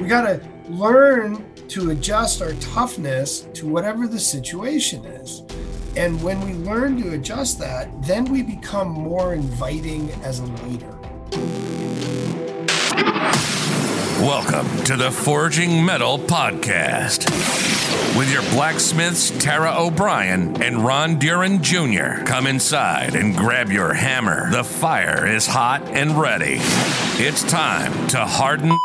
We 0.00 0.06
got 0.06 0.22
to 0.22 0.40
learn 0.70 1.44
to 1.68 1.90
adjust 1.90 2.40
our 2.40 2.54
toughness 2.54 3.40
to 3.52 3.68
whatever 3.68 4.06
the 4.06 4.18
situation 4.18 5.04
is. 5.04 5.42
And 5.94 6.22
when 6.22 6.40
we 6.40 6.54
learn 6.54 7.02
to 7.02 7.12
adjust 7.12 7.58
that, 7.58 8.02
then 8.02 8.24
we 8.24 8.42
become 8.42 8.88
more 8.88 9.34
inviting 9.34 10.10
as 10.22 10.38
a 10.38 10.46
leader. 10.46 10.96
Welcome 14.22 14.84
to 14.84 14.96
the 14.96 15.10
Forging 15.10 15.84
Metal 15.84 16.18
Podcast 16.18 17.28
with 18.16 18.32
your 18.32 18.42
blacksmiths 18.52 19.30
Tara 19.38 19.74
O'Brien 19.76 20.62
and 20.62 20.82
Ron 20.82 21.18
Duran 21.18 21.62
Jr. 21.62 22.24
Come 22.24 22.46
inside 22.46 23.14
and 23.14 23.36
grab 23.36 23.70
your 23.70 23.92
hammer. 23.92 24.50
The 24.50 24.64
fire 24.64 25.26
is 25.26 25.46
hot 25.46 25.82
and 25.88 26.18
ready. 26.18 26.56
It's 27.18 27.42
time 27.42 28.06
to 28.08 28.24
harden 28.24 28.80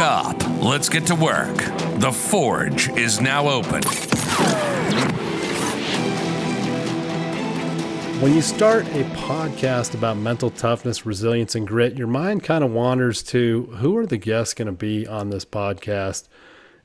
up. 0.00 0.36
Let's 0.62 0.88
get 0.88 1.06
to 1.06 1.14
work. 1.14 1.56
The 2.00 2.12
forge 2.12 2.88
is 2.90 3.20
now 3.20 3.48
open. 3.48 3.82
When 8.22 8.34
you 8.34 8.40
start 8.40 8.86
a 8.86 9.02
podcast 9.16 9.94
about 9.94 10.16
mental 10.16 10.50
toughness, 10.50 11.04
resilience, 11.04 11.54
and 11.56 11.66
grit, 11.66 11.96
your 11.98 12.06
mind 12.06 12.44
kind 12.44 12.62
of 12.62 12.70
wanders 12.70 13.22
to 13.24 13.64
who 13.78 13.96
are 13.96 14.06
the 14.06 14.16
guests 14.16 14.54
going 14.54 14.66
to 14.66 14.72
be 14.72 15.06
on 15.06 15.30
this 15.30 15.44
podcast? 15.44 16.28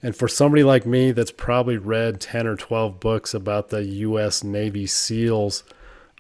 And 0.02 0.16
for 0.16 0.28
somebody 0.28 0.64
like 0.64 0.86
me 0.86 1.12
that's 1.12 1.32
probably 1.32 1.78
read 1.78 2.20
10 2.20 2.48
or 2.48 2.56
12 2.56 3.00
books 3.00 3.34
about 3.34 3.70
the 3.70 3.84
U.S. 3.84 4.44
Navy 4.44 4.88
SEALs, 4.88 5.64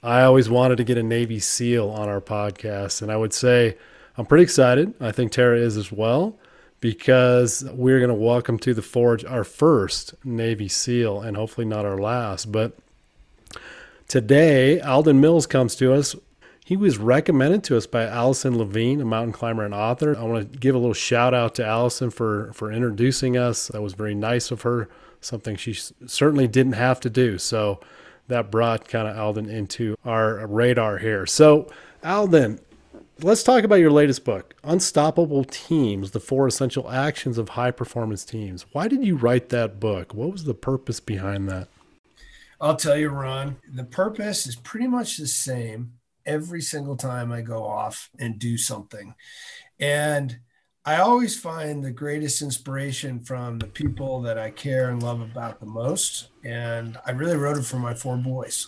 I 0.03 0.22
always 0.22 0.49
wanted 0.49 0.77
to 0.77 0.83
get 0.83 0.97
a 0.97 1.03
Navy 1.03 1.39
SEAL 1.39 1.89
on 1.89 2.08
our 2.09 2.22
podcast. 2.22 3.02
And 3.02 3.11
I 3.11 3.17
would 3.17 3.33
say 3.33 3.75
I'm 4.17 4.25
pretty 4.25 4.44
excited. 4.44 4.94
I 4.99 5.11
think 5.11 5.31
Tara 5.31 5.58
is 5.58 5.77
as 5.77 5.91
well, 5.91 6.38
because 6.80 7.63
we're 7.73 7.99
going 7.99 8.09
to 8.09 8.16
welcome 8.16 8.59
to 8.59 8.73
the 8.73 8.81
Forge 8.81 9.26
our 9.26 9.44
first 9.44 10.14
Navy 10.23 10.67
SEAL 10.67 11.22
and 11.22 11.36
hopefully 11.36 11.66
not 11.66 11.86
our 11.86 11.97
last. 11.97 12.52
But 12.52 12.78
Today, 14.08 14.80
Alden 14.80 15.19
Mills 15.19 15.45
comes 15.45 15.75
to 15.75 15.94
us. 15.94 16.16
He 16.64 16.78
was 16.78 16.97
recommended 16.97 17.61
to 17.66 17.75
us 17.75 17.86
by 17.88 18.06
Alison 18.06 18.58
Levine, 18.58 19.02
a 19.02 19.06
mountain 19.06 19.34
climber 19.34 19.66
and 19.66 19.73
author. 19.73 20.17
I 20.17 20.23
want 20.23 20.53
to 20.53 20.59
give 20.59 20.75
a 20.75 20.78
little 20.78 20.94
shout 20.94 21.34
out 21.34 21.56
to 21.56 21.66
Alison 21.66 22.09
for, 22.09 22.53
for 22.53 22.72
introducing 22.72 23.36
us. 23.36 23.67
That 23.67 23.81
was 23.81 23.94
very 23.94 24.16
nice 24.16 24.50
of 24.50 24.62
her, 24.62 24.88
something 25.19 25.58
she 25.58 25.73
certainly 26.06 26.47
didn't 26.47 26.73
have 26.73 27.02
to 27.02 27.09
do. 27.09 27.38
So 27.38 27.81
that 28.30 28.50
brought 28.50 28.88
kind 28.88 29.09
of 29.09 29.17
Alden 29.17 29.50
into 29.50 29.97
our 30.06 30.47
radar 30.47 31.00
here. 31.00 31.25
So, 31.25 31.69
Alden, 32.02 32.62
let's 33.19 33.43
talk 33.43 33.63
about 33.63 33.75
your 33.75 33.91
latest 33.91 34.23
book, 34.23 34.53
Unstoppable 34.63 35.43
Teams 35.43 36.11
The 36.11 36.19
Four 36.19 36.47
Essential 36.47 36.89
Actions 36.89 37.37
of 37.37 37.49
High 37.49 37.71
Performance 37.71 38.23
Teams. 38.23 38.65
Why 38.71 38.87
did 38.87 39.03
you 39.03 39.15
write 39.15 39.49
that 39.49 39.79
book? 39.79 40.13
What 40.13 40.31
was 40.31 40.43
the 40.43 40.53
purpose 40.53 40.99
behind 40.99 41.49
that? 41.49 41.67
I'll 42.59 42.75
tell 42.75 42.97
you, 42.97 43.09
Ron, 43.09 43.57
the 43.71 43.83
purpose 43.83 44.47
is 44.47 44.55
pretty 44.55 44.88
much 44.88 45.17
the 45.17 45.27
same 45.27 45.93
every 46.25 46.61
single 46.61 46.95
time 46.95 47.31
I 47.31 47.41
go 47.41 47.63
off 47.63 48.09
and 48.19 48.39
do 48.39 48.57
something. 48.57 49.15
And 49.79 50.39
I 50.85 50.97
always 50.97 51.39
find 51.39 51.83
the 51.83 51.91
greatest 51.91 52.41
inspiration 52.41 53.19
from 53.19 53.59
the 53.59 53.67
people 53.67 54.21
that 54.21 54.38
I 54.38 54.51
care 54.51 54.89
and 54.89 55.01
love 55.01 55.21
about 55.21 55.59
the 55.59 55.65
most. 55.65 56.29
And 56.43 56.97
I 57.05 57.11
really 57.11 57.38
wrote 57.38 57.57
it 57.57 57.65
for 57.65 57.77
my 57.77 57.93
four 57.93 58.17
boys. 58.17 58.67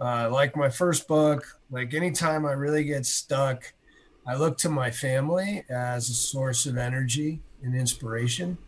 Uh, 0.00 0.28
like 0.30 0.56
my 0.56 0.68
first 0.68 1.08
book, 1.08 1.58
like 1.70 1.94
anytime 1.94 2.44
I 2.44 2.52
really 2.52 2.84
get 2.84 3.06
stuck, 3.06 3.72
I 4.26 4.36
look 4.36 4.58
to 4.58 4.68
my 4.68 4.90
family 4.90 5.64
as 5.70 6.10
a 6.10 6.14
source 6.14 6.66
of 6.66 6.76
energy 6.76 7.40
and 7.62 7.74
inspiration. 7.74 8.58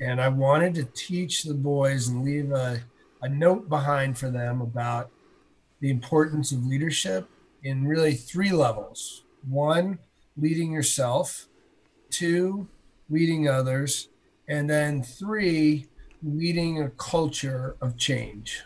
And 0.00 0.20
I 0.20 0.28
wanted 0.28 0.74
to 0.74 0.84
teach 0.84 1.44
the 1.44 1.54
boys 1.54 2.08
and 2.08 2.24
leave 2.24 2.52
a 2.52 2.82
a 3.24 3.28
note 3.28 3.70
behind 3.70 4.18
for 4.18 4.30
them 4.30 4.60
about 4.60 5.10
the 5.80 5.90
importance 5.90 6.52
of 6.52 6.66
leadership 6.66 7.26
in 7.62 7.86
really 7.86 8.12
three 8.12 8.52
levels 8.52 9.22
one, 9.48 9.98
leading 10.36 10.72
yourself, 10.72 11.48
two, 12.10 12.68
leading 13.08 13.48
others, 13.48 14.08
and 14.48 14.68
then 14.68 15.02
three, 15.02 15.86
leading 16.22 16.82
a 16.82 16.90
culture 16.90 17.76
of 17.80 17.96
change. 17.96 18.62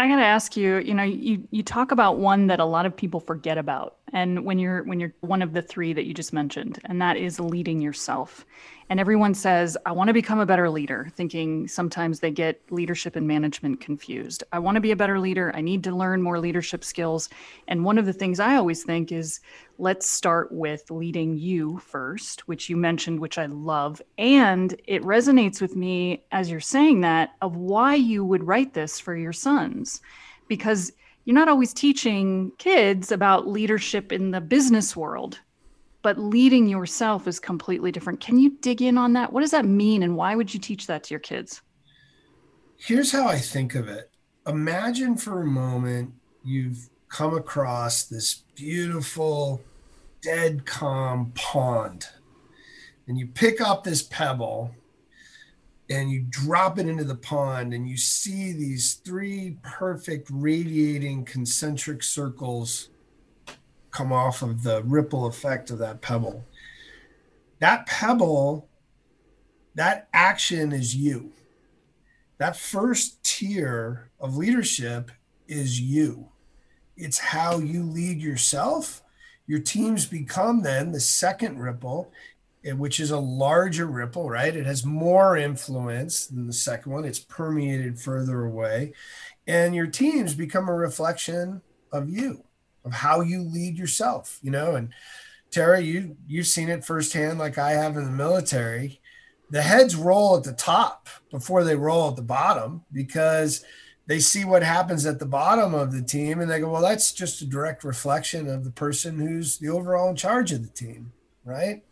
I 0.00 0.08
got 0.08 0.16
to 0.16 0.24
ask 0.24 0.56
you, 0.56 0.78
you 0.78 0.94
know, 0.94 1.02
you 1.02 1.46
you 1.50 1.62
talk 1.62 1.92
about 1.92 2.18
one 2.18 2.46
that 2.46 2.58
a 2.58 2.64
lot 2.64 2.86
of 2.86 2.96
people 2.96 3.20
forget 3.20 3.58
about. 3.58 3.98
And 4.12 4.44
when 4.44 4.58
you're 4.58 4.82
when 4.84 4.98
you're 4.98 5.12
one 5.20 5.42
of 5.42 5.52
the 5.52 5.62
three 5.62 5.92
that 5.92 6.06
you 6.06 6.14
just 6.14 6.32
mentioned, 6.32 6.78
and 6.86 7.02
that 7.02 7.16
is 7.16 7.38
leading 7.38 7.80
yourself. 7.80 8.46
And 8.90 8.98
everyone 8.98 9.34
says, 9.34 9.78
I 9.86 9.92
want 9.92 10.08
to 10.08 10.12
become 10.12 10.40
a 10.40 10.46
better 10.46 10.68
leader, 10.68 11.12
thinking 11.14 11.68
sometimes 11.68 12.18
they 12.18 12.32
get 12.32 12.60
leadership 12.70 13.14
and 13.14 13.24
management 13.24 13.80
confused. 13.80 14.42
I 14.52 14.58
want 14.58 14.74
to 14.74 14.80
be 14.80 14.90
a 14.90 14.96
better 14.96 15.20
leader. 15.20 15.52
I 15.54 15.60
need 15.60 15.84
to 15.84 15.94
learn 15.94 16.20
more 16.22 16.40
leadership 16.40 16.82
skills. 16.82 17.28
And 17.68 17.84
one 17.84 17.98
of 17.98 18.06
the 18.06 18.12
things 18.12 18.40
I 18.40 18.56
always 18.56 18.82
think 18.82 19.12
is 19.12 19.38
let's 19.78 20.10
start 20.10 20.50
with 20.50 20.90
leading 20.90 21.38
you 21.38 21.78
first, 21.78 22.48
which 22.48 22.68
you 22.68 22.76
mentioned, 22.76 23.20
which 23.20 23.38
I 23.38 23.46
love. 23.46 24.02
And 24.18 24.74
it 24.88 25.04
resonates 25.04 25.60
with 25.60 25.76
me 25.76 26.24
as 26.32 26.50
you're 26.50 26.58
saying 26.58 27.02
that 27.02 27.36
of 27.42 27.54
why 27.54 27.94
you 27.94 28.24
would 28.24 28.42
write 28.42 28.74
this 28.74 28.98
for 28.98 29.16
your 29.16 29.32
sons. 29.32 30.00
Because 30.48 30.92
you're 31.26 31.34
not 31.34 31.48
always 31.48 31.72
teaching 31.72 32.50
kids 32.58 33.12
about 33.12 33.46
leadership 33.46 34.10
in 34.10 34.32
the 34.32 34.40
business 34.40 34.96
world 34.96 35.38
but 36.02 36.18
leading 36.18 36.68
yourself 36.68 37.26
is 37.26 37.38
completely 37.38 37.92
different. 37.92 38.20
Can 38.20 38.38
you 38.38 38.50
dig 38.60 38.82
in 38.82 38.96
on 38.96 39.12
that? 39.14 39.32
What 39.32 39.40
does 39.40 39.50
that 39.50 39.64
mean 39.64 40.02
and 40.02 40.16
why 40.16 40.34
would 40.34 40.52
you 40.52 40.60
teach 40.60 40.86
that 40.86 41.04
to 41.04 41.14
your 41.14 41.20
kids? 41.20 41.62
Here's 42.76 43.12
how 43.12 43.28
I 43.28 43.38
think 43.38 43.74
of 43.74 43.88
it. 43.88 44.10
Imagine 44.46 45.16
for 45.16 45.42
a 45.42 45.46
moment 45.46 46.14
you've 46.42 46.88
come 47.08 47.36
across 47.36 48.04
this 48.04 48.42
beautiful, 48.54 49.60
dead 50.22 50.64
calm 50.64 51.32
pond, 51.34 52.06
and 53.06 53.18
you 53.18 53.26
pick 53.26 53.60
up 53.60 53.84
this 53.84 54.02
pebble 54.02 54.74
and 55.90 56.10
you 56.10 56.24
drop 56.30 56.78
it 56.78 56.86
into 56.86 57.02
the 57.02 57.16
pond, 57.16 57.74
and 57.74 57.88
you 57.88 57.96
see 57.96 58.52
these 58.52 58.94
three 59.04 59.56
perfect 59.62 60.28
radiating 60.32 61.24
concentric 61.24 62.00
circles 62.04 62.90
come 63.90 64.12
off 64.12 64.42
of 64.42 64.62
the 64.62 64.82
ripple 64.84 65.26
effect 65.26 65.70
of 65.70 65.78
that 65.78 66.00
pebble. 66.00 66.44
That 67.58 67.86
pebble, 67.86 68.68
that 69.74 70.08
action 70.12 70.72
is 70.72 70.94
you. 70.94 71.32
That 72.38 72.56
first 72.56 73.22
tier 73.22 74.10
of 74.18 74.36
leadership 74.36 75.10
is 75.46 75.80
you. 75.80 76.28
It's 76.96 77.18
how 77.18 77.58
you 77.58 77.82
lead 77.84 78.20
yourself. 78.20 79.02
Your 79.46 79.58
teams 79.58 80.06
become 80.06 80.62
then 80.62 80.92
the 80.92 81.00
second 81.00 81.58
ripple, 81.58 82.12
eh, 82.64 82.72
which 82.72 83.00
is 83.00 83.10
a 83.10 83.18
larger 83.18 83.86
ripple, 83.86 84.30
right? 84.30 84.54
It 84.54 84.64
has 84.66 84.84
more 84.84 85.36
influence 85.36 86.26
than 86.26 86.46
the 86.46 86.52
second 86.52 86.92
one, 86.92 87.04
it's 87.04 87.18
permeated 87.18 88.00
further 88.00 88.44
away. 88.44 88.92
And 89.46 89.74
your 89.74 89.88
teams 89.88 90.34
become 90.34 90.68
a 90.68 90.74
reflection 90.74 91.62
of 91.92 92.08
you 92.08 92.44
of 92.90 92.96
how 92.96 93.20
you 93.20 93.42
lead 93.42 93.78
yourself, 93.78 94.40
you 94.42 94.50
know, 94.50 94.74
and 94.74 94.92
Tara, 95.52 95.80
you 95.80 96.16
you've 96.26 96.48
seen 96.48 96.68
it 96.68 96.84
firsthand 96.84 97.38
like 97.38 97.56
I 97.56 97.72
have 97.72 97.96
in 97.96 98.04
the 98.04 98.10
military. 98.10 99.00
The 99.48 99.62
heads 99.62 99.94
roll 99.94 100.36
at 100.36 100.44
the 100.44 100.52
top 100.52 101.08
before 101.30 101.62
they 101.62 101.76
roll 101.76 102.10
at 102.10 102.16
the 102.16 102.22
bottom 102.22 102.84
because 102.92 103.64
they 104.06 104.18
see 104.18 104.44
what 104.44 104.64
happens 104.64 105.06
at 105.06 105.20
the 105.20 105.26
bottom 105.26 105.72
of 105.72 105.92
the 105.92 106.02
team 106.02 106.40
and 106.40 106.50
they 106.50 106.58
go, 106.58 106.70
well, 106.70 106.82
that's 106.82 107.12
just 107.12 107.42
a 107.42 107.46
direct 107.46 107.84
reflection 107.84 108.48
of 108.48 108.64
the 108.64 108.70
person 108.70 109.18
who's 109.18 109.58
the 109.58 109.68
overall 109.68 110.10
in 110.10 110.16
charge 110.16 110.50
of 110.50 110.62
the 110.62 110.72
team, 110.72 111.12
right? 111.44 111.84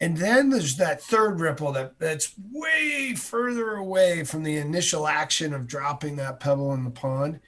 And 0.00 0.16
then 0.16 0.48
there's 0.48 0.76
that 0.76 1.02
third 1.02 1.40
ripple 1.40 1.72
that, 1.72 1.98
that's 1.98 2.32
way 2.52 3.14
further 3.14 3.76
away 3.76 4.24
from 4.24 4.42
the 4.42 4.56
initial 4.56 5.06
action 5.06 5.52
of 5.52 5.66
dropping 5.66 6.16
that 6.16 6.40
pebble 6.40 6.72
in 6.72 6.84
the 6.84 6.90
pond 6.90 7.40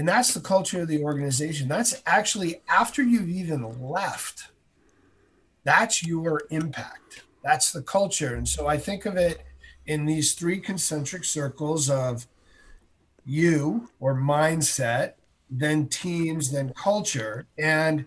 and 0.00 0.08
that's 0.08 0.32
the 0.32 0.40
culture 0.40 0.80
of 0.80 0.88
the 0.88 1.02
organization. 1.02 1.68
That's 1.68 2.02
actually 2.06 2.62
after 2.70 3.02
you've 3.02 3.28
even 3.28 3.86
left. 3.86 4.48
That's 5.62 6.02
your 6.02 6.40
impact. 6.48 7.24
That's 7.44 7.70
the 7.70 7.82
culture. 7.82 8.34
And 8.34 8.48
so 8.48 8.66
I 8.66 8.78
think 8.78 9.04
of 9.04 9.18
it 9.18 9.44
in 9.84 10.06
these 10.06 10.32
three 10.32 10.58
concentric 10.58 11.24
circles 11.24 11.90
of 11.90 12.26
you 13.26 13.90
or 14.00 14.14
mindset, 14.14 15.16
then 15.50 15.86
teams, 15.86 16.50
then 16.50 16.72
culture. 16.72 17.46
And 17.58 18.06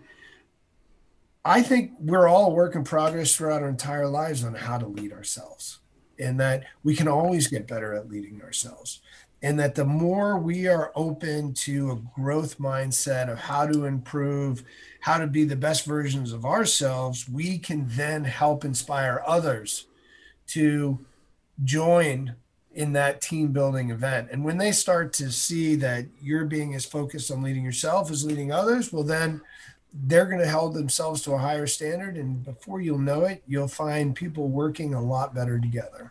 I 1.44 1.62
think 1.62 1.92
we're 2.00 2.26
all 2.26 2.50
a 2.50 2.54
work 2.54 2.74
in 2.74 2.82
progress 2.82 3.36
throughout 3.36 3.62
our 3.62 3.68
entire 3.68 4.08
lives 4.08 4.42
on 4.42 4.54
how 4.56 4.78
to 4.78 4.88
lead 4.88 5.12
ourselves, 5.12 5.78
and 6.18 6.40
that 6.40 6.64
we 6.82 6.96
can 6.96 7.06
always 7.06 7.46
get 7.46 7.68
better 7.68 7.94
at 7.94 8.08
leading 8.08 8.42
ourselves 8.42 9.00
and 9.44 9.60
that 9.60 9.74
the 9.74 9.84
more 9.84 10.38
we 10.38 10.66
are 10.68 10.90
open 10.94 11.52
to 11.52 11.90
a 11.90 12.18
growth 12.18 12.58
mindset 12.58 13.30
of 13.30 13.38
how 13.38 13.66
to 13.66 13.84
improve, 13.84 14.64
how 15.00 15.18
to 15.18 15.26
be 15.26 15.44
the 15.44 15.54
best 15.54 15.84
versions 15.84 16.32
of 16.32 16.46
ourselves, 16.46 17.28
we 17.28 17.58
can 17.58 17.84
then 17.88 18.24
help 18.24 18.64
inspire 18.64 19.22
others 19.26 19.84
to 20.46 20.98
join 21.62 22.34
in 22.72 22.94
that 22.94 23.20
team 23.20 23.52
building 23.52 23.90
event. 23.90 24.28
And 24.32 24.46
when 24.46 24.56
they 24.56 24.72
start 24.72 25.12
to 25.14 25.30
see 25.30 25.74
that 25.76 26.06
you're 26.22 26.46
being 26.46 26.74
as 26.74 26.86
focused 26.86 27.30
on 27.30 27.42
leading 27.42 27.64
yourself 27.64 28.10
as 28.10 28.24
leading 28.24 28.50
others, 28.50 28.94
well, 28.94 29.04
then 29.04 29.42
they're 29.92 30.24
going 30.24 30.40
to 30.40 30.48
hold 30.48 30.72
themselves 30.72 31.20
to 31.20 31.32
a 31.32 31.38
higher 31.38 31.66
standard. 31.66 32.16
And 32.16 32.42
before 32.42 32.80
you'll 32.80 32.96
know 32.98 33.26
it, 33.26 33.42
you'll 33.46 33.68
find 33.68 34.16
people 34.16 34.48
working 34.48 34.94
a 34.94 35.02
lot 35.02 35.34
better 35.34 35.58
together. 35.58 36.10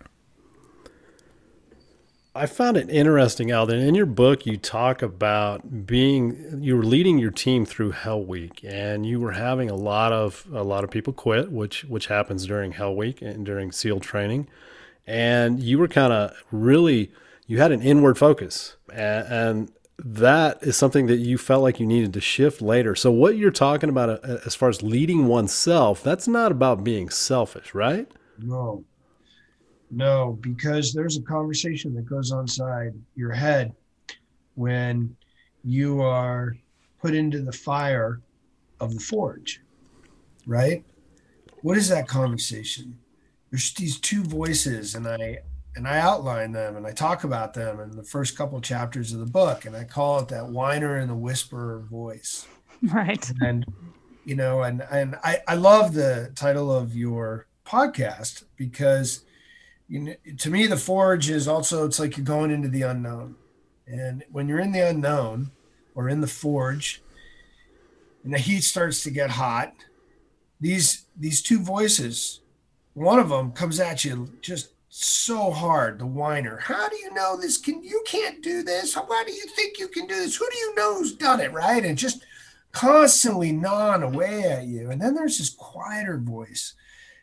I 2.35 2.47
found 2.47 2.77
it 2.77 2.89
interesting, 2.89 3.51
Alden. 3.51 3.79
In 3.79 3.93
your 3.93 4.07
book, 4.07 4.47
you 4.47 4.57
talk 4.57 5.03
about 5.03 5.85
being 5.85 6.61
you 6.61 6.75
were 6.75 6.83
leading 6.83 7.19
your 7.19 7.29
team 7.29 7.63
through 7.63 7.91
Hell 7.91 8.23
Week, 8.23 8.63
and 8.67 9.05
you 9.05 9.19
were 9.19 9.33
having 9.33 9.69
a 9.69 9.75
lot 9.75 10.11
of 10.11 10.47
a 10.51 10.63
lot 10.63 10.83
of 10.83 10.89
people 10.89 11.13
quit, 11.13 11.51
which 11.51 11.83
which 11.85 12.07
happens 12.07 12.47
during 12.47 12.71
Hell 12.71 12.95
Week 12.95 13.21
and 13.21 13.45
during 13.45 13.71
SEAL 13.71 13.99
training, 13.99 14.47
and 15.05 15.61
you 15.61 15.77
were 15.77 15.87
kind 15.87 16.11
of 16.11 16.33
really 16.51 17.11
you 17.45 17.59
had 17.59 17.71
an 17.71 17.83
inward 17.83 18.17
focus, 18.17 18.77
and, 18.91 19.27
and 19.27 19.71
that 19.99 20.57
is 20.63 20.75
something 20.75 21.05
that 21.05 21.17
you 21.17 21.37
felt 21.37 21.61
like 21.61 21.79
you 21.79 21.85
needed 21.85 22.13
to 22.13 22.21
shift 22.21 22.63
later. 22.63 22.95
So 22.95 23.11
what 23.11 23.37
you're 23.37 23.51
talking 23.51 23.89
about 23.89 24.09
uh, 24.09 24.39
as 24.43 24.55
far 24.55 24.69
as 24.69 24.81
leading 24.81 25.27
oneself, 25.27 26.01
that's 26.01 26.27
not 26.27 26.51
about 26.51 26.83
being 26.83 27.11
selfish, 27.11 27.75
right? 27.75 28.09
No, 28.39 28.85
no, 29.91 30.37
because 30.41 30.93
there's 30.93 31.17
a 31.17 31.21
conversation 31.21 31.93
that 31.95 32.05
goes 32.05 32.31
on 32.31 32.41
inside 32.41 32.93
your 33.15 33.31
head 33.31 33.73
when 34.55 35.15
you 35.63 36.01
are 36.01 36.55
put 36.99 37.13
into 37.13 37.41
the 37.41 37.51
fire 37.51 38.21
of 38.79 38.93
the 38.93 38.99
forge, 38.99 39.61
right? 40.45 40.83
What 41.61 41.77
is 41.77 41.89
that 41.89 42.07
conversation? 42.07 42.97
There's 43.49 43.73
these 43.73 43.99
two 43.99 44.23
voices, 44.23 44.95
and 44.95 45.07
I 45.07 45.39
and 45.75 45.87
I 45.87 45.99
outline 45.99 46.51
them 46.51 46.75
and 46.75 46.85
I 46.85 46.91
talk 46.91 47.23
about 47.23 47.53
them 47.53 47.79
in 47.79 47.91
the 47.95 48.03
first 48.03 48.37
couple 48.37 48.59
chapters 48.61 49.11
of 49.11 49.19
the 49.19 49.25
book, 49.25 49.65
and 49.65 49.75
I 49.75 49.83
call 49.83 50.19
it 50.19 50.27
that 50.29 50.47
whiner 50.47 50.97
and 50.97 51.09
the 51.09 51.15
whisperer 51.15 51.79
voice. 51.79 52.47
Right. 52.91 53.31
And 53.39 53.65
you 54.25 54.35
know, 54.35 54.63
and 54.63 54.85
and 54.91 55.15
I, 55.23 55.39
I 55.47 55.55
love 55.55 55.93
the 55.93 56.33
title 56.35 56.69
of 56.69 56.97
your 56.97 57.47
podcast 57.65 58.43
because 58.57 59.23
you 59.93 59.99
know, 59.99 60.15
to 60.39 60.49
me, 60.49 60.65
the 60.65 60.75
forge 60.75 61.29
is 61.29 61.47
also 61.47 61.85
it's 61.85 61.99
like 61.99 62.17
you're 62.17 62.25
going 62.25 62.49
into 62.49 62.67
the 62.67 62.81
unknown, 62.81 63.35
and 63.85 64.23
when 64.31 64.47
you're 64.47 64.59
in 64.59 64.71
the 64.71 64.89
unknown 64.89 65.51
or 65.93 66.09
in 66.09 66.19
the 66.19 66.25
forge, 66.25 67.03
and 68.23 68.33
the 68.33 68.39
heat 68.39 68.61
starts 68.61 69.03
to 69.03 69.11
get 69.11 69.29
hot, 69.29 69.75
these 70.59 71.05
these 71.15 71.43
two 71.43 71.59
voices, 71.59 72.41
one 72.95 73.19
of 73.19 73.29
them 73.29 73.51
comes 73.51 73.79
at 73.79 74.03
you 74.03 74.33
just 74.41 74.69
so 74.89 75.51
hard, 75.51 75.99
the 75.99 76.07
whiner. 76.07 76.57
How 76.57 76.89
do 76.89 76.95
you 76.97 77.13
know 77.13 77.37
this? 77.39 77.59
Can 77.59 77.83
you 77.83 78.03
can't 78.07 78.41
do 78.41 78.63
this? 78.63 78.95
Why 78.95 79.23
do 79.27 79.31
you 79.31 79.45
think 79.55 79.77
you 79.77 79.89
can 79.89 80.07
do 80.07 80.15
this? 80.15 80.37
Who 80.37 80.49
do 80.49 80.57
you 80.57 80.73
know 80.73 80.95
who's 80.95 81.13
done 81.13 81.39
it? 81.39 81.53
Right, 81.53 81.85
and 81.85 81.99
just 81.99 82.25
constantly 82.71 83.51
gnawing 83.51 84.01
away 84.01 84.41
at 84.45 84.63
you. 84.63 84.89
And 84.89 84.99
then 84.99 85.13
there's 85.13 85.37
this 85.37 85.51
quieter 85.51 86.17
voice, 86.17 86.73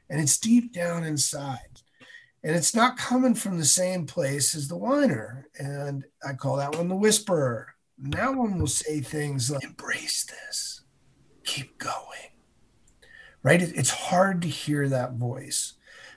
and 0.08 0.20
it's 0.20 0.38
deep 0.38 0.72
down 0.72 1.02
inside 1.02 1.80
and 2.42 2.56
it's 2.56 2.74
not 2.74 2.96
coming 2.96 3.34
from 3.34 3.58
the 3.58 3.64
same 3.64 4.06
place 4.06 4.54
as 4.54 4.68
the 4.68 4.76
whiner. 4.76 5.46
And 5.58 6.04
I 6.26 6.32
call 6.32 6.56
that 6.56 6.74
one 6.74 6.88
the 6.88 6.96
whisperer. 6.96 7.74
And 8.02 8.12
that 8.14 8.34
one 8.34 8.58
will 8.58 8.66
say 8.66 9.00
things 9.00 9.50
like, 9.50 9.62
embrace 9.62 10.24
this, 10.24 10.82
keep 11.44 11.78
going. 11.78 12.30
Right? 13.42 13.60
It's 13.62 13.90
hard 13.90 14.42
to 14.42 14.48
hear 14.48 14.88
that 14.88 15.14
voice. 15.14 15.74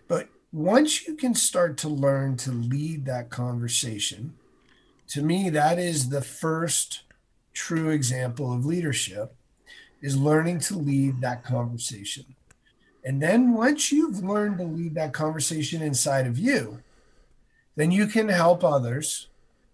But 0.08 0.30
once 0.52 1.08
you 1.08 1.16
can 1.16 1.36
start 1.36 1.78
to 1.80 1.90
learn 1.90 2.38
to 2.38 2.52
lead 2.52 3.06
that 3.06 3.30
conversation, 3.30 4.36
to 5.10 5.22
me, 5.22 5.50
that 5.50 5.78
is 5.78 6.10
the 6.10 6.22
first 6.22 7.04
true 7.54 7.90
example 7.90 8.54
of 8.54 8.66
leadership 8.66 9.36
is 10.02 10.18
learning 10.18 10.60
to 10.60 10.78
lead 10.78 11.22
that 11.22 11.44
conversation 11.44 12.36
and 13.06 13.22
then 13.22 13.54
once 13.54 13.92
you've 13.92 14.24
learned 14.24 14.58
to 14.60 14.64
lead 14.64 14.96
that 14.96 15.14
conversation 15.14 15.82
inside 15.82 16.26
of 16.26 16.38
you, 16.38 16.82
then 17.76 17.92
you 17.92 18.08
can 18.08 18.30
help 18.30 18.64
others 18.64 19.28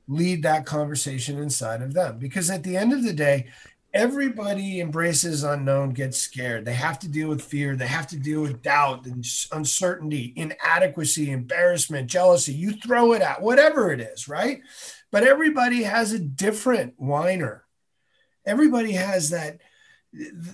lead 0.07 0.41
that 0.43 0.65
conversation 0.65 1.37
inside 1.37 1.81
of 1.81 1.93
them. 1.93 2.17
Because 2.17 2.49
at 2.49 2.63
the 2.63 2.75
end 2.75 2.91
of 2.91 3.03
the 3.03 3.13
day, 3.13 3.47
everybody 3.93 4.79
embraces 4.79 5.43
unknown, 5.43 5.91
gets 5.91 6.17
scared. 6.17 6.65
They 6.65 6.73
have 6.73 6.97
to 6.99 7.07
deal 7.07 7.29
with 7.29 7.41
fear, 7.41 7.75
they 7.75 7.87
have 7.87 8.07
to 8.07 8.17
deal 8.17 8.41
with 8.41 8.63
doubt 8.63 9.05
and 9.05 9.25
uncertainty, 9.51 10.33
inadequacy, 10.35 11.31
embarrassment, 11.31 12.09
jealousy. 12.09 12.53
You 12.53 12.71
throw 12.71 13.13
it 13.13 13.21
out, 13.21 13.41
whatever 13.41 13.91
it 13.91 13.99
is, 13.99 14.27
right? 14.27 14.61
But 15.11 15.23
everybody 15.23 15.83
has 15.83 16.13
a 16.13 16.19
different 16.19 16.95
whiner. 16.97 17.63
Everybody 18.45 18.93
has 18.93 19.29
that 19.29 19.59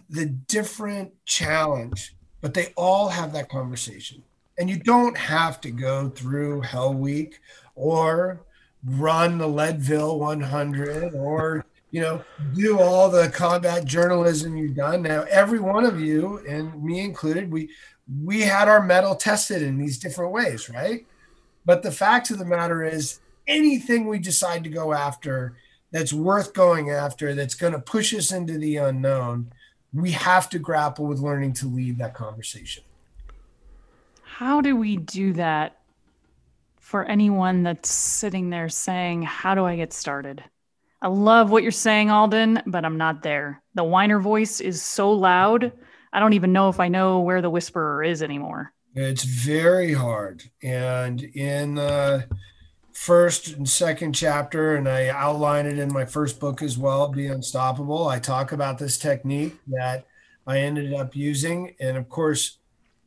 the 0.09 0.25
different 0.25 1.13
challenge 1.25 2.14
but 2.45 2.53
they 2.53 2.71
all 2.75 3.09
have 3.09 3.33
that 3.33 3.49
conversation. 3.49 4.21
And 4.59 4.69
you 4.69 4.77
don't 4.77 5.17
have 5.17 5.59
to 5.61 5.71
go 5.71 6.09
through 6.09 6.61
Hell 6.61 6.93
Week 6.93 7.39
or 7.73 8.45
run 8.85 9.39
the 9.39 9.47
Leadville 9.47 10.19
100 10.19 11.15
or 11.15 11.65
you 11.89 12.01
know 12.01 12.23
do 12.53 12.79
all 12.79 13.09
the 13.09 13.29
combat 13.29 13.85
journalism 13.85 14.55
you've 14.55 14.75
done 14.75 15.01
now 15.01 15.25
every 15.31 15.57
one 15.59 15.85
of 15.85 15.99
you 15.99 16.39
and 16.47 16.83
me 16.83 16.99
included 16.99 17.51
we 17.51 17.67
we 18.23 18.41
had 18.41 18.67
our 18.67 18.83
mettle 18.83 19.15
tested 19.15 19.63
in 19.63 19.79
these 19.79 19.97
different 19.97 20.31
ways 20.31 20.69
right 20.69 21.07
but 21.65 21.81
the 21.81 21.91
fact 21.91 22.29
of 22.29 22.37
the 22.37 22.45
matter 22.45 22.83
is 22.83 23.21
anything 23.47 24.05
we 24.05 24.19
decide 24.19 24.63
to 24.63 24.69
go 24.69 24.93
after 24.93 25.55
that's 25.89 26.13
worth 26.13 26.53
going 26.53 26.91
after 26.91 27.33
that's 27.33 27.55
going 27.55 27.73
to 27.73 27.79
push 27.79 28.13
us 28.13 28.31
into 28.31 28.59
the 28.59 28.77
unknown 28.77 29.51
we 29.95 30.11
have 30.11 30.49
to 30.49 30.59
grapple 30.59 31.05
with 31.05 31.19
learning 31.19 31.53
to 31.53 31.67
lead 31.67 31.97
that 31.99 32.13
conversation. 32.13 32.83
How 34.23 34.59
do 34.61 34.75
we 34.75 34.97
do 34.97 35.33
that 35.33 35.79
for 36.79 37.05
anyone 37.05 37.63
that's 37.63 37.89
sitting 37.89 38.49
there 38.49 38.69
saying, 38.69 39.23
How 39.23 39.55
do 39.55 39.65
I 39.65 39.77
get 39.77 39.93
started? 39.93 40.43
I 41.01 41.07
love 41.07 41.51
what 41.51 41.63
you're 41.63 41.71
saying, 41.71 42.09
Alden, 42.09 42.61
but 42.65 42.83
I'm 42.83 42.97
not 42.97 43.23
there. 43.23 43.61
The 43.75 43.83
whiner 43.83 44.19
voice 44.19 44.59
is 44.59 44.81
so 44.81 45.11
loud. 45.11 45.71
I 46.11 46.19
don't 46.19 46.33
even 46.33 46.51
know 46.51 46.69
if 46.69 46.79
I 46.79 46.87
know 46.87 47.19
where 47.19 47.41
the 47.41 47.49
whisperer 47.49 48.03
is 48.03 48.21
anymore. 48.23 48.73
It's 48.95 49.23
very 49.23 49.93
hard. 49.93 50.43
And 50.63 51.21
in 51.21 51.75
the 51.75 52.27
first 53.05 53.49
and 53.49 53.69
second 53.69 54.13
chapter, 54.13 54.77
and 54.77 54.89
I 54.89 55.09
outline 55.09 55.67
it 55.67 55.77
in 55.77 55.93
my 55.93 56.05
first 56.05 56.39
book 56.39 56.63
as 56.63 56.75
well, 56.75 57.07
Be 57.07 57.27
Unstoppable. 57.27 58.07
I 58.07 58.17
talk 58.17 58.51
about 58.51 58.79
this 58.79 58.97
technique 58.97 59.55
that 59.67 60.07
I 60.47 60.61
ended 60.61 60.91
up 60.91 61.15
using. 61.15 61.75
And 61.79 61.97
of 61.97 62.09
course, 62.09 62.57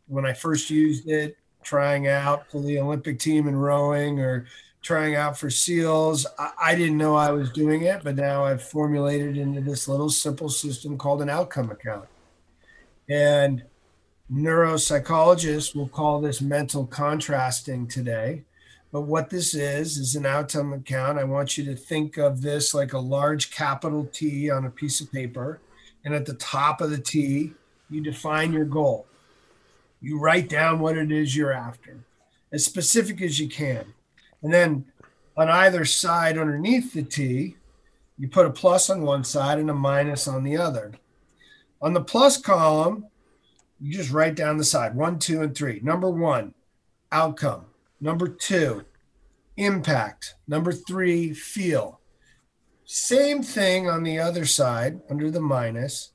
when 0.06 0.24
I 0.24 0.34
first 0.34 0.70
used 0.70 1.08
it, 1.08 1.36
trying 1.64 2.06
out 2.06 2.48
for 2.48 2.60
the 2.60 2.78
Olympic 2.78 3.18
team 3.18 3.48
in 3.48 3.56
rowing 3.56 4.20
or 4.20 4.46
trying 4.82 5.16
out 5.16 5.36
for 5.36 5.50
SEALs, 5.50 6.28
I, 6.38 6.52
I 6.62 6.74
didn't 6.76 6.96
know 6.96 7.16
I 7.16 7.32
was 7.32 7.50
doing 7.50 7.82
it, 7.82 8.04
but 8.04 8.14
now 8.14 8.44
I've 8.44 8.62
formulated 8.62 9.36
into 9.36 9.60
this 9.60 9.88
little 9.88 10.10
simple 10.10 10.48
system 10.48 10.96
called 10.96 11.22
an 11.22 11.28
outcome 11.28 11.72
account. 11.72 12.08
And 13.10 13.64
neuropsychologists 14.32 15.74
will 15.74 15.88
call 15.88 16.20
this 16.20 16.40
mental 16.40 16.86
contrasting 16.86 17.88
today 17.88 18.44
but 18.90 19.02
what 19.02 19.30
this 19.30 19.54
is, 19.54 19.98
is 19.98 20.16
an 20.16 20.24
outcome 20.24 20.72
account. 20.72 21.18
I 21.18 21.24
want 21.24 21.58
you 21.58 21.64
to 21.66 21.76
think 21.76 22.16
of 22.16 22.40
this 22.40 22.72
like 22.72 22.92
a 22.92 22.98
large 22.98 23.50
capital 23.50 24.08
T 24.12 24.50
on 24.50 24.64
a 24.64 24.70
piece 24.70 25.00
of 25.00 25.12
paper. 25.12 25.60
And 26.04 26.14
at 26.14 26.24
the 26.24 26.34
top 26.34 26.80
of 26.80 26.90
the 26.90 26.98
T, 26.98 27.52
you 27.90 28.00
define 28.00 28.52
your 28.52 28.64
goal. 28.64 29.06
You 30.00 30.18
write 30.18 30.48
down 30.48 30.78
what 30.78 30.96
it 30.96 31.12
is 31.12 31.36
you're 31.36 31.52
after, 31.52 31.98
as 32.52 32.64
specific 32.64 33.20
as 33.20 33.38
you 33.38 33.48
can. 33.48 33.84
And 34.42 34.52
then 34.54 34.86
on 35.36 35.48
either 35.48 35.84
side 35.84 36.38
underneath 36.38 36.94
the 36.94 37.02
T, 37.02 37.56
you 38.16 38.28
put 38.28 38.46
a 38.46 38.50
plus 38.50 38.90
on 38.90 39.02
one 39.02 39.24
side 39.24 39.58
and 39.58 39.70
a 39.70 39.74
minus 39.74 40.26
on 40.26 40.44
the 40.44 40.56
other. 40.56 40.92
On 41.82 41.92
the 41.92 42.00
plus 42.00 42.40
column, 42.40 43.06
you 43.80 43.92
just 43.92 44.10
write 44.10 44.34
down 44.34 44.56
the 44.56 44.64
side 44.64 44.96
one, 44.96 45.18
two, 45.18 45.42
and 45.42 45.54
three. 45.54 45.80
Number 45.82 46.10
one, 46.10 46.54
outcome. 47.12 47.66
Number 48.00 48.28
two, 48.28 48.84
impact. 49.56 50.34
Number 50.46 50.72
three, 50.72 51.32
feel. 51.32 52.00
Same 52.84 53.42
thing 53.42 53.88
on 53.88 54.02
the 54.02 54.18
other 54.18 54.46
side 54.46 55.00
under 55.10 55.30
the 55.30 55.40
minus, 55.40 56.12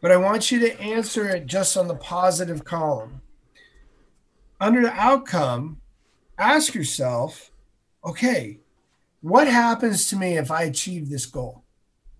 but 0.00 0.10
I 0.10 0.16
want 0.16 0.50
you 0.50 0.58
to 0.60 0.80
answer 0.80 1.28
it 1.28 1.46
just 1.46 1.76
on 1.76 1.86
the 1.86 1.94
positive 1.94 2.64
column. 2.64 3.20
Under 4.60 4.82
the 4.82 4.92
outcome, 4.92 5.80
ask 6.38 6.74
yourself, 6.74 7.52
okay, 8.04 8.60
what 9.20 9.46
happens 9.46 10.08
to 10.08 10.16
me 10.16 10.36
if 10.38 10.50
I 10.50 10.62
achieve 10.62 11.08
this 11.08 11.26
goal? 11.26 11.64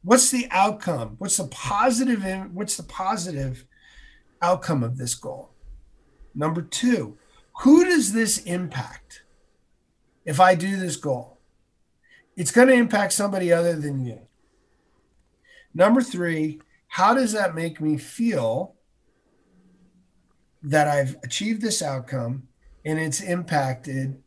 What's 0.04 0.30
the 0.30 0.46
outcome? 0.50 1.16
What's 1.18 1.36
the 1.36 1.48
positive 1.48 2.24
what's 2.52 2.76
the 2.76 2.82
positive 2.84 3.64
outcome 4.40 4.82
of 4.82 4.96
this 4.96 5.14
goal? 5.14 5.50
Number 6.34 6.62
2, 6.62 7.16
who 7.62 7.84
does 7.84 8.12
this 8.12 8.38
impact 8.38 9.22
if 10.24 10.40
I 10.40 10.56
do 10.56 10.76
this 10.76 10.96
goal? 10.96 11.38
It's 12.36 12.50
going 12.50 12.66
to 12.66 12.74
impact 12.74 13.12
somebody 13.12 13.52
other 13.52 13.74
than 13.74 14.04
you. 14.04 14.18
Number 15.72 16.02
three, 16.02 16.60
how 16.88 17.14
does 17.14 17.32
that 17.32 17.54
make 17.54 17.80
me 17.80 17.98
feel 17.98 18.74
that 20.64 20.88
I've 20.88 21.16
achieved 21.22 21.62
this 21.62 21.82
outcome 21.82 22.48
and 22.84 22.98
it's 22.98 23.20
impacted 23.20 24.20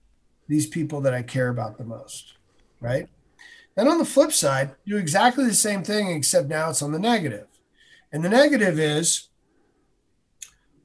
these 0.48 0.66
people 0.66 1.02
that 1.02 1.14
I 1.14 1.22
care 1.22 1.50
about 1.50 1.78
the 1.78 1.84
most? 1.84 2.36
Right. 2.80 3.10
And 3.76 3.90
on 3.90 3.98
the 3.98 4.06
flip 4.06 4.32
side, 4.32 4.76
do 4.88 4.96
exactly 4.96 5.44
the 5.46 5.54
same 5.54 5.84
thing, 5.84 6.10
except 6.10 6.48
now 6.48 6.70
it's 6.70 6.82
on 6.82 6.94
the 6.94 7.00
negative. 7.00 7.48
And 8.14 8.24
the 8.24 8.30
negative 8.30 8.80
is 8.80 9.28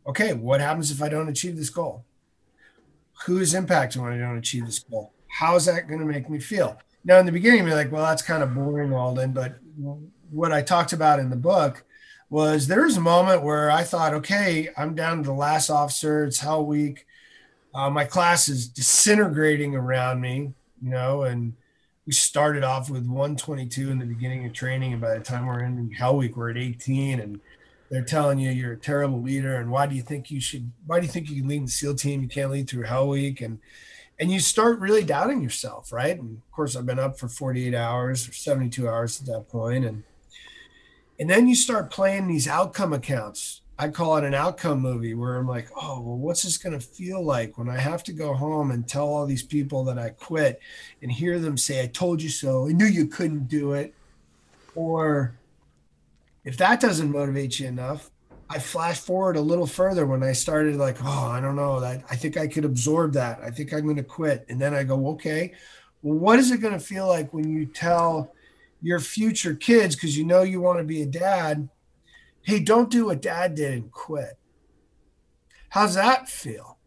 okay, 0.05 0.33
what 0.33 0.61
happens 0.61 0.91
if 0.91 1.01
I 1.01 1.09
don't 1.09 1.29
achieve 1.29 1.57
this 1.57 1.71
goal? 1.71 2.05
Who 3.27 3.39
is 3.39 3.55
impacted 3.55 4.01
when 4.01 4.13
I 4.13 4.19
don't 4.19 4.39
achieve 4.39 4.67
this 4.67 4.79
goal? 4.79 5.13
How 5.29 5.57
is 5.57 5.67
that 5.67 5.89
going 5.89 6.01
to 6.01 6.07
make 6.07 6.29
me 6.29 6.39
feel? 6.39 6.79
Now, 7.05 7.19
in 7.19 7.27
the 7.27 7.33
beginning, 7.33 7.67
you're 7.67 7.77
like, 7.77 7.93
well, 7.93 8.05
that's 8.05 8.23
kind 8.23 8.43
of 8.43 8.55
boring, 8.55 8.93
Alden. 8.93 9.33
But 9.33 9.59
what 10.31 10.53
I 10.53 10.63
talked 10.63 10.93
about 10.93 11.19
in 11.19 11.31
the 11.31 11.37
book 11.37 11.85
was 12.29 12.67
there 12.67 12.85
was 12.85 12.97
a 12.97 13.01
moment 13.01 13.43
where 13.43 13.71
I 13.71 13.83
thought, 13.83 14.15
okay, 14.15 14.69
I'm 14.77 14.95
down 14.95 15.19
to 15.19 15.25
the 15.25 15.33
last 15.33 15.71
officer. 15.71 16.25
It's 16.25 16.41
hell 16.41 16.65
week. 16.65 17.07
Uh, 17.75 17.91
my 17.91 18.05
class 18.05 18.49
is 18.49 18.69
disintegrating 18.69 19.75
around 19.75 20.21
me, 20.21 20.53
you 20.83 20.91
know, 20.91 21.23
and 21.23 21.55
we 22.07 22.13
started 22.13 22.65
off 22.65 22.91
with 22.91 23.07
122 23.07 23.91
in 23.91 23.99
the 23.99 24.05
beginning 24.05 24.45
of 24.45 24.53
training, 24.53 24.93
and 24.93 25.01
by 25.01 25.17
the 25.17 25.23
time 25.23 25.47
we're 25.47 25.63
in 25.63 25.93
Hell 25.93 26.17
Week, 26.17 26.37
we're 26.37 26.51
at 26.51 26.57
18, 26.57 27.21
and 27.21 27.41
they're 27.91 28.05
telling 28.05 28.39
you 28.39 28.51
you're 28.51 28.73
a 28.73 28.79
terrible 28.79 29.21
leader, 29.21 29.57
and 29.57 29.71
why 29.71 29.87
do 29.87 29.95
you 29.95 30.03
think 30.03 30.31
you 30.31 30.41
should? 30.41 30.71
Why 30.87 31.01
do 31.01 31.07
you 31.07 31.13
think 31.13 31.29
you 31.29 31.41
can 31.41 31.49
lead 31.49 31.67
the 31.67 31.71
SEAL 31.71 31.97
team? 31.97 32.23
You 32.23 32.29
can't 32.29 32.51
lead 32.51 32.69
through 32.69 32.85
Hell 32.85 33.09
Week, 33.09 33.41
and 33.41 33.59
and 34.19 34.31
you 34.31 34.41
start 34.41 34.79
really 34.79 35.05
doubting 35.05 35.43
yourself, 35.43 35.93
right? 35.93 36.19
And 36.19 36.39
of 36.39 36.51
course, 36.53 36.77
I've 36.77 36.87
been 36.87 36.99
up 36.99 37.19
for 37.19 37.29
48 37.29 37.75
hours 37.75 38.29
or 38.29 38.33
72 38.33 38.89
hours 38.89 39.21
at 39.21 39.27
that 39.27 39.49
point, 39.49 39.85
and 39.85 40.05
and 41.19 41.29
then 41.29 41.49
you 41.49 41.55
start 41.55 41.91
playing 41.91 42.29
these 42.29 42.49
outcome 42.49 42.93
accounts 42.93 43.61
I 43.81 43.89
call 43.89 44.19
it 44.19 44.25
an 44.25 44.35
outcome 44.35 44.81
movie 44.81 45.15
where 45.15 45.37
I'm 45.37 45.49
like, 45.49 45.69
oh, 45.75 46.03
well, 46.03 46.19
what's 46.19 46.43
this 46.43 46.59
going 46.59 46.79
to 46.79 46.87
feel 46.87 47.25
like 47.25 47.57
when 47.57 47.71
I 47.71 47.79
have 47.79 48.05
to 48.05 48.13
go 48.13 48.35
home 48.35 48.73
and 48.73 48.87
tell 48.87 49.09
all 49.09 49.25
these 49.25 49.43
people 49.43 49.85
that 49.85 49.99
I 49.99 50.11
quit 50.11 50.61
and 51.01 51.11
hear 51.11 51.39
them 51.39 51.57
say, 51.57 51.83
I 51.83 51.87
told 51.87 52.21
you 52.21 52.29
so. 52.29 52.69
I 52.69 52.73
knew 52.73 52.85
you 52.85 53.07
couldn't 53.07 53.49
do 53.49 53.73
it. 53.73 53.95
Or 54.75 55.35
if 56.51 56.57
that 56.57 56.81
doesn't 56.81 57.13
motivate 57.13 57.61
you 57.61 57.69
enough, 57.69 58.11
I 58.49 58.59
flash 58.59 58.99
forward 58.99 59.37
a 59.37 59.41
little 59.41 59.69
further 59.69 60.05
when 60.05 60.25
I 60.25 60.33
started 60.33 60.75
like, 60.75 60.97
oh, 61.01 61.29
I 61.29 61.41
don't 61.41 61.55
know 61.55 61.79
that 61.79 62.03
I 62.11 62.17
think 62.17 62.37
I 62.37 62.49
could 62.49 62.65
absorb 62.65 63.13
that. 63.13 63.39
I 63.41 63.53
think 63.53 63.73
I'm 63.73 63.85
going 63.85 63.95
to 63.95 64.03
quit. 64.03 64.47
And 64.49 64.61
then 64.61 64.75
I 64.75 64.83
go, 64.83 65.11
okay, 65.11 65.53
well, 66.03 66.19
what 66.19 66.41
is 66.41 66.51
it 66.51 66.59
going 66.59 66.73
to 66.73 66.81
feel 66.81 67.07
like 67.07 67.33
when 67.33 67.49
you 67.49 67.67
tell 67.67 68.35
your 68.83 68.99
future 68.99 69.55
kids, 69.55 69.95
because 69.95 70.19
you 70.19 70.25
know 70.25 70.43
you 70.43 70.61
want 70.61 70.79
to 70.81 70.85
be 70.85 71.03
a 71.03 71.07
dad, 71.07 71.69
hey, 72.43 72.59
don't 72.59 72.91
do 72.91 73.07
what 73.07 73.23
dad 73.23 73.55
did 73.55 73.73
and 73.73 73.93
quit. 73.93 74.37
How's 75.69 75.95
that 75.95 76.29
feel? 76.29 76.79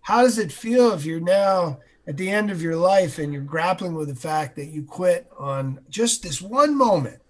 How 0.00 0.22
does 0.22 0.36
it 0.36 0.50
feel 0.50 0.92
if 0.94 1.04
you're 1.04 1.20
now 1.20 1.78
at 2.08 2.16
the 2.16 2.28
end 2.28 2.50
of 2.50 2.60
your 2.60 2.74
life 2.74 3.20
and 3.20 3.32
you're 3.32 3.42
grappling 3.42 3.94
with 3.94 4.08
the 4.08 4.16
fact 4.16 4.56
that 4.56 4.66
you 4.66 4.82
quit 4.82 5.30
on 5.38 5.78
just 5.88 6.24
this 6.24 6.42
one 6.42 6.76
moment? 6.76 7.20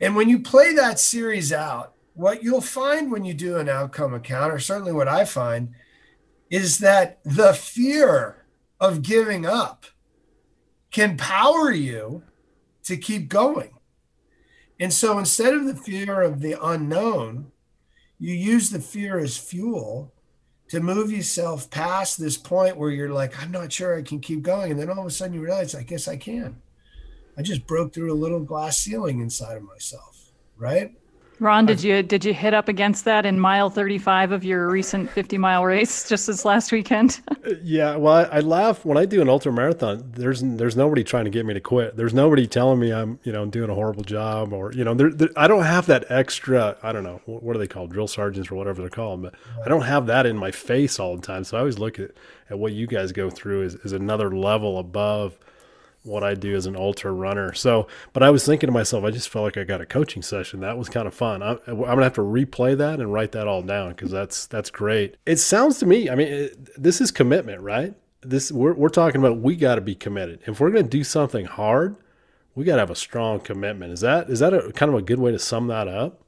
And 0.00 0.14
when 0.14 0.28
you 0.28 0.38
play 0.38 0.74
that 0.74 0.98
series 0.98 1.52
out, 1.52 1.94
what 2.14 2.42
you'll 2.42 2.60
find 2.60 3.10
when 3.10 3.24
you 3.24 3.34
do 3.34 3.56
an 3.56 3.68
outcome 3.68 4.14
account, 4.14 4.52
or 4.52 4.58
certainly 4.58 4.92
what 4.92 5.08
I 5.08 5.24
find, 5.24 5.74
is 6.50 6.78
that 6.78 7.18
the 7.24 7.52
fear 7.52 8.46
of 8.80 9.02
giving 9.02 9.46
up 9.46 9.86
can 10.90 11.16
power 11.16 11.70
you 11.70 12.22
to 12.84 12.96
keep 12.96 13.28
going. 13.28 13.70
And 14.78 14.92
so 14.92 15.18
instead 15.18 15.54
of 15.54 15.66
the 15.66 15.74
fear 15.74 16.22
of 16.22 16.40
the 16.40 16.56
unknown, 16.62 17.52
you 18.18 18.34
use 18.34 18.70
the 18.70 18.80
fear 18.80 19.18
as 19.18 19.36
fuel 19.36 20.12
to 20.68 20.80
move 20.80 21.12
yourself 21.12 21.70
past 21.70 22.18
this 22.18 22.36
point 22.36 22.76
where 22.76 22.90
you're 22.90 23.12
like, 23.12 23.40
I'm 23.40 23.50
not 23.50 23.72
sure 23.72 23.96
I 23.96 24.02
can 24.02 24.20
keep 24.20 24.42
going. 24.42 24.72
And 24.72 24.80
then 24.80 24.90
all 24.90 25.00
of 25.00 25.06
a 25.06 25.10
sudden 25.10 25.34
you 25.34 25.40
realize, 25.40 25.74
I 25.74 25.82
guess 25.82 26.08
I 26.08 26.16
can. 26.16 26.60
I 27.36 27.42
just 27.42 27.66
broke 27.66 27.92
through 27.92 28.12
a 28.12 28.14
little 28.14 28.40
glass 28.40 28.78
ceiling 28.78 29.20
inside 29.20 29.56
of 29.58 29.62
myself, 29.62 30.32
right? 30.56 30.92
Ron, 31.38 31.66
did 31.66 31.82
you 31.82 32.02
did 32.02 32.24
you 32.24 32.32
hit 32.32 32.54
up 32.54 32.66
against 32.66 33.04
that 33.04 33.26
in 33.26 33.38
mile 33.38 33.68
35 33.68 34.32
of 34.32 34.42
your 34.42 34.70
recent 34.70 35.10
50 35.10 35.36
mile 35.36 35.66
race 35.66 36.08
just 36.08 36.26
this 36.26 36.46
last 36.46 36.72
weekend? 36.72 37.20
yeah, 37.62 37.96
well, 37.96 38.14
I, 38.14 38.38
I, 38.38 38.40
laugh 38.40 38.86
when 38.86 38.96
I 38.96 39.04
do 39.04 39.20
an 39.20 39.28
ultra 39.28 39.52
marathon. 39.52 40.12
There's 40.14 40.40
there's 40.42 40.76
nobody 40.76 41.04
trying 41.04 41.26
to 41.26 41.30
get 41.30 41.44
me 41.44 41.52
to 41.52 41.60
quit. 41.60 41.94
There's 41.94 42.14
nobody 42.14 42.46
telling 42.46 42.80
me 42.80 42.90
I'm 42.90 43.18
you 43.22 43.32
know 43.32 43.44
doing 43.44 43.68
a 43.68 43.74
horrible 43.74 44.02
job 44.02 44.54
or 44.54 44.72
you 44.72 44.82
know 44.82 44.94
there, 44.94 45.10
there, 45.10 45.28
I 45.36 45.46
don't 45.46 45.64
have 45.64 45.84
that 45.86 46.10
extra. 46.10 46.78
I 46.82 46.92
don't 46.92 47.04
know 47.04 47.20
what 47.26 47.54
are 47.54 47.58
they 47.58 47.66
called, 47.66 47.92
drill 47.92 48.08
sergeants 48.08 48.50
or 48.50 48.54
whatever 48.54 48.80
they're 48.80 48.88
called, 48.88 49.20
but 49.20 49.34
I 49.62 49.68
don't 49.68 49.82
have 49.82 50.06
that 50.06 50.24
in 50.24 50.38
my 50.38 50.50
face 50.50 50.98
all 50.98 51.16
the 51.16 51.26
time. 51.26 51.44
So 51.44 51.58
I 51.58 51.60
always 51.60 51.78
look 51.78 51.98
at 51.98 52.12
at 52.48 52.58
what 52.58 52.72
you 52.72 52.86
guys 52.86 53.12
go 53.12 53.28
through 53.28 53.62
is, 53.62 53.74
as 53.84 53.92
another 53.92 54.34
level 54.34 54.78
above 54.78 55.38
what 56.06 56.22
I 56.22 56.34
do 56.34 56.54
as 56.54 56.66
an 56.66 56.76
ultra 56.76 57.12
runner. 57.12 57.52
So, 57.52 57.86
but 58.12 58.22
I 58.22 58.30
was 58.30 58.46
thinking 58.46 58.68
to 58.68 58.72
myself, 58.72 59.04
I 59.04 59.10
just 59.10 59.28
felt 59.28 59.44
like 59.44 59.56
I 59.56 59.64
got 59.64 59.80
a 59.80 59.86
coaching 59.86 60.22
session. 60.22 60.60
That 60.60 60.78
was 60.78 60.88
kind 60.88 61.06
of 61.06 61.14
fun. 61.14 61.42
I, 61.42 61.52
am 61.66 61.78
gonna 61.80 62.02
have 62.02 62.14
to 62.14 62.22
replay 62.22 62.76
that 62.78 63.00
and 63.00 63.12
write 63.12 63.32
that 63.32 63.48
all 63.48 63.62
down 63.62 63.90
because 63.90 64.10
that's 64.10 64.46
that's 64.46 64.70
great. 64.70 65.16
It 65.26 65.36
sounds 65.36 65.78
to 65.80 65.86
me, 65.86 66.08
I 66.08 66.14
mean, 66.14 66.28
it, 66.28 66.82
this 66.82 67.00
is 67.00 67.10
commitment, 67.10 67.60
right? 67.60 67.94
This 68.22 68.50
we're 68.50 68.74
we're 68.74 68.88
talking 68.88 69.20
about. 69.20 69.38
We 69.38 69.56
got 69.56 69.76
to 69.76 69.80
be 69.80 69.94
committed. 69.94 70.40
If 70.46 70.60
we're 70.60 70.70
gonna 70.70 70.84
do 70.84 71.04
something 71.04 71.46
hard, 71.46 71.96
we 72.54 72.64
got 72.64 72.76
to 72.76 72.80
have 72.80 72.90
a 72.90 72.96
strong 72.96 73.40
commitment. 73.40 73.92
Is 73.92 74.00
that 74.00 74.30
is 74.30 74.40
that 74.40 74.54
a 74.54 74.72
kind 74.72 74.92
of 74.92 74.98
a 74.98 75.02
good 75.02 75.18
way 75.18 75.32
to 75.32 75.38
sum 75.38 75.66
that 75.68 75.88
up? 75.88 76.20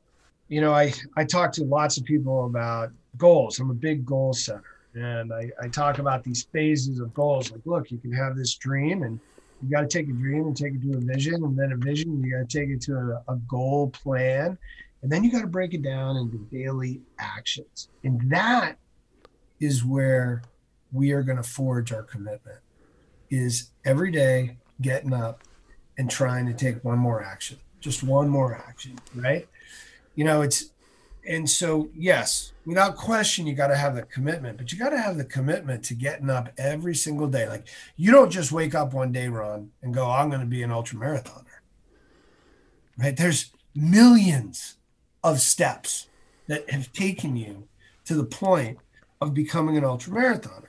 You 0.48 0.60
know, 0.60 0.72
I 0.72 0.92
I 1.16 1.24
talk 1.24 1.52
to 1.52 1.64
lots 1.64 1.96
of 1.96 2.04
people 2.04 2.46
about 2.46 2.90
goals. 3.16 3.58
I'm 3.58 3.70
a 3.70 3.74
big 3.74 4.06
goal 4.06 4.32
setter. 4.32 4.64
And 4.94 5.32
I, 5.32 5.50
I 5.62 5.68
talk 5.68 5.98
about 5.98 6.24
these 6.24 6.44
phases 6.44 6.98
of 6.98 7.12
goals. 7.14 7.52
Like, 7.52 7.60
look, 7.66 7.90
you 7.90 7.98
can 7.98 8.12
have 8.12 8.36
this 8.36 8.54
dream 8.54 9.02
and 9.02 9.20
you 9.62 9.70
got 9.70 9.80
to 9.82 9.88
take 9.88 10.08
a 10.08 10.12
dream 10.12 10.46
and 10.46 10.56
take 10.56 10.74
it 10.74 10.82
to 10.82 10.96
a 10.96 11.00
vision 11.00 11.42
and 11.44 11.58
then 11.58 11.72
a 11.72 11.76
vision 11.76 12.22
you 12.22 12.32
got 12.32 12.48
to 12.48 12.58
take 12.58 12.68
it 12.68 12.80
to 12.82 12.94
a, 12.94 13.32
a 13.32 13.36
goal 13.48 13.90
plan 13.90 14.56
and 15.02 15.12
then 15.12 15.22
you 15.22 15.30
got 15.30 15.42
to 15.42 15.46
break 15.46 15.74
it 15.74 15.82
down 15.82 16.16
into 16.16 16.38
daily 16.50 17.00
actions. 17.18 17.88
And 18.02 18.30
that 18.30 18.76
is 19.60 19.84
where 19.84 20.42
we 20.92 21.12
are 21.12 21.22
going 21.22 21.36
to 21.36 21.42
forge 21.42 21.92
our 21.92 22.02
commitment 22.02 22.58
is 23.30 23.70
every 23.84 24.10
day 24.10 24.56
getting 24.80 25.12
up 25.12 25.42
and 25.98 26.10
trying 26.10 26.46
to 26.46 26.54
take 26.54 26.82
one 26.84 26.98
more 26.98 27.22
action 27.22 27.58
just 27.80 28.02
one 28.02 28.28
more 28.28 28.56
action 28.66 28.98
right? 29.14 29.46
You 30.14 30.24
know 30.24 30.42
it's 30.42 30.70
and 31.28 31.48
so 31.48 31.90
yes 31.94 32.52
without 32.64 32.96
question 32.96 33.46
you 33.46 33.54
got 33.54 33.68
to 33.68 33.76
have 33.76 33.94
the 33.94 34.02
commitment 34.02 34.56
but 34.56 34.72
you 34.72 34.78
got 34.78 34.88
to 34.88 35.00
have 35.00 35.16
the 35.16 35.24
commitment 35.24 35.84
to 35.84 35.94
getting 35.94 36.30
up 36.30 36.50
every 36.58 36.94
single 36.94 37.28
day. 37.28 37.48
Like 37.48 37.68
you 37.96 38.10
don't 38.10 38.30
just 38.30 38.50
wake 38.50 38.74
up 38.74 38.94
one 38.94 39.12
day 39.12 39.28
ron 39.28 39.70
and 39.82 39.94
go 39.94 40.10
i'm 40.10 40.28
going 40.28 40.40
to 40.40 40.46
be 40.46 40.62
an 40.62 40.72
ultra 40.72 40.98
marathoner 40.98 41.44
right? 42.98 43.16
There's 43.16 43.52
millions 43.76 44.76
of 45.22 45.40
steps 45.40 46.08
that 46.48 46.68
have 46.70 46.92
taken 46.92 47.36
you 47.36 47.68
to 48.06 48.14
the 48.14 48.24
point 48.24 48.78
of 49.20 49.34
becoming 49.34 49.76
an 49.76 49.84
ultra 49.84 50.12
marathoner 50.12 50.64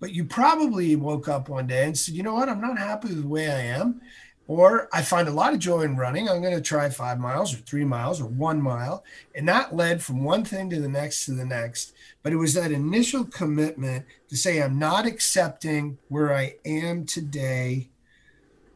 but 0.00 0.12
you 0.12 0.24
probably 0.24 0.96
woke 0.96 1.28
up 1.28 1.48
one 1.48 1.66
day 1.66 1.84
and 1.84 1.98
said 1.98 2.14
you 2.14 2.22
know 2.22 2.34
what? 2.34 2.48
I'm 2.48 2.60
not 2.60 2.78
happy 2.78 3.08
with 3.08 3.22
the 3.22 3.28
way 3.28 3.50
i 3.50 3.60
am 3.60 4.00
or 4.48 4.88
I 4.94 5.02
find 5.02 5.28
a 5.28 5.32
lot 5.32 5.52
of 5.52 5.58
joy 5.58 5.82
in 5.82 5.98
running. 5.98 6.26
I'm 6.26 6.40
going 6.40 6.54
to 6.54 6.62
try 6.62 6.88
five 6.88 7.20
miles 7.20 7.54
or 7.54 7.58
three 7.58 7.84
miles 7.84 8.18
or 8.18 8.24
one 8.24 8.62
mile. 8.62 9.04
And 9.34 9.46
that 9.46 9.76
led 9.76 10.02
from 10.02 10.24
one 10.24 10.42
thing 10.42 10.70
to 10.70 10.80
the 10.80 10.88
next 10.88 11.26
to 11.26 11.32
the 11.32 11.44
next. 11.44 11.92
But 12.22 12.32
it 12.32 12.36
was 12.36 12.54
that 12.54 12.72
initial 12.72 13.24
commitment 13.24 14.06
to 14.30 14.36
say, 14.38 14.62
I'm 14.62 14.78
not 14.78 15.06
accepting 15.06 15.98
where 16.08 16.34
I 16.34 16.56
am 16.64 17.04
today. 17.04 17.90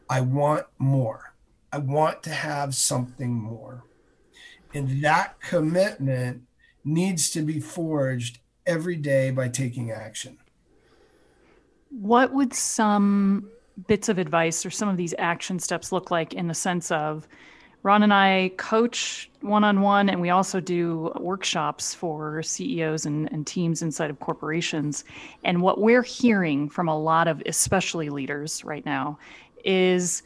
I 0.07 0.21
want 0.21 0.67
more. 0.77 1.33
I 1.71 1.79
want 1.79 2.21
to 2.23 2.29
have 2.29 2.75
something 2.75 3.33
more. 3.33 3.83
And 4.75 5.03
that 5.03 5.41
commitment 5.41 6.43
needs 6.85 7.31
to 7.31 7.41
be 7.41 7.59
forged 7.59 8.37
every 8.67 8.95
day 8.95 9.31
by 9.31 9.49
taking 9.49 9.89
action. 9.89 10.37
What 11.89 12.31
would 12.31 12.53
some 12.53 13.49
bits 13.87 14.09
of 14.09 14.17
advice 14.17 14.65
or 14.65 14.69
some 14.69 14.89
of 14.89 14.97
these 14.97 15.13
action 15.17 15.59
steps 15.59 15.91
look 15.91 16.11
like 16.11 16.33
in 16.33 16.47
the 16.47 16.53
sense 16.53 16.91
of 16.91 17.27
Ron 17.83 18.03
and 18.03 18.13
I 18.13 18.51
coach 18.55 19.29
one 19.41 19.65
on 19.65 19.81
one, 19.81 20.09
and 20.09 20.21
we 20.21 20.29
also 20.29 20.61
do 20.61 21.11
workshops 21.19 21.93
for 21.93 22.41
CEOs 22.41 23.05
and, 23.05 23.29
and, 23.33 23.45
teams 23.45 23.81
inside 23.81 24.09
of 24.09 24.21
corporations. 24.21 25.03
And 25.43 25.61
what 25.61 25.81
we're 25.81 26.01
hearing 26.01 26.69
from 26.69 26.87
a 26.87 26.97
lot 26.97 27.27
of, 27.27 27.43
especially 27.45 28.09
leaders 28.09 28.63
right 28.63 28.85
now, 28.85 29.19
is 29.65 30.23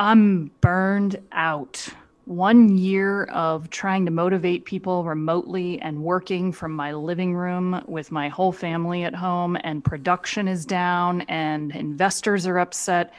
I'm 0.00 0.50
burned 0.60 1.20
out. 1.30 1.88
One 2.26 2.76
year 2.76 3.24
of 3.24 3.68
trying 3.70 4.04
to 4.06 4.10
motivate 4.10 4.64
people 4.64 5.04
remotely 5.04 5.80
and 5.80 6.02
working 6.02 6.52
from 6.52 6.72
my 6.72 6.92
living 6.92 7.34
room 7.34 7.82
with 7.86 8.10
my 8.10 8.28
whole 8.28 8.52
family 8.52 9.04
at 9.04 9.14
home, 9.14 9.56
and 9.62 9.84
production 9.84 10.48
is 10.48 10.64
down, 10.64 11.22
and 11.22 11.74
investors 11.76 12.46
are 12.46 12.58
upset. 12.58 13.12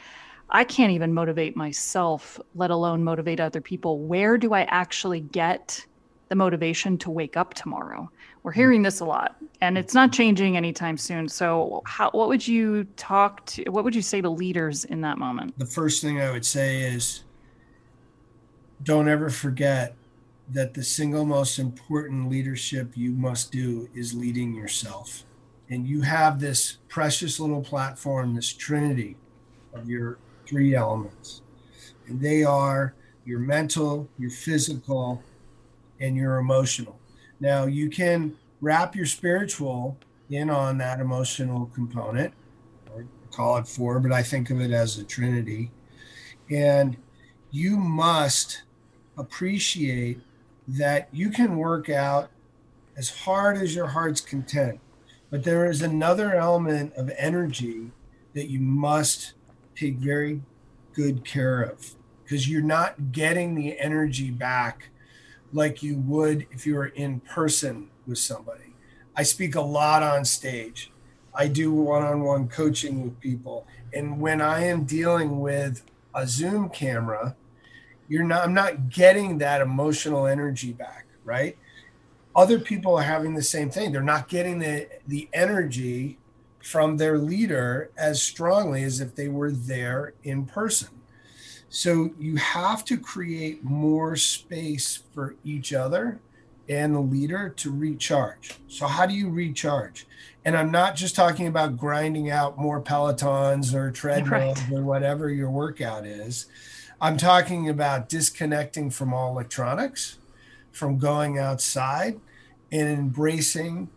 I 0.50 0.64
can't 0.64 0.92
even 0.92 1.14
motivate 1.14 1.56
myself, 1.56 2.40
let 2.56 2.72
alone 2.72 3.04
motivate 3.04 3.40
other 3.40 3.62
people. 3.62 4.00
Where 4.00 4.38
do 4.38 4.54
I 4.54 4.62
actually 4.64 5.20
get 5.20 5.86
the 6.30 6.36
motivation 6.36 6.98
to 7.00 7.12
wake 7.12 7.38
up 7.38 7.54
tomorrow? 7.54 8.10
We're 8.42 8.52
mm-hmm. 8.52 8.60
hearing 8.60 8.82
this 8.82 9.00
a 9.02 9.06
lot, 9.06 9.36
and 9.62 9.78
it's 9.78 9.94
not 9.94 10.10
mm-hmm. 10.10 10.18
changing 10.18 10.58
anytime 10.58 10.98
soon. 10.98 11.28
So, 11.28 11.84
how, 11.86 12.10
what 12.12 12.28
would 12.28 12.48
you 12.48 12.86
talk 12.96 13.46
to? 13.48 13.64
What 13.70 13.84
would 13.84 13.96
you 13.96 14.02
say 14.02 14.22
to 14.22 14.30
leaders 14.30 14.86
in 14.86 15.02
that 15.02 15.20
moment? 15.20 15.58
The 15.60 15.66
first 15.66 16.02
thing 16.02 16.22
I 16.22 16.32
would 16.32 16.46
say 16.46 16.82
is 16.82 17.25
don't 18.84 19.08
ever 19.08 19.30
forget 19.30 19.96
that 20.52 20.74
the 20.74 20.84
single 20.84 21.26
most 21.26 21.58
important 21.58 22.30
leadership 22.30 22.92
you 22.96 23.12
must 23.12 23.52
do 23.52 23.90
is 23.96 24.14
leading 24.14 24.54
yourself. 24.54 25.24
And 25.70 25.88
you 25.88 26.02
have 26.02 26.40
this 26.40 26.78
precious 26.88 27.40
little 27.40 27.64
platform, 27.64 28.36
this 28.36 28.54
trinity 28.54 29.18
of 29.74 29.90
your 29.90 30.20
three 30.46 30.76
elements. 30.76 31.42
And 32.08 32.22
they 32.22 32.44
are 32.44 32.94
your 33.26 33.40
mental, 33.40 34.08
your 34.20 34.30
physical, 34.30 35.24
and 36.00 36.16
your 36.16 36.38
emotional. 36.38 37.00
Now, 37.40 37.66
you 37.66 37.90
can 37.90 38.36
wrap 38.62 38.96
your 38.96 39.08
spiritual 39.08 39.98
in 40.30 40.50
on 40.50 40.78
that 40.78 41.00
emotional 41.00 41.72
component, 41.74 42.34
or 42.94 43.06
call 43.32 43.58
it 43.58 43.68
four, 43.68 44.00
but 44.00 44.12
I 44.12 44.22
think 44.22 44.52
of 44.52 44.62
it 44.62 44.72
as 44.72 44.98
a 44.98 45.04
trinity. 45.04 45.72
And 46.52 46.98
you 47.50 47.78
must 47.78 48.64
appreciate 49.18 50.20
that 50.68 51.10
you 51.12 51.30
can 51.30 51.58
work 51.58 51.90
out 51.90 52.30
as 52.98 53.10
hard 53.10 53.58
as 53.58 53.76
your 53.76 53.88
heart's 53.88 54.22
content, 54.22 54.80
but 55.30 55.44
there 55.44 55.70
is 55.70 55.82
another 55.82 56.36
element 56.36 56.94
of 56.96 57.12
energy 57.18 57.92
that 58.34 58.50
you 58.50 58.60
must 58.60 59.34
take 59.76 59.96
very 59.96 60.42
good 60.94 61.26
care 61.26 61.62
of 61.62 61.96
because 62.24 62.50
you're 62.50 62.62
not 62.62 63.12
getting 63.12 63.56
the 63.56 63.80
energy 63.80 64.32
back 64.32 64.90
like 65.54 65.84
you 65.84 65.98
would 65.98 66.48
if 66.52 66.66
you 66.66 66.76
were 66.76 66.88
in 66.88 67.20
person 67.22 67.90
with 68.08 68.18
somebody. 68.18 68.74
I 69.16 69.24
speak 69.24 69.56
a 69.56 69.62
lot 69.62 70.04
on 70.04 70.26
stage. 70.26 70.92
I 71.34 71.48
do 71.48 71.72
one 71.72 72.04
on 72.04 72.22
one 72.22 72.48
coaching 72.48 73.04
with 73.04 73.20
people. 73.20 73.68
And 73.94 74.20
when 74.20 74.42
I 74.42 74.66
am 74.66 74.84
dealing 74.84 75.40
with 75.40 75.84
a 76.14 76.28
Zoom 76.28 76.70
camera, 76.70 77.36
you're 78.08 78.24
not 78.24 78.44
i'm 78.44 78.54
not 78.54 78.90
getting 78.90 79.38
that 79.38 79.62
emotional 79.62 80.28
energy 80.28 80.72
back 80.72 81.06
right? 81.26 81.58
Other 82.36 82.60
people 82.60 82.96
are 82.96 83.04
having 83.04 83.34
the 83.34 83.44
same 83.44 83.70
thing. 83.70 83.92
They're 83.92 84.02
not 84.02 84.30
getting 84.30 84.60
the 84.60 84.88
the 85.06 85.28
energy 85.34 86.18
from 86.64 86.98
their 86.98 87.18
leader 87.18 87.92
as 87.98 88.22
strongly 88.22 88.84
as 88.84 89.02
if 89.02 89.16
they 89.16 89.28
were 89.28 89.52
there 89.52 90.14
in 90.24 90.46
person. 90.46 90.90
So 91.70 92.12
you 92.18 92.38
have 92.38 92.86
to 92.86 92.98
create 92.98 93.64
more 93.64 94.16
space 94.16 95.04
for 95.14 95.36
each 95.44 95.74
other 95.74 96.20
and 96.68 96.96
the 96.96 97.00
leader 97.00 97.50
to 97.50 97.72
recharge. 97.72 98.56
So 98.68 98.88
how 98.88 99.06
do 99.06 99.14
you 99.14 99.30
recharge? 99.30 100.08
And 100.46 100.56
i'm 100.56 100.72
not 100.72 100.96
just 100.96 101.16
talking 101.16 101.48
about 101.48 101.76
grinding 101.76 102.30
out 102.30 102.58
more 102.58 102.80
pelotons 102.80 103.74
or 103.74 103.92
treadmills 103.92 104.62
right. 104.62 104.74
or 104.74 104.84
whatever 104.84 105.30
your 105.30 105.50
workout 105.50 106.06
is 106.06 106.46
I'm 107.02 107.18
talking 107.18 107.68
about 107.70 108.08
disconnecting 108.08 108.90
from 108.90 109.14
all 109.14 109.32
electronics, 109.32 110.18
from 110.72 110.98
going 110.98 111.38
outside 111.38 112.20
and 112.72 112.88
embracing 112.90 113.90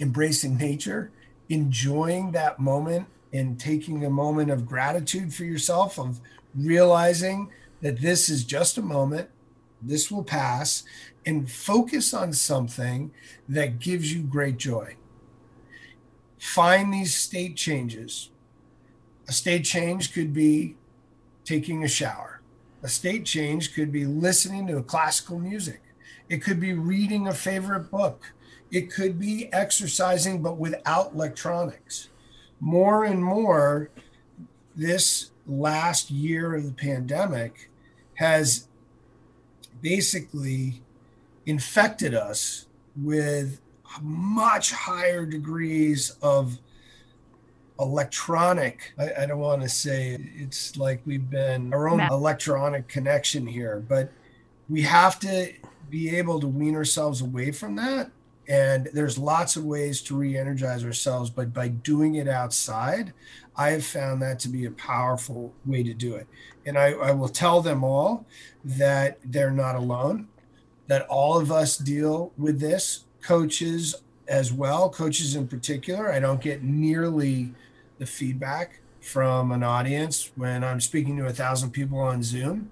embracing 0.00 0.56
nature, 0.56 1.10
enjoying 1.48 2.32
that 2.32 2.58
moment 2.58 3.06
and 3.32 3.58
taking 3.58 4.04
a 4.04 4.10
moment 4.10 4.50
of 4.50 4.66
gratitude 4.66 5.32
for 5.32 5.44
yourself 5.44 5.98
of 5.98 6.20
realizing 6.54 7.48
that 7.80 8.00
this 8.00 8.28
is 8.28 8.44
just 8.44 8.76
a 8.76 8.82
moment, 8.82 9.28
this 9.80 10.10
will 10.10 10.24
pass 10.24 10.84
and 11.24 11.50
focus 11.50 12.12
on 12.12 12.32
something 12.32 13.10
that 13.48 13.78
gives 13.78 14.12
you 14.12 14.22
great 14.22 14.56
joy. 14.56 14.96
Find 16.38 16.92
these 16.92 17.14
state 17.14 17.56
changes. 17.56 18.30
A 19.28 19.32
state 19.32 19.64
change 19.64 20.12
could 20.12 20.34
be 20.34 20.76
taking 21.44 21.84
a 21.84 21.88
shower. 21.88 22.40
A 22.82 22.88
state 22.88 23.24
change 23.24 23.74
could 23.74 23.92
be 23.92 24.04
listening 24.04 24.66
to 24.66 24.82
classical 24.82 25.38
music. 25.38 25.80
It 26.28 26.42
could 26.42 26.60
be 26.60 26.72
reading 26.72 27.26
a 27.28 27.34
favorite 27.34 27.90
book. 27.90 28.32
It 28.70 28.92
could 28.92 29.18
be 29.18 29.52
exercising, 29.52 30.42
but 30.42 30.58
without 30.58 31.12
electronics. 31.12 32.08
More 32.60 33.04
and 33.04 33.22
more, 33.22 33.90
this 34.74 35.30
last 35.46 36.10
year 36.10 36.54
of 36.54 36.64
the 36.64 36.72
pandemic 36.72 37.70
has 38.14 38.68
basically 39.80 40.82
infected 41.46 42.14
us 42.14 42.66
with 42.96 43.60
much 44.00 44.72
higher 44.72 45.26
degrees 45.26 46.16
of 46.22 46.58
electronic 47.80 48.92
I, 48.98 49.22
I, 49.22 49.26
don't 49.26 49.40
want 49.40 49.62
to 49.62 49.68
say 49.68 50.16
it's 50.36 50.76
like 50.76 51.00
we've 51.04 51.28
been 51.28 51.74
our 51.74 51.88
own 51.88 52.00
electronic 52.00 52.86
connection 52.86 53.46
here 53.46 53.84
but 53.88 54.12
we 54.68 54.82
have 54.82 55.18
to 55.20 55.52
be 55.90 56.16
able 56.16 56.38
to 56.40 56.46
wean 56.46 56.74
ourselves 56.76 57.20
away 57.20 57.50
from 57.50 57.76
that. 57.76 58.10
And 58.48 58.88
there's 58.92 59.18
lots 59.18 59.56
of 59.56 59.64
ways 59.64 60.00
to 60.02 60.16
re-energize 60.16 60.84
ourselves 60.84 61.30
but 61.30 61.52
by 61.52 61.68
doing 61.68 62.14
it 62.14 62.28
outside 62.28 63.12
i 63.56 63.70
have 63.70 63.84
found 63.84 64.20
that 64.22 64.38
to 64.40 64.48
be 64.48 64.66
a 64.66 64.70
powerful 64.70 65.52
way 65.66 65.82
to 65.82 65.94
do 65.94 66.14
it. 66.14 66.28
And 66.66 66.78
i, 66.78 66.92
I 66.92 67.10
will 67.10 67.28
tell 67.28 67.60
them 67.60 67.82
all 67.82 68.24
that 68.64 69.18
they're 69.24 69.50
not 69.50 69.74
alone 69.74 70.28
that 70.86 71.06
all 71.08 71.38
of 71.38 71.50
us 71.50 71.76
deal 71.76 72.32
with 72.36 72.60
this 72.60 73.04
coaches 73.22 73.96
as 74.28 74.52
well 74.52 74.88
coaches 74.88 75.34
in 75.34 75.46
particular. 75.46 76.12
I 76.12 76.20
don't 76.20 76.40
get 76.40 76.62
nearly 76.62 77.54
the 77.98 78.06
feedback 78.06 78.80
from 79.00 79.52
an 79.52 79.62
audience 79.62 80.30
when 80.34 80.64
I'm 80.64 80.80
speaking 80.80 81.16
to 81.18 81.26
a 81.26 81.32
thousand 81.32 81.70
people 81.70 81.98
on 81.98 82.22
Zoom 82.22 82.70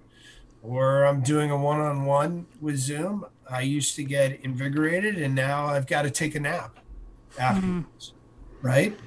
or 0.63 1.05
I'm 1.05 1.21
doing 1.21 1.51
a 1.51 1.57
one 1.57 1.81
on 1.81 2.05
one 2.05 2.47
with 2.61 2.79
Zoom. 2.79 3.27
I 3.51 3.63
used 3.63 3.97
to 3.97 4.05
get 4.05 4.41
invigorated 4.41 5.19
and 5.19 5.35
now 5.35 5.67
I've 5.67 5.87
got 5.87 6.03
to 6.03 6.11
take 6.11 6.35
a 6.35 6.41
nap 6.41 6.79
afterwards, 7.39 8.13
mm-hmm. 8.13 8.67
right? 8.67 8.99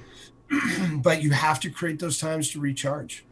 but 1.02 1.22
you 1.22 1.30
have 1.30 1.58
to 1.60 1.70
create 1.70 1.98
those 1.98 2.18
times 2.18 2.50
to 2.50 2.60
recharge 2.60 3.24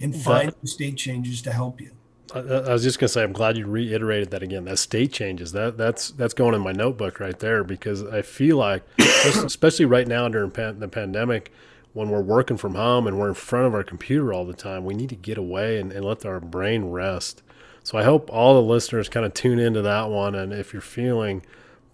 and 0.00 0.14
find 0.16 0.50
that, 0.50 0.68
state 0.68 0.96
changes 0.96 1.42
to 1.42 1.52
help 1.52 1.80
you. 1.80 1.90
I, 2.34 2.38
I 2.38 2.72
was 2.72 2.82
just 2.82 2.98
gonna 2.98 3.08
say, 3.08 3.22
I'm 3.22 3.32
glad 3.32 3.56
you 3.56 3.66
reiterated 3.66 4.30
that 4.30 4.42
again. 4.42 4.64
That 4.64 4.78
state 4.78 5.12
changes 5.12 5.52
that 5.52 5.76
that's 5.76 6.10
that's 6.10 6.34
going 6.34 6.54
in 6.54 6.60
my 6.60 6.72
notebook 6.72 7.20
right 7.20 7.38
there 7.38 7.64
because 7.64 8.04
I 8.04 8.22
feel 8.22 8.58
like, 8.58 8.84
especially 8.98 9.86
right 9.86 10.06
now 10.06 10.28
during 10.28 10.50
pan, 10.50 10.78
the 10.78 10.88
pandemic, 10.88 11.52
when 11.92 12.10
we're 12.10 12.20
working 12.20 12.56
from 12.56 12.74
home 12.74 13.06
and 13.06 13.18
we're 13.18 13.28
in 13.28 13.34
front 13.34 13.66
of 13.66 13.74
our 13.74 13.82
computer 13.82 14.32
all 14.32 14.44
the 14.44 14.54
time, 14.54 14.84
we 14.84 14.94
need 14.94 15.08
to 15.08 15.16
get 15.16 15.38
away 15.38 15.78
and, 15.78 15.92
and 15.92 16.04
let 16.04 16.24
our 16.24 16.40
brain 16.40 16.86
rest. 16.86 17.42
So 17.82 17.96
I 17.96 18.04
hope 18.04 18.30
all 18.30 18.54
the 18.54 18.62
listeners 18.62 19.08
kind 19.08 19.24
of 19.24 19.34
tune 19.34 19.58
into 19.58 19.82
that 19.82 20.10
one. 20.10 20.34
And 20.34 20.52
if 20.52 20.72
you're 20.72 20.82
feeling 20.82 21.42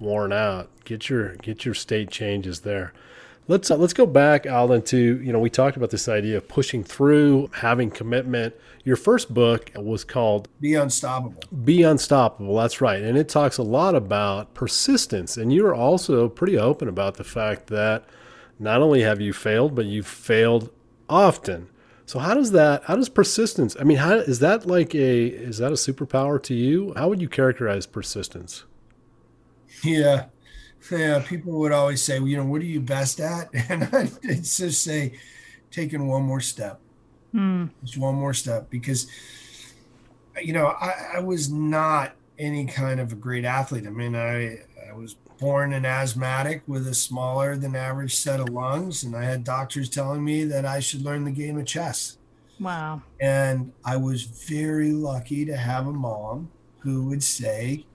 worn 0.01 0.33
out, 0.33 0.69
get 0.85 1.09
your 1.09 1.37
get 1.37 1.65
your 1.65 1.75
state 1.75 2.11
changes 2.11 2.61
there. 2.61 2.93
Let's 3.47 3.71
uh, 3.71 3.77
let's 3.77 3.93
go 3.93 4.07
back, 4.07 4.47
Alden, 4.47 4.83
to 4.83 5.21
you 5.23 5.33
know 5.33 5.39
we 5.39 5.51
talked 5.51 5.77
about 5.77 5.91
this 5.91 6.09
idea 6.09 6.39
of 6.39 6.49
pushing 6.49 6.83
through, 6.83 7.51
having 7.57 7.91
commitment. 7.91 8.55
Your 8.85 8.97
first 8.97 9.33
book 9.33 9.71
was 9.77 10.03
called 10.03 10.49
Be 10.61 10.75
Unstoppable. 10.75 11.43
Be 11.65 11.83
Unstoppable. 11.83 12.57
That's 12.57 12.81
right, 12.81 13.03
and 13.03 13.19
it 13.19 13.29
talks 13.29 13.59
a 13.59 13.63
lot 13.63 13.95
about 13.95 14.55
persistence. 14.55 15.37
And 15.37 15.53
you're 15.53 15.75
also 15.75 16.29
pretty 16.29 16.59
open 16.59 16.89
about 16.89 17.17
the 17.17 17.25
fact 17.25 17.67
that 17.69 18.05
not 18.59 18.83
only 18.83 19.03
have 19.03 19.21
you 19.21 19.33
failed, 19.33 19.75
but 19.75 19.87
you've 19.87 20.07
failed 20.07 20.71
often. 21.09 21.69
So 22.07 22.19
how 22.19 22.35
does 22.35 22.53
that? 22.53 22.85
How 22.85 22.97
does 22.97 23.09
persistence? 23.09 23.77
I 23.81 23.85
mean, 23.85 23.97
how 23.97 24.15
is 24.15 24.39
that 24.41 24.67
like 24.67 24.95
a? 24.95 25.27
Is 25.27 25.59
that 25.59 25.73
a 25.73 25.77
superpower 25.77 26.43
to 26.43 26.55
you? 26.55 26.93
How 26.97 27.09
would 27.09 27.21
you 27.23 27.29
characterize 27.29 27.87
persistence? 27.87 28.65
Yeah, 29.83 30.27
yeah. 30.91 31.23
People 31.27 31.53
would 31.61 31.73
always 31.73 32.03
say, 32.03 32.19
well, 32.19 32.29
you 32.29 32.37
know, 32.37 32.45
what 32.45 32.61
are 32.61 32.67
you 32.67 32.81
best 32.81 33.21
at? 33.21 33.49
And 33.71 33.85
I'd 33.93 34.45
just 34.45 34.83
say, 34.83 35.19
taking 35.71 36.07
one 36.07 36.23
more 36.23 36.41
step. 36.41 36.81
Mm. 37.35 37.71
Just 37.83 37.99
one 37.99 38.15
more 38.15 38.35
step, 38.35 38.71
because 38.71 39.07
you 40.43 40.53
know, 40.53 40.67
I, 40.67 41.17
I 41.17 41.21
was 41.21 41.51
not 41.51 42.15
any 42.39 42.67
kind 42.67 43.01
of 43.01 43.13
a 43.13 43.17
great 43.17 43.45
athlete. 43.45 43.87
I 43.87 43.91
mean, 43.91 44.15
I 44.15 44.59
I 44.89 44.93
was 44.93 45.17
born 45.39 45.73
an 45.73 45.85
asthmatic 45.85 46.63
with 46.67 46.87
a 46.87 46.95
smaller 46.95 47.57
than 47.57 47.75
average 47.75 48.15
set 48.15 48.41
of 48.41 48.49
lungs, 48.49 49.03
and 49.03 49.17
I 49.17 49.25
had 49.25 49.45
doctors 49.45 49.89
telling 49.89 50.25
me 50.25 50.45
that 50.45 50.65
I 50.65 50.81
should 50.81 51.03
learn 51.03 51.25
the 51.25 51.31
game 51.31 51.59
of 51.59 51.67
chess. 51.67 52.19
Wow. 52.61 53.03
And 53.21 53.73
I 53.85 53.97
was 53.97 54.23
very 54.23 54.93
lucky 54.93 55.45
to 55.45 55.57
have 55.57 55.87
a 55.87 55.93
mom 55.93 56.51
who 56.79 57.07
would 57.07 57.23
say 57.23 57.87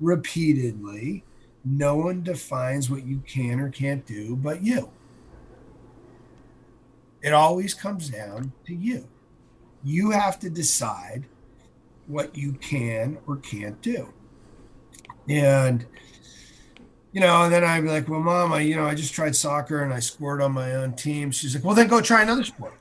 repeatedly, 0.00 1.24
no 1.64 1.96
one 1.96 2.22
defines 2.22 2.90
what 2.90 3.06
you 3.06 3.22
can 3.26 3.60
or 3.60 3.70
can't 3.70 4.04
do 4.04 4.36
but 4.36 4.62
you. 4.62 4.90
It 7.22 7.32
always 7.32 7.72
comes 7.72 8.10
down 8.10 8.52
to 8.66 8.74
you. 8.74 9.08
You 9.82 10.10
have 10.10 10.38
to 10.40 10.50
decide 10.50 11.24
what 12.06 12.36
you 12.36 12.52
can 12.52 13.16
or 13.26 13.36
can't 13.36 13.80
do. 13.80 14.12
And 15.26 15.86
you 17.14 17.20
know, 17.20 17.44
and 17.44 17.54
then 17.54 17.62
I'd 17.62 17.82
be 17.82 17.88
like, 17.88 18.08
"Well, 18.08 18.18
mom, 18.18 18.52
I, 18.52 18.60
you 18.62 18.74
know, 18.74 18.86
I 18.86 18.96
just 18.96 19.14
tried 19.14 19.36
soccer 19.36 19.82
and 19.84 19.94
I 19.94 20.00
scored 20.00 20.42
on 20.42 20.50
my 20.50 20.72
own 20.74 20.94
team." 20.94 21.30
She's 21.30 21.54
like, 21.54 21.62
"Well, 21.62 21.76
then 21.76 21.86
go 21.86 22.00
try 22.00 22.22
another 22.22 22.42
sport." 22.42 22.74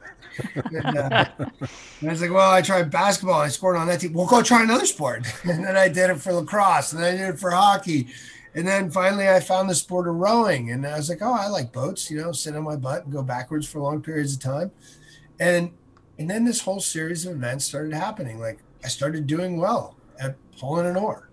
and, 0.55 0.97
uh, 0.97 1.25
and 1.37 2.09
I 2.09 2.11
was 2.11 2.19
like, 2.19 2.31
"Well, 2.31 2.49
I 2.49 2.63
tried 2.63 2.89
basketball. 2.89 3.41
and 3.41 3.45
I 3.45 3.49
scored 3.49 3.77
on 3.77 3.85
that 3.87 3.99
team. 3.99 4.13
Well, 4.13 4.25
go 4.25 4.41
try 4.41 4.63
another 4.63 4.87
sport." 4.87 5.27
And 5.43 5.63
then 5.63 5.77
I 5.77 5.87
did 5.87 6.09
it 6.09 6.19
for 6.19 6.33
lacrosse, 6.33 6.93
and 6.93 7.05
I 7.05 7.11
did 7.11 7.29
it 7.29 7.39
for 7.39 7.51
hockey, 7.51 8.07
and 8.55 8.67
then 8.67 8.89
finally 8.89 9.29
I 9.29 9.39
found 9.39 9.69
the 9.69 9.75
sport 9.75 10.07
of 10.07 10.15
rowing, 10.15 10.71
and 10.71 10.83
I 10.87 10.97
was 10.97 11.09
like, 11.09 11.21
"Oh, 11.21 11.33
I 11.33 11.47
like 11.47 11.71
boats. 11.71 12.09
You 12.09 12.19
know, 12.19 12.31
sit 12.31 12.55
on 12.55 12.63
my 12.63 12.75
butt 12.75 13.03
and 13.03 13.13
go 13.13 13.21
backwards 13.21 13.67
for 13.67 13.81
long 13.81 14.01
periods 14.01 14.33
of 14.33 14.39
time," 14.39 14.71
and 15.39 15.73
and 16.17 16.27
then 16.27 16.43
this 16.43 16.61
whole 16.61 16.79
series 16.79 17.27
of 17.27 17.35
events 17.35 17.65
started 17.65 17.93
happening. 17.93 18.39
Like 18.39 18.63
I 18.83 18.87
started 18.87 19.27
doing 19.27 19.57
well 19.57 19.95
at 20.19 20.37
pulling 20.59 20.87
an 20.87 20.95
oar 20.95 21.29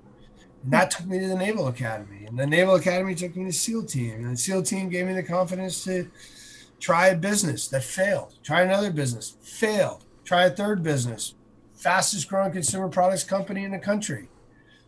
and 0.62 0.72
that 0.72 0.90
took 0.90 1.06
me 1.06 1.18
to 1.18 1.28
the 1.28 1.36
Naval 1.36 1.68
Academy. 1.68 2.26
And 2.26 2.38
the 2.38 2.46
Naval 2.46 2.74
Academy 2.74 3.14
took 3.14 3.34
me 3.34 3.44
to 3.46 3.52
SEAL 3.52 3.84
Team. 3.84 4.24
And 4.24 4.32
the 4.32 4.36
SEAL 4.36 4.62
Team 4.64 4.88
gave 4.88 5.06
me 5.06 5.14
the 5.14 5.22
confidence 5.22 5.84
to 5.84 6.10
try 6.78 7.08
a 7.08 7.16
business 7.16 7.68
that 7.68 7.84
failed, 7.84 8.34
try 8.42 8.62
another 8.62 8.90
business, 8.90 9.36
failed, 9.42 10.04
try 10.24 10.44
a 10.44 10.50
third 10.50 10.82
business, 10.82 11.34
fastest 11.74 12.28
growing 12.28 12.52
consumer 12.52 12.88
products 12.88 13.24
company 13.24 13.64
in 13.64 13.70
the 13.70 13.78
country, 13.78 14.28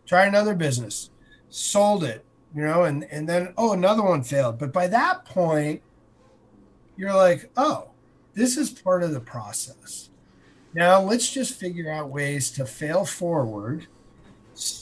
try 0.05 0.25
another 0.25 0.53
business, 0.53 1.09
sold 1.49 2.03
it, 2.03 2.23
you 2.55 2.63
know, 2.63 2.83
and, 2.83 3.05
and 3.05 3.27
then, 3.27 3.53
oh, 3.57 3.73
another 3.73 4.03
one 4.03 4.23
failed. 4.23 4.59
But 4.59 4.73
by 4.73 4.87
that 4.87 5.25
point, 5.25 5.81
you're 6.95 7.15
like, 7.15 7.51
oh, 7.57 7.89
this 8.35 8.57
is 8.57 8.69
part 8.69 9.03
of 9.03 9.11
the 9.11 9.19
process. 9.19 10.09
Now 10.75 11.01
let's 11.01 11.31
just 11.31 11.59
figure 11.59 11.91
out 11.91 12.09
ways 12.09 12.49
to 12.51 12.65
fail 12.65 13.05
forward 13.05 13.87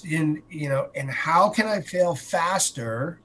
in 0.10 0.42
you 0.50 0.70
know 0.70 0.90
and 0.96 1.10
how 1.10 1.50
can 1.50 1.68
i 1.68 1.82
fail 1.82 2.16
faster? 2.16 3.20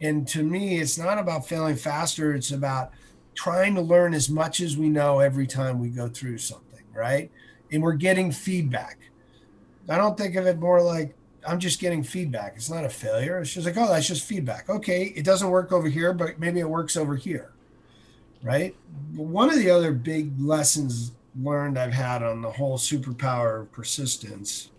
And 0.00 0.26
to 0.28 0.42
me 0.42 0.80
it's 0.80 0.98
not 0.98 1.18
about 1.18 1.46
failing 1.46 1.76
faster 1.76 2.34
it's 2.34 2.50
about 2.50 2.90
trying 3.34 3.74
to 3.76 3.80
learn 3.80 4.14
as 4.14 4.28
much 4.28 4.60
as 4.60 4.76
we 4.76 4.88
know 4.88 5.20
every 5.20 5.46
time 5.46 5.78
we 5.78 5.88
go 5.88 6.08
through 6.08 6.38
something 6.38 6.84
right? 6.92 7.30
And 7.70 7.82
we're 7.82 7.94
getting 7.94 8.30
feedback. 8.30 8.98
I 9.88 9.96
don't 9.96 10.18
think 10.18 10.36
of 10.36 10.46
it 10.46 10.58
more 10.58 10.82
like 10.82 11.14
i'm 11.46 11.58
just 11.58 11.80
getting 11.80 12.02
feedback. 12.02 12.54
It's 12.56 12.70
not 12.70 12.84
a 12.84 12.88
failure. 12.88 13.40
It's 13.40 13.52
just 13.52 13.66
like 13.66 13.76
oh 13.76 13.88
that's 13.88 14.08
just 14.08 14.24
feedback. 14.26 14.68
Okay 14.68 15.12
it 15.16 15.24
doesn't 15.24 15.50
work 15.50 15.72
over 15.72 15.88
here 15.88 16.12
but 16.12 16.38
maybe 16.38 16.60
it 16.60 16.68
works 16.68 16.96
over 16.96 17.16
here 17.16 17.52
right? 18.42 18.74
One 19.14 19.50
of 19.50 19.56
the 19.56 19.70
other 19.70 19.92
big 19.92 20.32
lessons 20.40 21.12
learned 21.40 21.78
i've 21.78 21.92
had 21.92 22.22
on 22.22 22.42
the 22.42 22.50
whole 22.50 22.76
superpower 22.76 23.62
of 23.62 23.72
persistence 23.72 24.70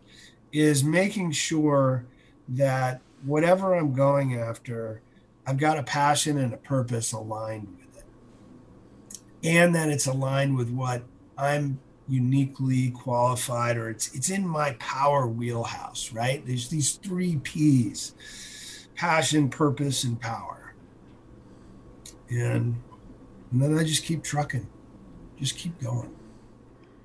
is 0.54 0.84
making 0.84 1.32
sure 1.32 2.06
that 2.48 3.02
whatever 3.26 3.74
I'm 3.74 3.94
going 3.94 4.36
after, 4.36 5.02
I've 5.46 5.58
got 5.58 5.80
a 5.80 5.84
passion 5.84 6.38
and 6.38 6.54
a 6.54 6.58
purpose 6.58 7.12
aligned 7.12 7.68
with 7.68 7.98
it. 7.98 8.06
And 9.44 9.76
that 9.76 9.90
it's 9.90 10.06
aligned 10.06 10.56
with 10.56 10.70
what 10.70 11.04
I'm 11.38 11.80
uniquely 12.08 12.92
qualified 12.92 13.78
or 13.78 13.90
it's 13.90 14.14
it's 14.14 14.30
in 14.30 14.48
my 14.48 14.74
power 14.74 15.26
wheelhouse, 15.26 16.12
right? 16.14 16.46
There's 16.46 16.70
these 16.70 16.94
three 16.94 17.38
P's 17.38 18.14
passion, 18.96 19.50
purpose, 19.50 20.04
and 20.04 20.20
power. 20.20 20.76
And, 22.30 22.76
and 23.52 23.62
then 23.62 23.78
I 23.78 23.84
just 23.84 24.04
keep 24.04 24.24
trucking, 24.24 24.68
just 25.38 25.58
keep 25.58 25.80
going. 25.82 26.14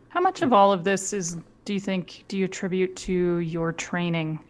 How 0.09 0.21
much 0.21 0.43
of 0.43 0.53
all 0.53 0.73
of 0.73 0.85
this 0.85 1.13
is 1.13 1.39
do 1.69 1.75
you 1.75 1.81
think 1.81 2.25
do 2.29 2.39
you 2.39 2.47
attribute 2.47 2.97
to 2.97 3.41
your 3.41 3.75
training 3.75 4.41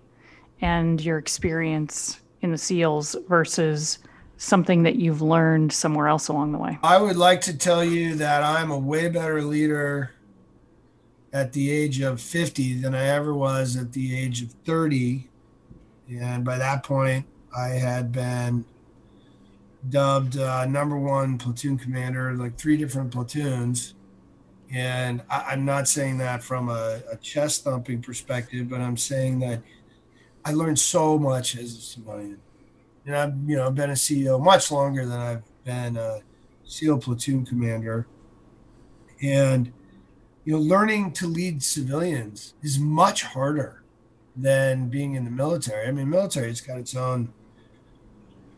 and 0.61 1.05
your 1.05 1.19
experience 1.19 2.21
in 2.43 2.53
the 2.53 2.57
SEALs 2.57 3.17
versus 3.29 3.99
something 4.37 4.85
that 4.85 4.95
you've 4.95 5.21
learned 5.21 5.73
somewhere 5.73 6.07
else 6.07 6.29
along 6.29 6.53
the 6.53 6.59
way? 6.59 6.79
I 6.85 6.97
would 7.03 7.17
like 7.17 7.41
to 7.41 7.59
tell 7.59 7.83
you 7.83 8.15
that 8.15 8.45
I'm 8.45 8.71
a 8.71 8.79
way 8.79 9.09
better 9.09 9.43
leader 9.43 10.13
at 11.33 11.53
the 11.53 11.73
age 11.73 12.01
of 12.01 12.21
50 12.21 12.83
than 12.83 12.95
I 12.95 13.09
ever 13.09 13.35
was 13.35 13.75
at 13.77 13.95
the 13.95 14.17
age 14.17 14.41
of 14.43 14.53
30. 14.65 15.29
And 16.21 16.45
by 16.45 16.57
that 16.57 16.85
point, 16.85 17.27
I 17.57 17.71
had 17.71 18.13
been 18.13 18.65
dubbed 19.89 20.39
uh, 20.39 20.67
number 20.67 20.97
one 20.97 21.37
platoon 21.37 21.79
commander, 21.79 22.33
like 22.35 22.57
three 22.57 22.77
different 22.77 23.11
platoons. 23.11 23.95
And 24.73 25.23
I, 25.31 25.55
am 25.55 25.65
not 25.65 25.89
saying 25.89 26.19
that 26.19 26.43
from 26.43 26.69
a, 26.69 27.01
a 27.11 27.17
chest 27.17 27.65
thumping 27.65 28.03
perspective, 28.03 28.69
but 28.69 28.81
I'm 28.81 28.99
saying 28.99 29.41
that 29.41 29.63
I 30.45 30.53
learned 30.53 30.79
so 30.79 31.19
much 31.19 31.57
as 31.57 31.73
a 31.77 31.81
civilian. 31.81 32.39
And 33.07 33.17
I've, 33.17 33.35
you 33.47 33.57
know, 33.57 33.71
been 33.71 33.91
a 33.91 33.95
CEO 33.95 34.43
much 34.43 34.71
longer 34.71 35.07
than 35.07 35.19
I've 35.19 35.43
been 35.65 35.97
a 35.97 36.21
SEAL 36.65 36.99
platoon 36.99 37.47
commander. 37.47 38.07
And, 39.23 39.73
you 40.45 40.53
know, 40.53 40.59
learning 40.59 41.13
to 41.13 41.27
lead 41.27 41.63
civilians 41.63 42.55
is 42.63 42.79
much 42.79 43.23
harder 43.23 43.83
than 44.37 44.89
being 44.89 45.15
in 45.15 45.25
the 45.25 45.31
military. 45.31 45.89
I 45.89 45.93
mean, 45.93 46.11
military, 46.11 46.51
it's 46.51 46.61
got 46.61 46.79
its 46.79 46.95
own, 46.95 47.33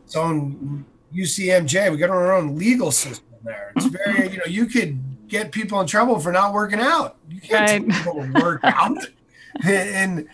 its 0.04 0.16
own 0.16 0.84
UCMJ. 1.14 1.90
We 1.90 1.96
got 1.96 2.10
our 2.10 2.32
own 2.32 2.56
legal 2.56 2.90
system 2.90 3.26
there. 3.44 3.72
It's 3.76 3.86
very, 3.86 4.30
you 4.30 4.38
know, 4.38 4.44
you 4.46 4.66
could 4.66 5.00
get 5.30 5.52
people 5.52 5.80
in 5.80 5.86
trouble 5.86 6.18
for 6.18 6.32
not 6.32 6.52
working 6.52 6.80
out. 6.80 7.16
You 7.30 7.40
can't 7.40 7.88
right. 7.88 8.02
tell 8.02 8.14
people 8.14 8.32
to 8.32 8.44
work 8.44 8.60
out. 8.64 8.98
and 9.64 10.28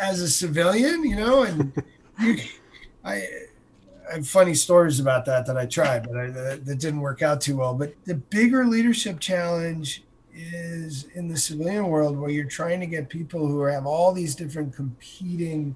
as 0.00 0.20
a 0.20 0.28
civilian, 0.28 1.04
you 1.04 1.16
know, 1.16 1.44
and 1.44 1.72
you, 2.20 2.36
I, 3.04 3.22
I 4.10 4.14
have 4.14 4.28
funny 4.28 4.54
stories 4.54 5.00
about 5.00 5.24
that 5.26 5.46
that 5.46 5.56
I 5.56 5.66
tried, 5.66 6.06
but 6.06 6.18
I, 6.18 6.30
that, 6.30 6.66
that 6.66 6.78
didn't 6.78 7.00
work 7.00 7.22
out 7.22 7.40
too 7.40 7.56
well. 7.56 7.74
But 7.74 7.94
the 8.04 8.16
bigger 8.16 8.66
leadership 8.66 9.20
challenge 9.20 10.02
is 10.34 11.06
in 11.14 11.28
the 11.28 11.36
civilian 11.36 11.86
world 11.86 12.18
where 12.18 12.30
you're 12.30 12.44
trying 12.44 12.80
to 12.80 12.86
get 12.86 13.08
people 13.08 13.46
who 13.46 13.62
have 13.62 13.86
all 13.86 14.12
these 14.12 14.34
different 14.34 14.74
competing 14.74 15.74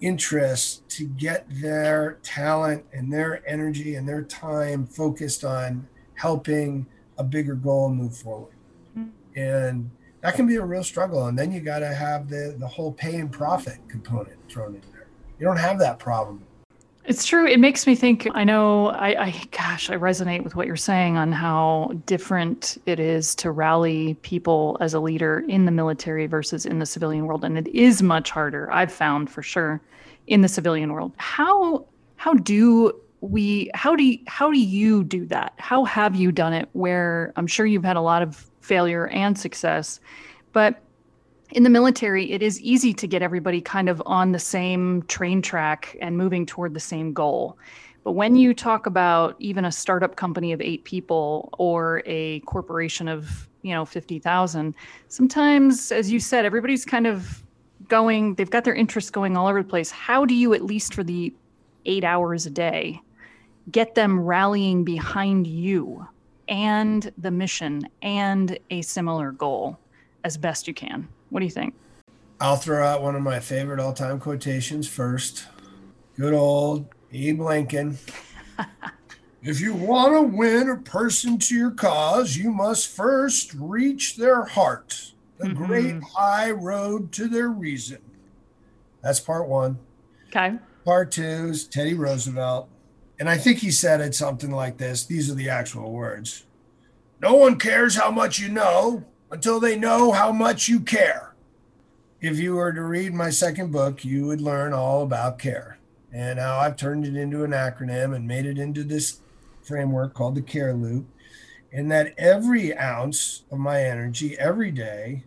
interests 0.00 0.82
to 0.88 1.04
get 1.04 1.46
their 1.48 2.18
talent 2.22 2.84
and 2.92 3.12
their 3.12 3.42
energy 3.48 3.94
and 3.94 4.08
their 4.08 4.22
time 4.22 4.86
focused 4.86 5.44
on 5.44 5.86
helping 6.14 6.86
a 7.18 7.24
bigger 7.24 7.54
goal 7.54 7.86
and 7.88 7.96
move 7.96 8.16
forward. 8.16 8.54
Mm-hmm. 8.96 9.38
And 9.38 9.90
that 10.20 10.34
can 10.34 10.46
be 10.46 10.56
a 10.56 10.64
real 10.64 10.84
struggle. 10.84 11.26
And 11.26 11.38
then 11.38 11.52
you 11.52 11.60
got 11.60 11.80
to 11.80 11.94
have 11.94 12.28
the, 12.28 12.56
the 12.58 12.66
whole 12.66 12.92
pay 12.92 13.16
and 13.16 13.30
profit 13.30 13.78
component 13.88 14.36
thrown 14.48 14.74
in 14.74 14.82
there. 14.92 15.06
You 15.38 15.46
don't 15.46 15.58
have 15.58 15.78
that 15.78 15.98
problem. 15.98 16.42
It's 17.04 17.24
true. 17.24 17.46
It 17.46 17.60
makes 17.60 17.86
me 17.86 17.94
think. 17.94 18.26
I 18.34 18.42
know. 18.42 18.88
I, 18.88 19.26
I, 19.26 19.42
gosh, 19.52 19.90
I 19.90 19.94
resonate 19.94 20.42
with 20.42 20.56
what 20.56 20.66
you're 20.66 20.74
saying 20.74 21.16
on 21.16 21.30
how 21.30 21.92
different 22.04 22.82
it 22.84 22.98
is 22.98 23.36
to 23.36 23.52
rally 23.52 24.14
people 24.22 24.76
as 24.80 24.92
a 24.92 24.98
leader 24.98 25.44
in 25.46 25.66
the 25.66 25.70
military 25.70 26.26
versus 26.26 26.66
in 26.66 26.80
the 26.80 26.86
civilian 26.86 27.26
world, 27.26 27.44
and 27.44 27.56
it 27.56 27.68
is 27.68 28.02
much 28.02 28.30
harder. 28.30 28.72
I've 28.72 28.90
found 28.90 29.30
for 29.30 29.40
sure 29.40 29.80
in 30.26 30.40
the 30.40 30.48
civilian 30.48 30.92
world. 30.92 31.12
How 31.16 31.84
how 32.16 32.34
do 32.34 33.00
we 33.20 33.70
how 33.74 33.96
do 33.96 34.04
you, 34.04 34.18
how 34.26 34.50
do 34.50 34.58
you 34.58 35.02
do 35.04 35.26
that? 35.26 35.54
How 35.58 35.84
have 35.84 36.14
you 36.14 36.30
done 36.32 36.52
it 36.52 36.68
where 36.72 37.32
i'm 37.36 37.46
sure 37.46 37.66
you've 37.66 37.84
had 37.84 37.96
a 37.96 38.00
lot 38.00 38.22
of 38.22 38.50
failure 38.60 39.06
and 39.08 39.38
success 39.38 40.00
but 40.52 40.82
in 41.50 41.62
the 41.62 41.70
military 41.70 42.32
it 42.32 42.42
is 42.42 42.60
easy 42.60 42.92
to 42.92 43.06
get 43.06 43.22
everybody 43.22 43.60
kind 43.60 43.88
of 43.88 44.02
on 44.06 44.32
the 44.32 44.38
same 44.38 45.02
train 45.02 45.40
track 45.40 45.96
and 46.00 46.16
moving 46.16 46.44
toward 46.44 46.74
the 46.74 46.80
same 46.80 47.12
goal. 47.12 47.56
But 48.04 48.12
when 48.12 48.36
you 48.36 48.54
talk 48.54 48.86
about 48.86 49.36
even 49.38 49.64
a 49.64 49.72
startup 49.72 50.16
company 50.16 50.52
of 50.52 50.60
8 50.60 50.84
people 50.84 51.48
or 51.58 52.02
a 52.06 52.40
corporation 52.40 53.08
of 53.08 53.48
you 53.62 53.74
know 53.74 53.84
50,000 53.84 54.74
sometimes 55.08 55.90
as 55.90 56.10
you 56.10 56.20
said 56.20 56.44
everybody's 56.44 56.84
kind 56.84 57.06
of 57.06 57.42
going 57.88 58.34
they've 58.34 58.50
got 58.50 58.64
their 58.64 58.74
interests 58.74 59.10
going 59.10 59.36
all 59.36 59.46
over 59.46 59.62
the 59.62 59.68
place. 59.68 59.90
How 59.90 60.24
do 60.24 60.34
you 60.34 60.54
at 60.54 60.64
least 60.64 60.94
for 60.94 61.04
the 61.04 61.32
8 61.84 62.04
hours 62.04 62.46
a 62.46 62.50
day 62.50 63.00
get 63.72 63.94
them 63.94 64.20
rallying 64.20 64.84
behind 64.84 65.46
you 65.46 66.06
and 66.48 67.12
the 67.18 67.30
mission 67.30 67.88
and 68.02 68.58
a 68.70 68.82
similar 68.82 69.32
goal 69.32 69.78
as 70.24 70.36
best 70.36 70.68
you 70.68 70.74
can. 70.74 71.08
What 71.30 71.40
do 71.40 71.46
you 71.46 71.50
think? 71.50 71.74
I'll 72.40 72.56
throw 72.56 72.84
out 72.86 73.02
one 73.02 73.16
of 73.16 73.22
my 73.22 73.40
favorite 73.40 73.80
all 73.80 73.92
time 73.92 74.20
quotations 74.20 74.86
first. 74.88 75.46
Good 76.16 76.34
old 76.34 76.86
Abe 77.12 77.40
Lincoln. 77.40 77.98
If 79.42 79.60
you 79.60 79.74
want 79.74 80.12
to 80.12 80.22
win 80.36 80.68
a 80.68 80.76
person 80.76 81.38
to 81.38 81.54
your 81.56 81.70
cause, 81.70 82.36
you 82.36 82.50
must 82.50 82.88
first 82.88 83.54
reach 83.54 84.16
their 84.16 84.42
heart, 84.44 85.12
the 85.38 85.48
Mhm. 85.50 85.54
great 85.54 86.02
high 86.02 86.50
road 86.50 87.12
to 87.12 87.28
their 87.28 87.48
reason. 87.48 87.98
That's 89.02 89.20
part 89.20 89.46
one. 89.46 89.78
Okay. 90.30 90.58
Part 90.84 91.12
two 91.12 91.22
is 91.22 91.64
Teddy 91.64 91.94
Roosevelt. 91.94 92.68
And 93.18 93.28
I 93.28 93.38
think 93.38 93.58
he 93.58 93.70
said 93.70 94.00
it 94.00 94.14
something 94.14 94.50
like 94.50 94.76
this. 94.76 95.04
These 95.04 95.30
are 95.30 95.34
the 95.34 95.48
actual 95.48 95.92
words. 95.92 96.44
No 97.20 97.34
one 97.34 97.58
cares 97.58 97.96
how 97.96 98.10
much 98.10 98.38
you 98.38 98.48
know 98.48 99.04
until 99.30 99.58
they 99.58 99.76
know 99.76 100.12
how 100.12 100.32
much 100.32 100.68
you 100.68 100.80
care. 100.80 101.34
If 102.20 102.38
you 102.38 102.54
were 102.54 102.72
to 102.72 102.82
read 102.82 103.14
my 103.14 103.30
second 103.30 103.72
book, 103.72 104.04
you 104.04 104.26
would 104.26 104.40
learn 104.40 104.72
all 104.72 105.02
about 105.02 105.38
care 105.38 105.78
and 106.12 106.38
how 106.38 106.58
I've 106.58 106.76
turned 106.76 107.06
it 107.06 107.16
into 107.16 107.44
an 107.44 107.50
acronym 107.50 108.14
and 108.14 108.26
made 108.26 108.46
it 108.46 108.58
into 108.58 108.84
this 108.84 109.20
framework 109.62 110.14
called 110.14 110.34
the 110.34 110.42
Care 110.42 110.74
Loop. 110.74 111.06
And 111.72 111.90
that 111.90 112.14
every 112.16 112.76
ounce 112.76 113.42
of 113.50 113.58
my 113.58 113.82
energy 113.82 114.38
every 114.38 114.70
day 114.70 115.24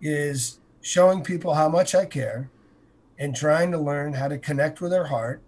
is 0.00 0.58
showing 0.80 1.22
people 1.24 1.54
how 1.54 1.68
much 1.68 1.94
I 1.94 2.04
care 2.04 2.50
and 3.18 3.34
trying 3.34 3.70
to 3.72 3.78
learn 3.78 4.14
how 4.14 4.28
to 4.28 4.38
connect 4.38 4.80
with 4.80 4.92
their 4.92 5.06
heart 5.06 5.42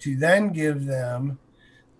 to 0.00 0.16
then 0.16 0.52
give 0.52 0.86
them 0.86 1.38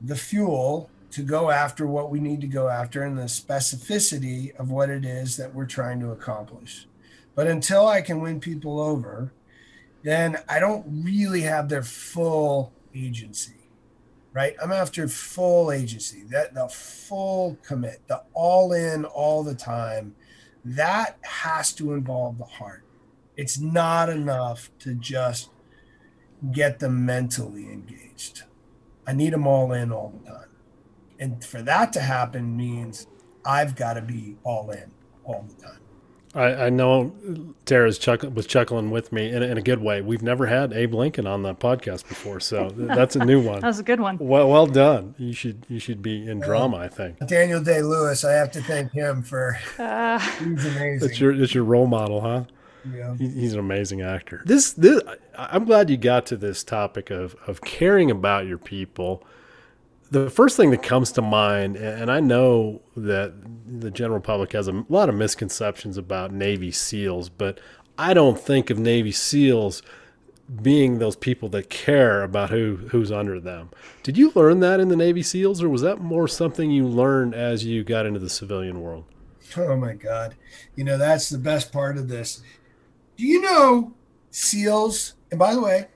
the 0.00 0.16
fuel 0.16 0.90
to 1.10 1.22
go 1.22 1.50
after 1.50 1.86
what 1.86 2.10
we 2.10 2.20
need 2.20 2.40
to 2.40 2.46
go 2.46 2.68
after 2.68 3.02
and 3.02 3.18
the 3.18 3.24
specificity 3.24 4.54
of 4.56 4.70
what 4.70 4.90
it 4.90 5.04
is 5.04 5.36
that 5.36 5.54
we're 5.54 5.66
trying 5.66 6.00
to 6.00 6.10
accomplish. 6.10 6.86
But 7.34 7.46
until 7.46 7.86
I 7.86 8.00
can 8.00 8.20
win 8.20 8.40
people 8.40 8.80
over, 8.80 9.32
then 10.02 10.38
I 10.48 10.60
don't 10.60 10.86
really 11.04 11.42
have 11.42 11.68
their 11.68 11.82
full 11.82 12.72
agency. 12.94 13.54
Right? 14.32 14.54
I'm 14.62 14.70
after 14.70 15.08
full 15.08 15.72
agency, 15.72 16.22
that 16.30 16.54
the 16.54 16.68
full 16.68 17.58
commit, 17.66 18.00
the 18.06 18.22
all 18.32 18.72
in 18.72 19.04
all 19.04 19.42
the 19.42 19.56
time. 19.56 20.14
That 20.64 21.18
has 21.22 21.72
to 21.74 21.94
involve 21.94 22.38
the 22.38 22.44
heart. 22.44 22.84
It's 23.36 23.58
not 23.58 24.08
enough 24.08 24.70
to 24.80 24.94
just 24.94 25.50
get 26.52 26.78
them 26.80 27.04
mentally 27.06 27.64
engaged. 27.64 28.42
I 29.06 29.12
need 29.12 29.32
them 29.32 29.46
all 29.46 29.72
in 29.72 29.92
all 29.92 30.12
the 30.22 30.30
time. 30.30 30.48
And 31.18 31.44
for 31.44 31.60
that 31.62 31.92
to 31.94 32.00
happen 32.00 32.56
means 32.56 33.06
I've 33.44 33.76
got 33.76 33.94
to 33.94 34.02
be 34.02 34.36
all 34.44 34.70
in 34.70 34.90
all 35.24 35.46
the 35.48 35.62
time. 35.62 35.76
I, 36.32 36.66
I 36.66 36.70
know 36.70 37.12
Tara's 37.64 37.98
chuck, 37.98 38.22
was 38.22 38.46
chuckling 38.46 38.90
with 38.92 39.10
me 39.12 39.30
in, 39.32 39.42
a- 39.42 39.46
in 39.46 39.58
a 39.58 39.62
good 39.62 39.80
way. 39.82 40.00
We've 40.00 40.22
never 40.22 40.46
had 40.46 40.72
Abe 40.72 40.94
Lincoln 40.94 41.26
on 41.26 41.42
the 41.42 41.54
podcast 41.56 42.06
before, 42.08 42.38
so 42.38 42.70
that's 42.76 43.16
a 43.16 43.24
new 43.24 43.40
one. 43.42 43.60
That 43.62 43.66
was 43.66 43.80
a 43.80 43.82
good 43.82 43.98
one. 43.98 44.16
Well, 44.18 44.48
well 44.48 44.66
done. 44.66 45.16
You 45.18 45.32
should 45.32 45.66
you 45.68 45.80
should 45.80 46.02
be 46.02 46.28
in 46.30 46.38
drama. 46.38 46.76
I 46.76 46.88
think 46.88 47.18
Daniel 47.26 47.60
Day 47.60 47.82
Lewis, 47.82 48.24
I 48.24 48.32
have 48.34 48.52
to 48.52 48.62
thank 48.62 48.92
him 48.92 49.24
for 49.24 49.58
Uh, 49.76 50.18
he's 50.38 50.64
amazing. 50.66 50.98
that's 51.00 51.18
your 51.20 51.36
that's 51.36 51.52
your 51.52 51.64
role 51.64 51.88
model, 51.88 52.20
huh? 52.20 52.44
Yeah. 52.92 53.14
He- 53.16 53.28
He's 53.28 53.52
an 53.54 53.58
amazing 53.60 54.00
actor. 54.02 54.42
This, 54.46 54.72
this, 54.72 55.02
I- 55.36 55.48
I'm 55.52 55.64
glad 55.64 55.90
you 55.90 55.96
got 55.96 56.26
to 56.26 56.36
this 56.36 56.62
topic 56.64 57.10
of 57.10 57.34
of 57.46 57.60
caring 57.62 58.10
about 58.10 58.46
your 58.46 58.58
people. 58.58 59.22
The 60.10 60.28
first 60.28 60.56
thing 60.56 60.70
that 60.72 60.82
comes 60.82 61.12
to 61.12 61.22
mind, 61.22 61.76
and 61.76 62.10
I 62.10 62.18
know 62.20 62.82
that 62.96 63.32
the 63.66 63.90
general 63.92 64.20
public 64.20 64.52
has 64.52 64.66
a 64.66 64.84
lot 64.88 65.08
of 65.08 65.14
misconceptions 65.14 65.96
about 65.96 66.32
Navy 66.32 66.72
SEALs, 66.72 67.28
but 67.28 67.60
I 67.96 68.12
don't 68.12 68.38
think 68.40 68.70
of 68.70 68.78
Navy 68.78 69.12
SEAls 69.12 69.82
being 70.62 70.98
those 70.98 71.14
people 71.14 71.48
that 71.50 71.70
care 71.70 72.24
about 72.24 72.50
who 72.50 72.76
who's 72.90 73.12
under 73.12 73.38
them. 73.38 73.70
Did 74.02 74.18
you 74.18 74.32
learn 74.34 74.58
that 74.60 74.80
in 74.80 74.88
the 74.88 74.96
Navy 74.96 75.22
SEALs, 75.22 75.62
or 75.62 75.68
was 75.68 75.82
that 75.82 76.00
more 76.00 76.26
something 76.26 76.72
you 76.72 76.88
learned 76.88 77.34
as 77.36 77.64
you 77.64 77.84
got 77.84 78.04
into 78.04 78.18
the 78.18 78.28
civilian 78.30 78.80
world? 78.80 79.04
Oh 79.56 79.76
my 79.76 79.92
God. 79.94 80.34
You 80.74 80.82
know, 80.84 80.98
that's 80.98 81.28
the 81.28 81.38
best 81.38 81.72
part 81.72 81.96
of 81.96 82.08
this. 82.08 82.42
Do 83.20 83.26
you 83.26 83.42
know 83.42 83.92
SEALs? 84.30 85.12
And 85.30 85.38
by 85.38 85.52
the 85.52 85.60
way, 85.60 85.88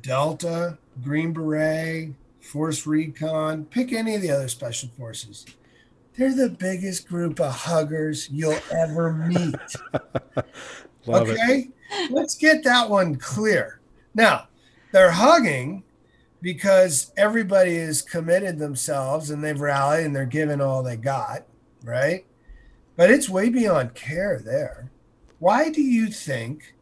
Delta, 0.00 0.78
Green 1.04 1.34
Beret, 1.34 2.14
Force 2.40 2.86
Recon, 2.86 3.66
pick 3.66 3.92
any 3.92 4.14
of 4.14 4.22
the 4.22 4.30
other 4.30 4.48
special 4.48 4.88
forces. 4.96 5.44
They're 6.16 6.34
the 6.34 6.48
biggest 6.48 7.06
group 7.06 7.38
of 7.38 7.52
huggers 7.52 8.30
you'll 8.30 8.58
ever 8.74 9.12
meet. 9.12 9.56
Love 11.06 11.28
it. 11.28 11.32
okay, 11.34 11.68
let's 12.08 12.34
get 12.34 12.64
that 12.64 12.88
one 12.88 13.16
clear. 13.16 13.80
Now, 14.14 14.48
they're 14.90 15.10
hugging 15.10 15.82
because 16.40 17.12
everybody 17.14 17.76
has 17.76 18.00
committed 18.00 18.58
themselves 18.58 19.28
and 19.28 19.44
they've 19.44 19.60
rallied 19.60 20.06
and 20.06 20.16
they're 20.16 20.24
giving 20.24 20.62
all 20.62 20.82
they 20.82 20.96
got, 20.96 21.44
right? 21.84 22.24
But 22.96 23.10
it's 23.10 23.28
way 23.28 23.50
beyond 23.50 23.92
care 23.92 24.40
there. 24.42 24.91
Why 25.42 25.70
do 25.70 25.82
you 25.82 26.06
think 26.06 26.72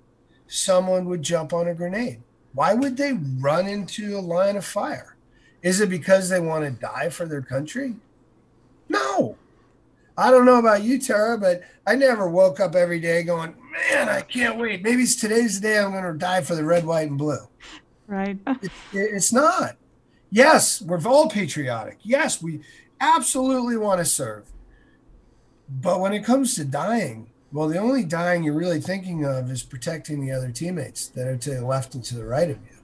someone 0.46 1.06
would 1.06 1.22
jump 1.22 1.54
on 1.54 1.66
a 1.66 1.72
grenade? 1.74 2.20
Why 2.52 2.74
would 2.74 2.98
they 2.98 3.14
run 3.38 3.66
into 3.66 4.18
a 4.18 4.20
line 4.20 4.56
of 4.58 4.66
fire? 4.66 5.16
Is 5.62 5.80
it 5.80 5.88
because 5.88 6.28
they 6.28 6.40
want 6.40 6.66
to 6.66 6.70
die 6.70 7.08
for 7.08 7.24
their 7.24 7.40
country? 7.40 7.96
No. 8.86 9.38
I 10.18 10.30
don't 10.30 10.44
know 10.44 10.58
about 10.58 10.82
you, 10.82 10.98
Tara, 11.00 11.38
but 11.38 11.62
I 11.86 11.94
never 11.94 12.28
woke 12.28 12.60
up 12.60 12.74
every 12.74 13.00
day 13.00 13.22
going, 13.22 13.54
man, 13.72 14.10
I 14.10 14.20
can't 14.20 14.58
wait. 14.58 14.82
Maybe 14.82 15.04
it's 15.04 15.16
today's 15.16 15.58
the 15.58 15.66
day 15.68 15.78
I'm 15.78 15.92
going 15.92 16.04
to 16.04 16.12
die 16.18 16.42
for 16.42 16.54
the 16.54 16.62
red, 16.64 16.84
white, 16.84 17.08
and 17.08 17.16
blue. 17.16 17.48
right. 18.08 18.36
It- 18.62 18.70
It's 18.92 19.32
not. 19.32 19.76
Yes, 20.30 20.82
we're 20.82 21.00
all 21.06 21.30
patriotic. 21.30 21.96
Yes, 22.02 22.42
we 22.42 22.60
absolutely 23.00 23.78
want 23.78 24.00
to 24.00 24.04
serve. 24.04 24.44
But 25.66 25.98
when 26.00 26.12
it 26.12 26.26
comes 26.26 26.54
to 26.56 26.64
dying, 26.66 27.30
well, 27.52 27.68
the 27.68 27.78
only 27.78 28.04
dying 28.04 28.44
you're 28.44 28.54
really 28.54 28.80
thinking 28.80 29.24
of 29.24 29.50
is 29.50 29.62
protecting 29.62 30.20
the 30.20 30.32
other 30.32 30.50
teammates 30.50 31.08
that 31.08 31.26
are 31.26 31.36
to 31.36 31.54
the 31.54 31.66
left 31.66 31.94
and 31.94 32.04
to 32.04 32.14
the 32.14 32.24
right 32.24 32.48
of 32.48 32.58
you. 32.58 32.78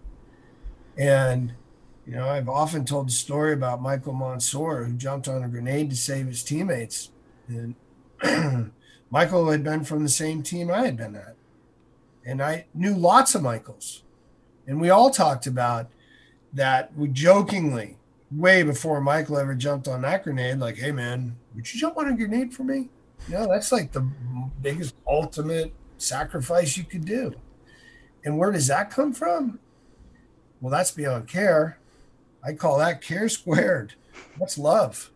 And, 0.99 1.53
you 2.05 2.15
know, 2.15 2.29
I've 2.29 2.49
often 2.49 2.85
told 2.85 3.09
the 3.09 3.13
story 3.13 3.53
about 3.53 3.81
Michael 3.81 4.15
Monsoor, 4.15 4.87
who 4.87 4.95
jumped 4.95 5.29
on 5.29 5.45
a 5.45 5.49
grenade 5.49 5.91
to 5.91 5.97
save 5.97 6.27
his 6.27 6.43
teammates. 6.43 7.11
And 7.47 7.77
Michael 9.11 9.51
had 9.51 9.63
been 9.63 9.85
from 9.85 10.03
the 10.03 10.09
same 10.09 10.43
team 10.43 10.71
I 10.71 10.85
had 10.85 10.97
been 10.97 11.15
at. 11.15 11.37
And 12.25 12.43
I 12.43 12.67
knew 12.75 12.95
lots 12.95 13.37
of 13.37 13.43
Michaels. 13.43 14.03
And 14.67 14.81
we 14.81 14.91
all 14.91 15.11
talked 15.11 15.47
about 15.47 15.89
that 16.53 16.97
we 16.97 17.07
jokingly, 17.09 17.99
way 18.33 18.65
before 18.65 19.01
Michael 19.01 19.39
ever 19.39 19.55
jumped 19.55 19.87
on 19.87 20.03
that 20.03 20.25
grenade, 20.25 20.59
like, 20.59 20.79
hey 20.79 20.91
man, 20.91 21.37
would 21.55 21.73
you 21.73 21.79
jump 21.79 21.97
on 21.97 22.09
a 22.09 22.17
grenade 22.17 22.53
for 22.53 22.65
me? 22.65 22.89
You 23.29 23.35
know, 23.35 23.49
that's 23.49 23.73
like 23.73 23.93
the 23.93 24.09
biggest 24.63 24.95
ultimate 25.07 25.75
sacrifice 25.99 26.77
you 26.77 26.85
could 26.85 27.05
do. 27.05 27.35
And 28.25 28.39
where 28.39 28.53
does 28.53 28.67
that 28.69 28.91
come 28.91 29.13
from? 29.13 29.59
Well, 30.61 30.71
that's 30.71 30.91
beyond 30.91 31.29
care. 31.29 31.79
I 32.43 32.53
call 32.53 32.79
that 32.79 33.03
care 33.03 33.29
squared. 33.29 33.95
That's 34.39 34.59
love. 34.59 35.11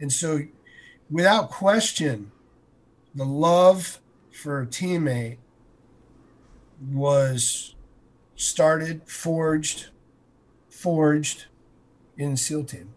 And 0.00 0.12
so, 0.12 0.40
without 1.10 1.50
question, 1.50 2.32
the 3.14 3.24
love 3.24 4.00
for 4.32 4.62
a 4.62 4.66
teammate 4.66 5.38
was 6.80 7.74
started, 8.36 9.02
forged, 9.06 9.88
forged 10.70 11.46
in 12.16 12.36
SEAL 12.36 12.64
team. 12.64 12.94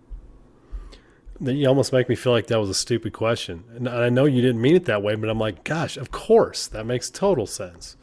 That 1.44 1.54
You 1.54 1.68
almost 1.68 1.92
make 1.92 2.10
me 2.10 2.16
feel 2.16 2.32
like 2.32 2.48
that 2.48 2.60
was 2.60 2.70
a 2.70 2.74
stupid 2.74 3.14
question. 3.14 3.64
And 3.76 3.90
I 3.90 4.10
know 4.10 4.26
you 4.26 4.42
didn't 4.42 4.62
mean 4.62 4.76
it 4.76 4.86
that 4.86 5.04
way, 5.04 5.16
but 5.16 5.30
I'm 5.30 5.40
like, 5.40 5.64
gosh, 5.64 5.98
of 5.98 6.12
course. 6.12 6.68
That 6.68 6.86
makes 6.86 7.10
total 7.10 7.46
sense. 7.46 7.98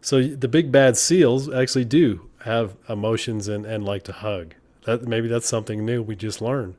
So 0.00 0.22
the 0.22 0.48
big 0.48 0.72
bad 0.72 0.96
seals 0.96 1.52
actually 1.52 1.84
do 1.84 2.28
have 2.44 2.74
emotions 2.88 3.46
and, 3.46 3.64
and 3.64 3.84
like 3.84 4.02
to 4.04 4.12
hug. 4.12 4.54
That 4.84 5.02
maybe 5.02 5.28
that's 5.28 5.48
something 5.48 5.84
new 5.84 6.02
we 6.02 6.16
just 6.16 6.42
learned. 6.42 6.74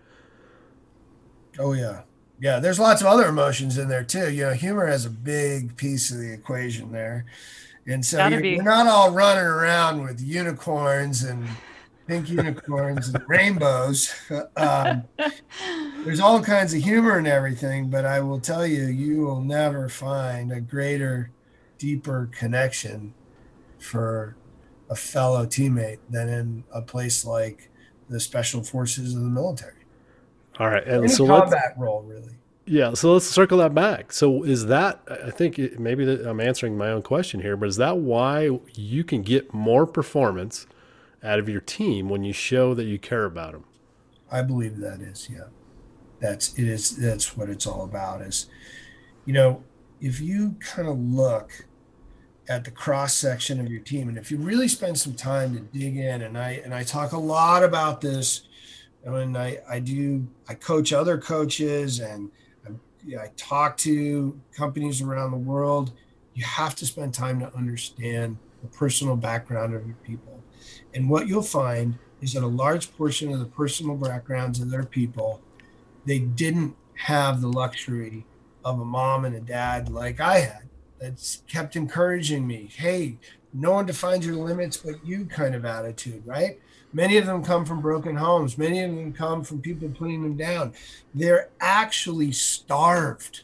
Oh 1.58 1.74
yeah. 1.74 2.02
Yeah, 2.40 2.60
there's 2.60 2.80
lots 2.80 3.00
of 3.02 3.08
other 3.08 3.28
emotions 3.28 3.78
in 3.78 3.88
there 3.88 4.04
too. 4.04 4.30
You 4.30 4.48
know, 4.48 4.54
humor 4.54 4.88
has 4.88 5.06
a 5.06 5.10
big 5.10 5.78
piece 5.78 6.12
of 6.12 6.18
the 6.18 6.34
equation 6.34 6.92
there. 6.92 7.26
And 7.88 8.06
so 8.06 8.28
you're, 8.28 8.44
you're 8.44 8.64
not 8.64 8.88
all 8.88 9.12
running 9.12 9.46
around 9.46 10.04
with 10.04 10.20
unicorns 10.22 11.24
and 11.24 11.48
pink 12.08 12.30
unicorns 12.30 13.10
and 13.10 13.24
rainbows. 13.28 14.14
Um, 14.58 15.04
there's 16.04 16.20
all 16.20 16.42
kinds 16.42 16.74
of 16.74 16.82
humor 16.82 17.18
and 17.18 17.28
everything, 17.28 17.90
but 17.90 18.06
I 18.06 18.20
will 18.20 18.40
tell 18.40 18.68
you, 18.68 18.86
you 18.86 19.22
will 19.22 19.42
never 19.42 19.88
find 19.90 20.52
a 20.52 20.60
greater, 20.60 21.32
deeper 21.78 22.30
connection 22.32 23.14
for 23.80 24.36
a 24.90 24.96
fellow 24.96 25.46
teammate 25.46 26.00
than 26.10 26.30
in 26.30 26.64
a 26.74 26.82
place 26.82 27.26
like 27.26 27.70
the 28.10 28.20
special 28.20 28.64
forces 28.64 29.16
of 29.16 29.22
the 29.22 29.30
military. 29.30 29.86
All 30.60 30.70
right. 30.70 30.86
And 30.86 31.10
so 31.10 31.24
let's, 31.24 31.50
combat 31.50 31.74
role, 31.78 32.04
really. 32.04 32.34
yeah, 32.66 32.94
so 32.94 33.14
let's 33.14 33.26
circle 33.26 33.58
that 33.58 33.74
back. 33.74 34.12
So 34.12 34.44
is 34.44 34.68
that, 34.68 35.02
I 35.10 35.32
think 35.32 35.58
it, 35.58 35.80
maybe 35.80 36.06
that 36.06 36.30
I'm 36.30 36.40
answering 36.40 36.78
my 36.78 36.92
own 36.92 37.02
question 37.02 37.42
here, 37.42 37.58
but 37.58 37.70
is 37.70 37.78
that 37.78 37.98
why 37.98 38.60
you 38.76 39.04
can 39.04 39.22
get 39.22 39.54
more 39.54 39.88
performance 39.88 40.68
out 41.24 41.40
of 41.40 41.48
your 41.48 41.62
team 41.62 42.10
when 42.10 42.24
you 42.24 42.34
show 42.34 42.74
that 42.74 42.86
you 42.86 43.00
care 43.00 43.26
about 43.26 43.54
them? 43.54 43.66
I 44.32 44.42
believe 44.42 44.78
that 44.78 45.00
is, 45.02 45.30
yeah. 45.32 45.46
That's 46.20 46.58
it 46.58 46.68
is 46.68 46.96
that's 46.98 47.36
what 47.36 47.50
it's 47.50 47.68
all 47.68 47.84
about 47.84 48.22
is 48.22 48.48
you 49.26 49.34
know, 49.34 49.64
if 50.02 50.20
you 50.20 50.56
kind 50.60 50.88
of 50.88 51.00
look 51.00 51.66
at 52.50 52.66
the 52.66 52.72
cross 52.72 53.14
section 53.14 53.60
of 53.60 53.70
your 53.70 53.80
team 53.80 54.10
and 54.10 54.18
if 54.18 54.30
you 54.30 54.38
really 54.38 54.68
spend 54.68 54.98
some 54.98 55.14
time 55.14 55.54
to 55.54 55.62
dig 55.62 55.96
in 55.98 56.22
and 56.22 56.38
I 56.38 56.62
and 56.64 56.74
I 56.74 56.84
talk 56.84 57.14
a 57.14 57.18
lot 57.18 57.64
about 57.64 58.02
this 58.02 58.44
when 59.02 59.36
I 59.36 59.60
I 59.70 59.80
do 59.80 60.28
I 60.48 60.54
coach 60.56 60.94
other 60.94 61.18
coaches 61.18 62.00
and 62.00 62.30
I 63.20 63.30
talk 63.36 63.76
to 63.78 64.40
companies 64.56 65.02
around 65.02 65.32
the 65.32 65.38
world, 65.38 65.92
you 66.34 66.46
have 66.46 66.76
to 66.76 66.86
spend 66.86 67.14
time 67.14 67.40
to 67.42 67.54
understand 67.54 68.38
the 68.62 68.68
personal 68.70 69.18
background 69.18 69.76
of 69.76 69.86
your 69.86 69.98
people. 70.04 70.33
And 70.94 71.10
what 71.10 71.28
you'll 71.28 71.42
find 71.42 71.98
is 72.22 72.34
that 72.34 72.44
a 72.44 72.48
large 72.48 72.96
portion 72.96 73.34
of 73.34 73.40
the 73.40 73.46
personal 73.46 73.96
backgrounds 73.96 74.60
of 74.60 74.70
their 74.70 74.86
people, 74.86 75.42
they 76.06 76.20
didn't 76.20 76.76
have 76.96 77.42
the 77.42 77.48
luxury 77.48 78.26
of 78.64 78.80
a 78.80 78.86
mom 78.86 79.26
and 79.26 79.36
a 79.36 79.42
dad 79.42 79.90
like 79.90 80.20
I 80.20 80.40
had 80.40 80.70
that's 81.00 81.44
kept 81.48 81.76
encouraging 81.76 82.48
me. 82.48 82.70
Hey, 82.74 83.18
no 83.54 83.72
one 83.72 83.86
defines 83.86 84.26
your 84.26 84.36
limits 84.36 84.78
but 84.78 85.06
you 85.06 85.26
kind 85.26 85.54
of 85.54 85.66
attitude, 85.66 86.26
right? 86.26 86.60
Many 86.94 87.18
of 87.18 87.26
them 87.26 87.44
come 87.44 87.66
from 87.66 87.82
broken 87.82 88.16
homes. 88.16 88.58
Many 88.58 88.84
of 88.84 88.96
them 88.96 89.14
come 89.14 89.44
from 89.44 89.62
people 89.62 89.90
putting 89.90 90.22
them 90.22 90.38
down. 90.38 90.74
They're 91.14 91.50
actually 91.60 92.32
starved 92.32 93.44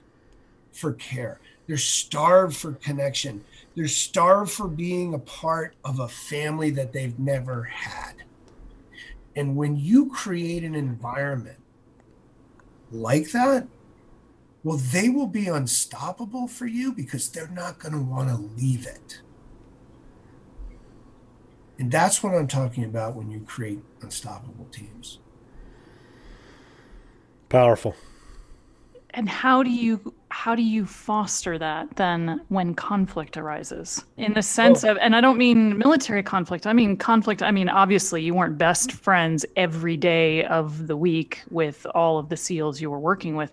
for 0.71 0.93
care. 0.93 1.39
They're 1.67 1.77
starved 1.77 2.55
for 2.55 2.73
connection. 2.73 3.43
They're 3.79 3.87
starved 3.87 4.51
for 4.51 4.67
being 4.67 5.13
a 5.13 5.19
part 5.19 5.73
of 5.85 5.99
a 5.99 6.07
family 6.09 6.69
that 6.71 6.91
they've 6.91 7.17
never 7.17 7.63
had. 7.63 8.11
And 9.37 9.55
when 9.55 9.77
you 9.77 10.09
create 10.09 10.65
an 10.65 10.75
environment 10.75 11.59
like 12.91 13.31
that, 13.31 13.69
well, 14.65 14.75
they 14.75 15.07
will 15.07 15.27
be 15.27 15.47
unstoppable 15.47 16.49
for 16.49 16.67
you 16.67 16.91
because 16.91 17.29
they're 17.29 17.47
not 17.47 17.79
going 17.79 17.93
to 17.93 18.01
want 18.01 18.27
to 18.27 18.35
leave 18.61 18.85
it. 18.85 19.21
And 21.77 21.89
that's 21.89 22.21
what 22.21 22.35
I'm 22.35 22.47
talking 22.47 22.83
about 22.83 23.15
when 23.15 23.31
you 23.31 23.39
create 23.47 23.79
unstoppable 24.01 24.67
teams. 24.73 25.19
Powerful. 27.47 27.95
And 29.11 29.29
how 29.29 29.63
do 29.63 29.69
you 29.69 30.13
how 30.39 30.56
do 30.56 30.62
you 30.62 30.86
foster 30.86 31.58
that 31.58 31.93
then 31.97 32.39
when 32.47 32.73
conflict 32.73 33.36
arises 33.36 34.06
in 34.15 34.32
the 34.34 34.41
sense 34.41 34.86
oh. 34.86 34.91
of 34.91 34.97
and 34.99 35.13
i 35.13 35.19
don't 35.19 35.38
mean 35.38 35.78
military 35.78 36.23
conflict 36.23 36.65
i 36.65 36.71
mean 36.71 36.95
conflict 36.95 37.43
i 37.43 37.52
mean 37.52 37.67
obviously 37.67 38.21
you 38.21 38.34
weren't 38.34 38.58
best 38.58 38.93
friends 38.93 39.45
every 39.58 39.97
day 39.97 40.45
of 40.45 40.88
the 40.88 40.95
week 40.95 41.41
with 41.49 41.86
all 41.93 42.17
of 42.17 42.30
the 42.30 42.38
seals 42.38 42.80
you 42.80 42.89
were 42.89 42.99
working 42.99 43.36
with 43.36 43.52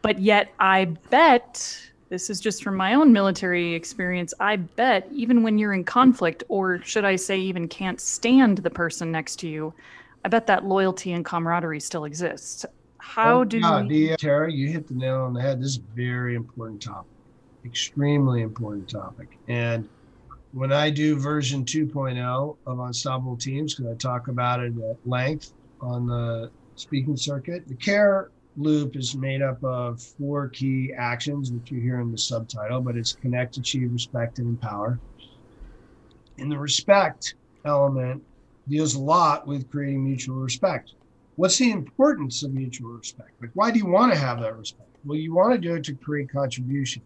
but 0.00 0.18
yet 0.18 0.54
i 0.58 0.86
bet 1.10 1.78
this 2.08 2.30
is 2.30 2.40
just 2.40 2.64
from 2.64 2.76
my 2.76 2.94
own 2.94 3.12
military 3.12 3.74
experience 3.74 4.32
i 4.40 4.56
bet 4.56 5.06
even 5.12 5.42
when 5.42 5.58
you're 5.58 5.74
in 5.74 5.84
conflict 5.84 6.42
or 6.48 6.80
should 6.82 7.04
i 7.04 7.14
say 7.14 7.38
even 7.38 7.68
can't 7.68 8.00
stand 8.00 8.56
the 8.56 8.70
person 8.70 9.12
next 9.12 9.36
to 9.36 9.46
you 9.46 9.74
i 10.24 10.28
bet 10.28 10.46
that 10.46 10.64
loyalty 10.64 11.12
and 11.12 11.26
camaraderie 11.26 11.78
still 11.78 12.06
exists 12.06 12.64
how 13.02 13.40
oh, 13.40 13.44
do 13.44 13.58
yeah, 13.58 13.82
we... 13.82 14.12
Uh, 14.12 14.16
Tara, 14.16 14.50
you 14.50 14.68
hit 14.68 14.86
the 14.86 14.94
nail 14.94 15.22
on 15.22 15.34
the 15.34 15.40
head. 15.42 15.60
This 15.60 15.72
is 15.72 15.78
a 15.78 15.96
very 15.96 16.36
important 16.36 16.80
topic, 16.80 17.10
extremely 17.64 18.42
important 18.42 18.88
topic. 18.88 19.36
And 19.48 19.88
when 20.52 20.72
I 20.72 20.88
do 20.88 21.18
version 21.18 21.64
2.0 21.64 22.56
of 22.64 22.78
Unstoppable 22.78 23.36
Teams, 23.36 23.74
because 23.74 23.92
I 23.92 23.96
talk 23.96 24.28
about 24.28 24.60
it 24.60 24.72
at 24.78 24.96
length 25.04 25.52
on 25.80 26.06
the 26.06 26.50
speaking 26.76 27.16
circuit, 27.16 27.66
the 27.66 27.74
care 27.74 28.30
loop 28.56 28.94
is 28.94 29.16
made 29.16 29.42
up 29.42 29.62
of 29.64 30.00
four 30.00 30.48
key 30.48 30.92
actions, 30.96 31.50
which 31.50 31.72
you 31.72 31.80
hear 31.80 32.00
in 32.00 32.12
the 32.12 32.18
subtitle, 32.18 32.80
but 32.80 32.96
it's 32.96 33.14
connect, 33.14 33.56
achieve, 33.56 33.92
respect, 33.92 34.38
and 34.38 34.46
empower. 34.46 35.00
And 36.38 36.50
the 36.50 36.58
respect 36.58 37.34
element 37.64 38.22
deals 38.68 38.94
a 38.94 39.00
lot 39.00 39.44
with 39.44 39.68
creating 39.72 40.04
mutual 40.04 40.36
respect 40.36 40.94
what's 41.42 41.58
the 41.58 41.72
importance 41.72 42.44
of 42.44 42.54
mutual 42.54 42.92
respect? 42.92 43.32
Like, 43.40 43.50
why 43.54 43.72
do 43.72 43.78
you 43.80 43.86
want 43.86 44.12
to 44.12 44.18
have 44.18 44.40
that 44.42 44.56
respect? 44.56 44.88
Well, 45.04 45.18
you 45.18 45.34
want 45.34 45.52
to 45.52 45.58
do 45.58 45.74
it 45.74 45.82
to 45.84 45.92
create 45.92 46.30
contribution. 46.30 47.02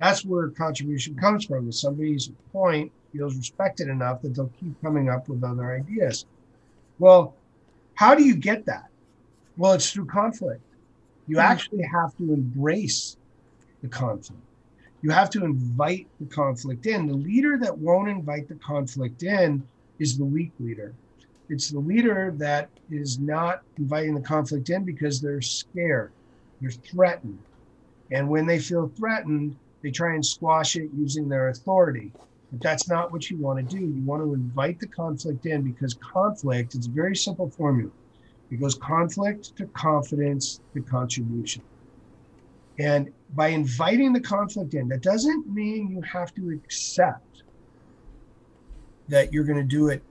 That's 0.00 0.24
where 0.24 0.48
contribution 0.48 1.14
comes 1.14 1.44
from. 1.44 1.68
Is 1.68 1.78
somebody's 1.78 2.32
point 2.50 2.90
feels 3.12 3.36
respected 3.36 3.86
enough 3.86 4.22
that 4.22 4.34
they'll 4.34 4.50
keep 4.58 4.82
coming 4.82 5.08
up 5.08 5.28
with 5.28 5.44
other 5.44 5.72
ideas. 5.72 6.26
Well, 6.98 7.36
how 7.94 8.16
do 8.16 8.24
you 8.24 8.34
get 8.34 8.66
that? 8.66 8.88
Well, 9.56 9.74
it's 9.74 9.92
through 9.92 10.06
conflict. 10.06 10.62
You 11.28 11.36
mm-hmm. 11.36 11.52
actually 11.52 11.84
have 11.84 12.16
to 12.16 12.32
embrace 12.32 13.16
the 13.82 13.88
conflict. 13.88 14.42
You 15.02 15.10
have 15.10 15.30
to 15.30 15.44
invite 15.44 16.08
the 16.18 16.26
conflict 16.26 16.86
in. 16.86 17.06
The 17.06 17.14
leader 17.14 17.56
that 17.58 17.78
won't 17.78 18.08
invite 18.08 18.48
the 18.48 18.56
conflict 18.56 19.22
in 19.22 19.62
is 20.00 20.18
the 20.18 20.24
weak 20.24 20.50
leader. 20.58 20.92
It's 21.50 21.68
the 21.68 21.80
leader 21.80 22.32
that 22.36 22.70
is 22.90 23.18
not 23.18 23.62
inviting 23.76 24.14
the 24.14 24.20
conflict 24.20 24.70
in 24.70 24.84
because 24.84 25.20
they're 25.20 25.42
scared, 25.42 26.12
they're 26.60 26.70
threatened. 26.70 27.40
And 28.12 28.28
when 28.28 28.46
they 28.46 28.60
feel 28.60 28.88
threatened, 28.96 29.56
they 29.82 29.90
try 29.90 30.14
and 30.14 30.24
squash 30.24 30.76
it 30.76 30.90
using 30.96 31.28
their 31.28 31.48
authority. 31.48 32.12
But 32.52 32.60
that's 32.60 32.88
not 32.88 33.10
what 33.10 33.30
you 33.30 33.36
want 33.36 33.58
to 33.58 33.76
do. 33.76 33.80
You 33.80 34.02
want 34.02 34.22
to 34.22 34.32
invite 34.32 34.78
the 34.78 34.86
conflict 34.86 35.44
in 35.44 35.62
because 35.62 35.94
conflict 35.94 36.76
is 36.76 36.86
a 36.86 36.90
very 36.90 37.16
simple 37.16 37.50
formula. 37.50 37.90
It 38.52 38.60
goes 38.60 38.76
conflict 38.76 39.56
to 39.56 39.66
confidence 39.66 40.60
to 40.74 40.82
contribution. 40.82 41.62
And 42.78 43.12
by 43.34 43.48
inviting 43.48 44.12
the 44.12 44.20
conflict 44.20 44.74
in, 44.74 44.86
that 44.88 45.02
doesn't 45.02 45.52
mean 45.52 45.90
you 45.90 46.00
have 46.02 46.32
to 46.36 46.50
accept 46.50 47.42
that 49.08 49.32
you're 49.32 49.44
going 49.44 49.58
to 49.58 49.64
do 49.64 49.88
it 49.88 50.02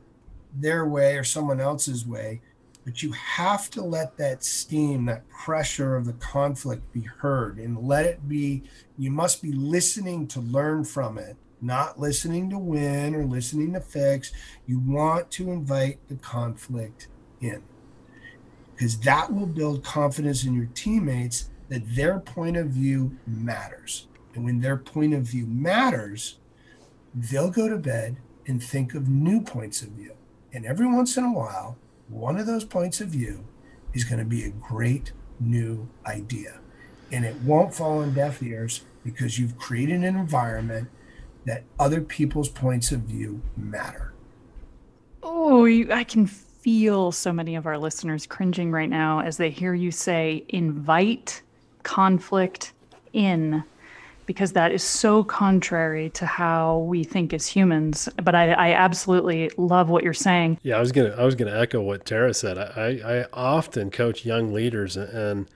their 0.53 0.85
way 0.85 1.17
or 1.17 1.23
someone 1.23 1.59
else's 1.59 2.05
way, 2.05 2.41
but 2.85 3.03
you 3.03 3.11
have 3.11 3.69
to 3.71 3.83
let 3.83 4.17
that 4.17 4.43
steam, 4.43 5.05
that 5.05 5.27
pressure 5.29 5.95
of 5.95 6.05
the 6.05 6.13
conflict 6.13 6.91
be 6.91 7.01
heard 7.01 7.57
and 7.57 7.77
let 7.77 8.05
it 8.05 8.27
be. 8.27 8.63
You 8.97 9.11
must 9.11 9.41
be 9.41 9.51
listening 9.51 10.27
to 10.27 10.39
learn 10.39 10.85
from 10.85 11.17
it, 11.17 11.35
not 11.61 11.99
listening 11.99 12.49
to 12.49 12.57
win 12.57 13.13
or 13.15 13.25
listening 13.25 13.73
to 13.73 13.81
fix. 13.81 14.31
You 14.65 14.79
want 14.79 15.29
to 15.31 15.51
invite 15.51 15.99
the 16.07 16.15
conflict 16.15 17.07
in 17.41 17.61
because 18.79 18.97
that 18.99 19.33
will 19.33 19.45
build 19.45 19.83
confidence 19.83 20.45
in 20.45 20.53
your 20.53 20.69
teammates 20.73 21.49
that 21.67 21.81
their 21.95 22.17
point 22.17 22.55
of 22.55 22.67
view 22.67 23.17
matters. 23.27 24.07
And 24.33 24.45
when 24.45 24.61
their 24.61 24.77
point 24.77 25.13
of 25.13 25.23
view 25.23 25.45
matters, 25.45 26.37
they'll 27.13 27.51
go 27.51 27.67
to 27.67 27.75
bed 27.77 28.15
and 28.47 28.63
think 28.63 28.95
of 28.95 29.09
new 29.09 29.41
points 29.41 29.81
of 29.81 29.89
view. 29.89 30.13
And 30.53 30.65
every 30.65 30.87
once 30.87 31.17
in 31.17 31.23
a 31.23 31.33
while, 31.33 31.77
one 32.07 32.37
of 32.37 32.45
those 32.45 32.65
points 32.65 33.01
of 33.01 33.09
view 33.09 33.45
is 33.93 34.03
going 34.03 34.19
to 34.19 34.25
be 34.25 34.43
a 34.43 34.49
great 34.49 35.11
new 35.39 35.87
idea. 36.05 36.59
And 37.11 37.25
it 37.25 37.35
won't 37.41 37.73
fall 37.73 37.99
on 37.99 38.13
deaf 38.13 38.41
ears 38.41 38.81
because 39.03 39.39
you've 39.39 39.57
created 39.57 40.03
an 40.03 40.15
environment 40.15 40.89
that 41.45 41.63
other 41.79 42.01
people's 42.01 42.49
points 42.49 42.91
of 42.91 43.01
view 43.01 43.41
matter. 43.55 44.13
Oh, 45.23 45.65
I 45.65 46.03
can 46.03 46.25
feel 46.27 47.11
so 47.11 47.31
many 47.31 47.55
of 47.55 47.65
our 47.65 47.77
listeners 47.77 48.25
cringing 48.25 48.71
right 48.71 48.89
now 48.89 49.21
as 49.21 49.37
they 49.37 49.49
hear 49.49 49.73
you 49.73 49.91
say 49.91 50.43
invite 50.49 51.41
conflict 51.83 52.73
in 53.13 53.63
because 54.29 54.51
that 54.51 54.71
is 54.71 54.83
so 54.83 55.23
contrary 55.23 56.11
to 56.11 56.23
how 56.23 56.77
we 56.77 57.03
think 57.03 57.33
as 57.33 57.47
humans. 57.47 58.07
But 58.23 58.35
I, 58.35 58.51
I 58.51 58.73
absolutely 58.73 59.49
love 59.57 59.89
what 59.89 60.03
you're 60.03 60.13
saying. 60.13 60.59
Yeah, 60.61 60.77
I 60.77 60.79
was 60.79 60.91
gonna 60.91 61.15
I 61.17 61.23
was 61.23 61.33
gonna 61.33 61.59
echo 61.59 61.81
what 61.81 62.05
Tara 62.05 62.31
said. 62.35 62.59
I, 62.59 62.99
I 63.03 63.25
often 63.33 63.89
coach 63.89 64.27
young 64.27 64.53
leaders 64.53 64.95
and 64.95 65.49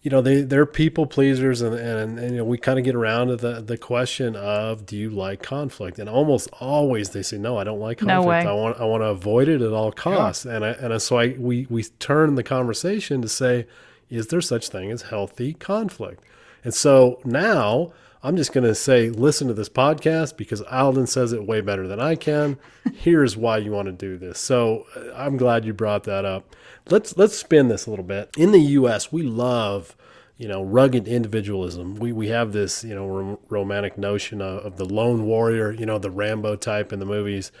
you 0.00 0.10
know 0.10 0.22
they 0.22 0.40
they're 0.40 0.64
people 0.64 1.04
pleasers 1.04 1.60
and, 1.60 1.74
and, 1.74 2.18
and 2.18 2.30
you 2.30 2.38
know 2.38 2.44
we 2.46 2.56
kind 2.56 2.78
of 2.78 2.84
get 2.86 2.94
around 2.94 3.26
to 3.26 3.36
the 3.36 3.60
the 3.60 3.76
question 3.76 4.36
of 4.36 4.86
do 4.86 4.96
you 4.96 5.10
like 5.10 5.42
conflict 5.42 5.98
and 5.98 6.08
almost 6.08 6.48
always 6.58 7.10
they 7.10 7.22
say 7.22 7.36
no 7.36 7.58
I 7.58 7.64
don't 7.64 7.78
like 7.78 7.98
conflict 7.98 8.24
no 8.24 8.26
way. 8.26 8.38
I 8.40 8.52
want 8.54 8.80
I 8.80 8.86
want 8.86 9.02
to 9.02 9.08
avoid 9.08 9.48
it 9.48 9.60
at 9.60 9.74
all 9.74 9.92
costs 9.92 10.46
yeah. 10.46 10.56
and 10.56 10.64
I, 10.64 10.70
and 10.70 11.02
so 11.02 11.18
I 11.18 11.36
we 11.38 11.66
we 11.68 11.82
turn 11.82 12.36
the 12.36 12.42
conversation 12.42 13.20
to 13.20 13.28
say 13.28 13.66
is 14.08 14.28
there 14.28 14.40
such 14.40 14.70
thing 14.70 14.90
as 14.90 15.02
healthy 15.02 15.52
conflict 15.52 16.24
and 16.66 16.74
so 16.74 17.20
now 17.24 17.92
I'm 18.24 18.36
just 18.36 18.52
going 18.52 18.66
to 18.66 18.74
say, 18.74 19.08
listen 19.08 19.46
to 19.46 19.54
this 19.54 19.68
podcast 19.68 20.36
because 20.36 20.60
Alden 20.62 21.06
says 21.06 21.32
it 21.32 21.46
way 21.46 21.60
better 21.60 21.86
than 21.86 22.00
I 22.00 22.16
can. 22.16 22.58
Here's 22.92 23.36
why 23.36 23.58
you 23.58 23.70
want 23.70 23.86
to 23.86 23.92
do 23.92 24.16
this. 24.16 24.40
So 24.40 24.84
uh, 24.96 25.14
I'm 25.14 25.36
glad 25.36 25.64
you 25.64 25.72
brought 25.72 26.02
that 26.04 26.24
up. 26.24 26.56
Let's 26.90 27.16
let's 27.16 27.38
spin 27.38 27.68
this 27.68 27.86
a 27.86 27.90
little 27.90 28.04
bit. 28.04 28.30
In 28.36 28.50
the 28.50 28.58
U.S., 28.58 29.12
we 29.12 29.22
love 29.22 29.94
you 30.38 30.48
know 30.48 30.60
rugged 30.60 31.06
individualism. 31.06 31.94
We 31.94 32.10
we 32.10 32.26
have 32.28 32.52
this 32.52 32.82
you 32.82 32.96
know 32.96 33.06
rom- 33.06 33.38
romantic 33.48 33.96
notion 33.96 34.42
of, 34.42 34.66
of 34.66 34.76
the 34.76 34.86
lone 34.86 35.24
warrior, 35.24 35.70
you 35.70 35.86
know 35.86 35.98
the 35.98 36.10
Rambo 36.10 36.56
type 36.56 36.92
in 36.92 36.98
the 36.98 37.06
movies. 37.06 37.52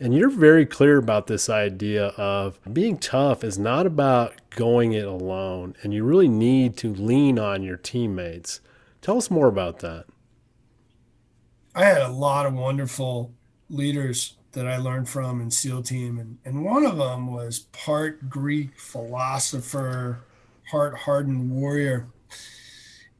And 0.00 0.14
you're 0.14 0.30
very 0.30 0.66
clear 0.66 0.98
about 0.98 1.26
this 1.26 1.48
idea 1.48 2.08
of 2.16 2.58
being 2.72 2.98
tough 2.98 3.44
is 3.44 3.58
not 3.58 3.86
about 3.86 4.34
going 4.50 4.92
it 4.92 5.06
alone, 5.06 5.76
and 5.82 5.94
you 5.94 6.04
really 6.04 6.28
need 6.28 6.76
to 6.78 6.92
lean 6.92 7.38
on 7.38 7.62
your 7.62 7.76
teammates. 7.76 8.60
Tell 9.00 9.16
us 9.16 9.30
more 9.30 9.46
about 9.46 9.80
that. 9.80 10.06
I 11.74 11.84
had 11.84 12.02
a 12.02 12.08
lot 12.08 12.46
of 12.46 12.54
wonderful 12.54 13.32
leaders 13.68 14.34
that 14.52 14.66
I 14.66 14.76
learned 14.76 15.08
from 15.08 15.40
in 15.40 15.50
SEAL 15.50 15.82
team, 15.82 16.18
and, 16.18 16.38
and 16.44 16.64
one 16.64 16.86
of 16.86 16.96
them 16.96 17.32
was 17.32 17.60
part 17.72 18.28
Greek 18.28 18.78
philosopher, 18.78 20.20
heart 20.70 20.96
hardened 20.98 21.50
warrior. 21.50 22.08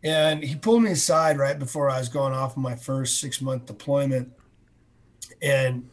And 0.02 0.44
he 0.44 0.54
pulled 0.54 0.82
me 0.82 0.92
aside 0.92 1.38
right 1.38 1.58
before 1.58 1.88
I 1.88 1.98
was 1.98 2.08
going 2.08 2.34
off 2.34 2.56
my 2.56 2.76
first 2.76 3.20
six 3.20 3.40
month 3.40 3.66
deployment. 3.66 4.32
And 5.40 5.88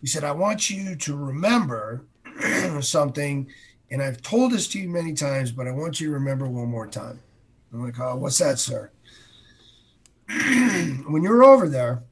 he 0.00 0.06
said, 0.06 0.24
I 0.24 0.32
want 0.32 0.70
you 0.70 0.96
to 0.96 1.16
remember 1.16 2.04
something. 2.80 3.48
And 3.90 4.02
I've 4.02 4.22
told 4.22 4.52
this 4.52 4.68
to 4.68 4.80
you 4.80 4.88
many 4.88 5.12
times, 5.12 5.52
but 5.52 5.66
I 5.66 5.72
want 5.72 6.00
you 6.00 6.08
to 6.08 6.14
remember 6.14 6.48
one 6.48 6.68
more 6.68 6.86
time. 6.86 7.20
I'm 7.72 7.84
like, 7.84 7.98
oh, 8.00 8.16
what's 8.16 8.38
that, 8.38 8.58
sir? 8.58 8.90
when 10.28 11.22
you're 11.22 11.44
over 11.44 11.68
there, 11.68 12.02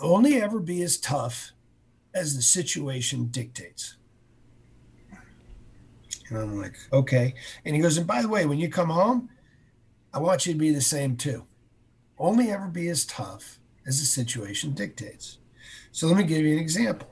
only 0.00 0.40
ever 0.40 0.60
be 0.60 0.82
as 0.82 0.96
tough 0.96 1.52
as 2.14 2.36
the 2.36 2.42
situation 2.42 3.26
dictates. 3.26 3.96
And 6.28 6.38
I'm 6.38 6.60
like, 6.60 6.76
okay. 6.92 7.34
And 7.64 7.74
he 7.74 7.82
goes, 7.82 7.98
and 7.98 8.06
by 8.06 8.22
the 8.22 8.28
way, 8.28 8.46
when 8.46 8.58
you 8.58 8.68
come 8.68 8.88
home, 8.88 9.30
I 10.12 10.18
want 10.18 10.46
you 10.46 10.52
to 10.52 10.58
be 10.58 10.72
the 10.72 10.80
same 10.80 11.16
too. 11.16 11.46
Only 12.18 12.50
ever 12.50 12.68
be 12.68 12.88
as 12.88 13.04
tough 13.04 13.58
as 13.86 14.00
the 14.00 14.06
situation 14.06 14.72
dictates. 14.72 15.38
So 15.92 16.06
let 16.06 16.16
me 16.16 16.24
give 16.24 16.44
you 16.44 16.54
an 16.54 16.60
example. 16.60 17.08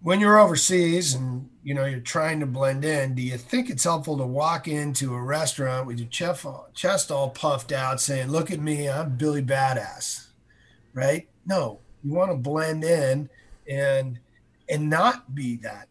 When 0.00 0.20
you're 0.20 0.38
overseas 0.38 1.14
and 1.14 1.48
you 1.64 1.74
know 1.74 1.84
you're 1.84 2.00
trying 2.00 2.38
to 2.40 2.46
blend 2.46 2.84
in, 2.84 3.14
do 3.14 3.22
you 3.22 3.36
think 3.36 3.70
it's 3.70 3.84
helpful 3.84 4.16
to 4.18 4.26
walk 4.26 4.68
into 4.68 5.14
a 5.14 5.22
restaurant 5.22 5.86
with 5.86 5.98
your 5.98 6.08
chest 6.08 7.10
all 7.10 7.30
puffed 7.30 7.72
out, 7.72 8.00
saying, 8.00 8.28
"Look 8.28 8.50
at 8.50 8.60
me, 8.60 8.88
I'm 8.88 9.16
Billy 9.16 9.42
Badass," 9.42 10.26
right? 10.94 11.28
No, 11.44 11.80
you 12.04 12.12
want 12.12 12.30
to 12.30 12.36
blend 12.36 12.84
in 12.84 13.28
and 13.68 14.20
and 14.68 14.88
not 14.88 15.34
be 15.34 15.56
that 15.56 15.88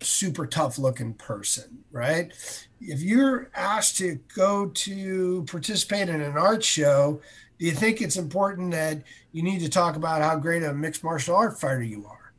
super 0.00 0.46
tough 0.46 0.78
looking 0.78 1.12
person, 1.14 1.84
right? 1.92 2.32
If 2.80 3.02
you're 3.02 3.50
asked 3.54 3.98
to 3.98 4.18
go 4.34 4.68
to 4.68 5.44
participate 5.44 6.08
in 6.08 6.22
an 6.22 6.38
art 6.38 6.64
show, 6.64 7.20
do 7.60 7.66
you 7.66 7.72
think 7.72 8.00
it's 8.00 8.16
important 8.16 8.70
that 8.70 9.02
you 9.32 9.42
need 9.42 9.60
to 9.60 9.68
talk 9.68 9.94
about 9.94 10.22
how 10.22 10.34
great 10.36 10.62
a 10.62 10.72
mixed 10.72 11.04
martial 11.04 11.36
art 11.36 11.60
fighter 11.60 11.82
you 11.82 12.06
are? 12.06 12.32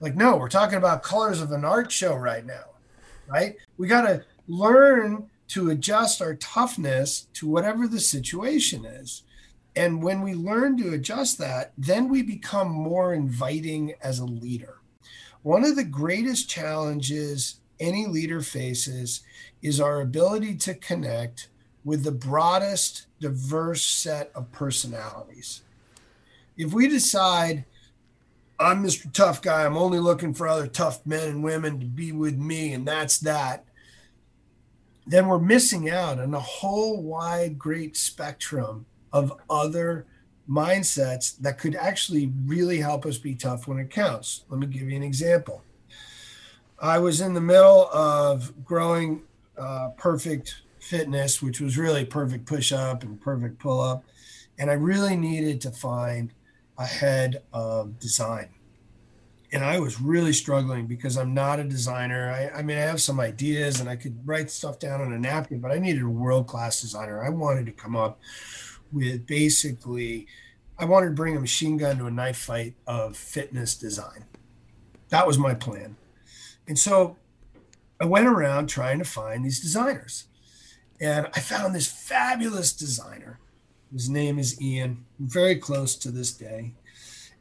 Like, 0.00 0.16
no, 0.16 0.36
we're 0.36 0.48
talking 0.48 0.78
about 0.78 1.02
colors 1.02 1.42
of 1.42 1.52
an 1.52 1.62
art 1.62 1.92
show 1.92 2.14
right 2.16 2.44
now, 2.44 2.64
right? 3.28 3.54
We 3.76 3.86
got 3.86 4.06
to 4.06 4.24
learn 4.48 5.28
to 5.48 5.70
adjust 5.70 6.22
our 6.22 6.36
toughness 6.36 7.28
to 7.34 7.46
whatever 7.46 7.86
the 7.86 8.00
situation 8.00 8.86
is. 8.86 9.24
And 9.76 10.02
when 10.02 10.22
we 10.22 10.32
learn 10.32 10.78
to 10.78 10.94
adjust 10.94 11.36
that, 11.36 11.74
then 11.76 12.08
we 12.08 12.22
become 12.22 12.70
more 12.70 13.12
inviting 13.12 13.92
as 14.02 14.20
a 14.20 14.24
leader. 14.24 14.78
One 15.42 15.64
of 15.64 15.76
the 15.76 15.84
greatest 15.84 16.48
challenges 16.48 17.60
any 17.78 18.06
leader 18.06 18.40
faces 18.40 19.20
is 19.60 19.82
our 19.82 20.00
ability 20.00 20.54
to 20.56 20.74
connect 20.74 21.48
with 21.84 22.04
the 22.04 22.12
broadest, 22.12 23.06
diverse 23.20 23.82
set 23.82 24.30
of 24.34 24.50
personalities. 24.52 25.62
If 26.56 26.72
we 26.72 26.88
decide, 26.88 27.64
I'm 28.58 28.84
Mr. 28.84 29.12
Tough 29.12 29.42
Guy, 29.42 29.64
I'm 29.64 29.76
only 29.76 29.98
looking 29.98 30.34
for 30.34 30.46
other 30.46 30.66
tough 30.66 31.04
men 31.06 31.28
and 31.28 31.42
women 31.42 31.80
to 31.80 31.86
be 31.86 32.12
with 32.12 32.38
me, 32.38 32.72
and 32.72 32.86
that's 32.86 33.18
that, 33.20 33.64
then 35.06 35.26
we're 35.26 35.38
missing 35.38 35.90
out 35.90 36.20
on 36.20 36.32
a 36.32 36.40
whole 36.40 37.02
wide, 37.02 37.58
great 37.58 37.96
spectrum 37.96 38.86
of 39.12 39.32
other 39.50 40.06
mindsets 40.48 41.36
that 41.38 41.58
could 41.58 41.74
actually 41.74 42.32
really 42.46 42.78
help 42.78 43.06
us 43.06 43.18
be 43.18 43.34
tough 43.34 43.66
when 43.66 43.78
it 43.78 43.90
counts. 43.90 44.44
Let 44.48 44.60
me 44.60 44.66
give 44.66 44.88
you 44.88 44.96
an 44.96 45.02
example. 45.02 45.62
I 46.78 46.98
was 46.98 47.20
in 47.20 47.34
the 47.34 47.40
middle 47.40 47.88
of 47.92 48.52
growing 48.64 49.22
uh, 49.56 49.90
perfect 49.96 50.61
fitness, 50.82 51.40
which 51.40 51.60
was 51.60 51.78
really 51.78 52.04
perfect 52.04 52.44
push 52.46 52.72
up 52.72 53.02
and 53.02 53.20
perfect 53.20 53.58
pull 53.58 53.80
up. 53.80 54.04
And 54.58 54.70
I 54.70 54.74
really 54.74 55.16
needed 55.16 55.60
to 55.62 55.70
find 55.70 56.32
a 56.76 56.86
head 56.86 57.42
of 57.52 57.98
design. 57.98 58.48
And 59.52 59.64
I 59.64 59.78
was 59.78 60.00
really 60.00 60.32
struggling 60.32 60.86
because 60.86 61.16
I'm 61.16 61.34
not 61.34 61.60
a 61.60 61.64
designer. 61.64 62.30
I, 62.30 62.58
I 62.58 62.62
mean, 62.62 62.78
I 62.78 62.82
have 62.82 63.00
some 63.00 63.20
ideas 63.20 63.80
and 63.80 63.88
I 63.88 63.96
could 63.96 64.26
write 64.26 64.50
stuff 64.50 64.78
down 64.78 65.00
on 65.00 65.12
a 65.12 65.18
napkin, 65.18 65.60
but 65.60 65.70
I 65.70 65.78
needed 65.78 66.02
a 66.02 66.08
world 66.08 66.46
class 66.46 66.80
designer. 66.80 67.22
I 67.22 67.28
wanted 67.28 67.66
to 67.66 67.72
come 67.72 67.94
up 67.94 68.18
with 68.90 69.26
basically, 69.26 70.26
I 70.78 70.86
wanted 70.86 71.06
to 71.06 71.12
bring 71.12 71.36
a 71.36 71.40
machine 71.40 71.76
gun 71.76 71.98
to 71.98 72.06
a 72.06 72.10
knife 72.10 72.38
fight 72.38 72.74
of 72.86 73.16
fitness 73.16 73.74
design. 73.74 74.24
That 75.10 75.26
was 75.26 75.38
my 75.38 75.54
plan. 75.54 75.96
And 76.66 76.78
so 76.78 77.18
I 78.00 78.06
went 78.06 78.26
around 78.26 78.68
trying 78.68 78.98
to 78.98 79.04
find 79.04 79.44
these 79.44 79.60
designers. 79.60 80.26
And 81.02 81.26
I 81.34 81.40
found 81.40 81.74
this 81.74 81.88
fabulous 81.88 82.72
designer. 82.72 83.40
His 83.92 84.08
name 84.08 84.38
is 84.38 84.62
Ian, 84.62 85.04
very 85.18 85.56
close 85.56 85.96
to 85.96 86.12
this 86.12 86.32
day. 86.32 86.74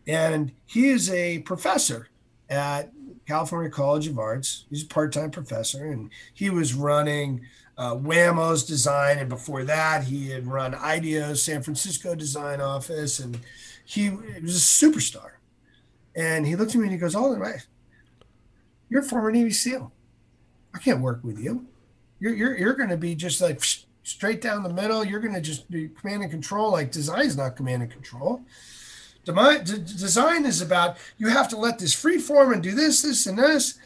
And 0.08 0.52
he 0.66 0.90
is 0.90 1.12
a 1.12 1.40
professor 1.40 2.08
at 2.50 2.92
California 3.28 3.70
College 3.70 4.08
of 4.08 4.18
Arts. 4.18 4.66
He's 4.72 4.84
a 4.84 4.88
part 4.88 5.14
time 5.14 5.30
professor, 5.30 5.86
and 5.86 6.10
he 6.34 6.50
was 6.50 6.74
running 6.74 7.42
uh, 7.78 7.96
design, 7.96 9.20
and 9.20 9.30
before 9.30 9.64
that, 9.64 10.06
he 10.06 10.32
had 10.32 10.48
run 10.48 10.74
IDEO's 10.74 11.44
San 11.44 11.62
Francisco 11.62 12.16
design 12.16 12.62
office, 12.62 13.20
and 13.20 13.40
he, 13.86 14.06
he 14.06 14.42
was 14.42 14.56
a 14.56 14.86
superstar. 14.86 15.34
And 16.16 16.48
he 16.48 16.56
looked 16.56 16.76
at 16.76 16.78
me 16.78 16.86
and 16.86 16.92
he 16.92 16.98
goes, 16.98 17.16
"Oh, 17.16 17.36
right, 17.38 17.66
you're 18.90 19.02
a 19.02 19.06
former 19.06 19.32
Navy 19.32 19.52
SEAL. 19.52 19.94
I 20.74 20.80
can't 20.80 21.00
work 21.02 21.24
with 21.24 21.40
you. 21.40 21.68
You're 22.22 22.34
you're 22.34 22.58
you're 22.58 22.74
going 22.76 22.90
to 22.90 22.98
be 22.98 23.16
just 23.16 23.42
like 23.42 23.62
straight 24.04 24.40
down 24.40 24.64
the 24.64 24.72
middle. 24.72 25.04
You're 25.04 25.20
going 25.20 25.34
to 25.34 25.42
just 25.42 25.70
be 25.70 25.90
command 25.90 26.22
and 26.22 26.32
control. 26.32 26.72
Like 26.72 26.92
design's 26.92 27.36
not 27.36 27.58
command 27.58 27.82
and 27.82 27.92
control." 27.92 28.42
design 29.24 30.46
is 30.46 30.62
about 30.62 30.98
you 31.18 31.28
have 31.28 31.48
to 31.50 31.58
let 31.58 31.78
this 31.78 31.94
free 31.94 32.18
form 32.18 32.54
and 32.54 32.64
do 32.64 32.72
this, 32.72 33.04
this, 33.04 33.28
and 33.28 33.38
this. 33.38 33.78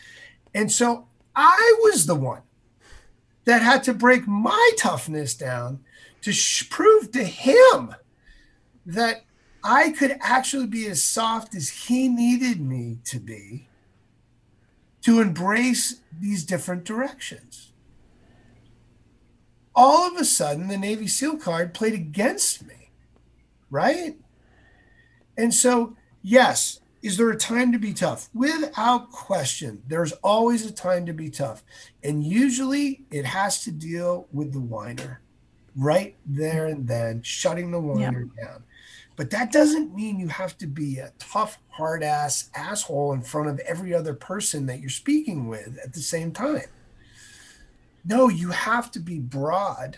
And 0.53 0.71
so 0.71 1.07
I 1.35 1.75
was 1.83 2.05
the 2.05 2.15
one 2.15 2.41
that 3.43 3.61
had 3.61 3.83
to 3.83 3.93
break 3.93 4.27
my 4.27 4.71
toughness 4.77 5.35
down 5.35 5.81
to 6.21 6.31
sh- 6.31 6.69
prove 6.69 7.11
to 7.11 7.23
him 7.23 7.95
that 8.85 9.25
I 9.63 9.91
could 9.91 10.17
actually 10.21 10.67
be 10.67 10.87
as 10.87 11.03
soft 11.03 11.53
as 11.53 11.69
he 11.69 12.07
needed 12.07 12.61
me 12.61 12.99
to 13.05 13.19
be 13.19 13.67
to 15.01 15.21
embrace 15.21 16.01
these 16.19 16.43
different 16.43 16.83
directions. 16.83 17.71
All 19.75 20.07
of 20.07 20.15
a 20.15 20.25
sudden, 20.25 20.67
the 20.67 20.77
Navy 20.77 21.07
SEAL 21.07 21.37
card 21.37 21.73
played 21.73 21.93
against 21.93 22.65
me, 22.65 22.91
right? 23.69 24.15
And 25.37 25.53
so, 25.53 25.97
yes, 26.21 26.79
is 27.01 27.17
there 27.17 27.29
a 27.29 27.37
time 27.37 27.71
to 27.71 27.77
be 27.77 27.93
tough? 27.93 28.29
Without 28.33 29.11
question, 29.11 29.83
there's 29.87 30.13
always 30.23 30.65
a 30.65 30.71
time 30.71 31.05
to 31.05 31.13
be 31.13 31.29
tough. 31.29 31.63
And 32.03 32.23
usually 32.23 33.05
it 33.11 33.25
has 33.25 33.63
to 33.65 33.71
deal 33.71 34.27
with 34.31 34.53
the 34.53 34.61
whiner 34.61 35.21
right 35.75 36.15
there 36.25 36.67
and 36.67 36.87
then, 36.87 37.21
shutting 37.21 37.71
the 37.71 37.79
whiner 37.79 38.29
yeah. 38.37 38.45
down. 38.45 38.63
But 39.17 39.29
that 39.29 39.51
doesn't 39.51 39.93
mean 39.93 40.19
you 40.19 40.27
have 40.29 40.57
to 40.57 40.67
be 40.67 40.99
a 40.99 41.13
tough, 41.19 41.59
hard 41.69 42.03
ass 42.03 42.49
asshole 42.55 43.13
in 43.13 43.21
front 43.21 43.49
of 43.49 43.59
every 43.59 43.93
other 43.93 44.13
person 44.13 44.65
that 44.65 44.79
you're 44.79 44.89
speaking 44.89 45.47
with 45.47 45.77
at 45.83 45.93
the 45.93 46.01
same 46.01 46.31
time. 46.31 46.67
No, 48.05 48.29
you 48.29 48.51
have 48.51 48.91
to 48.91 48.99
be 48.99 49.19
broad 49.19 49.97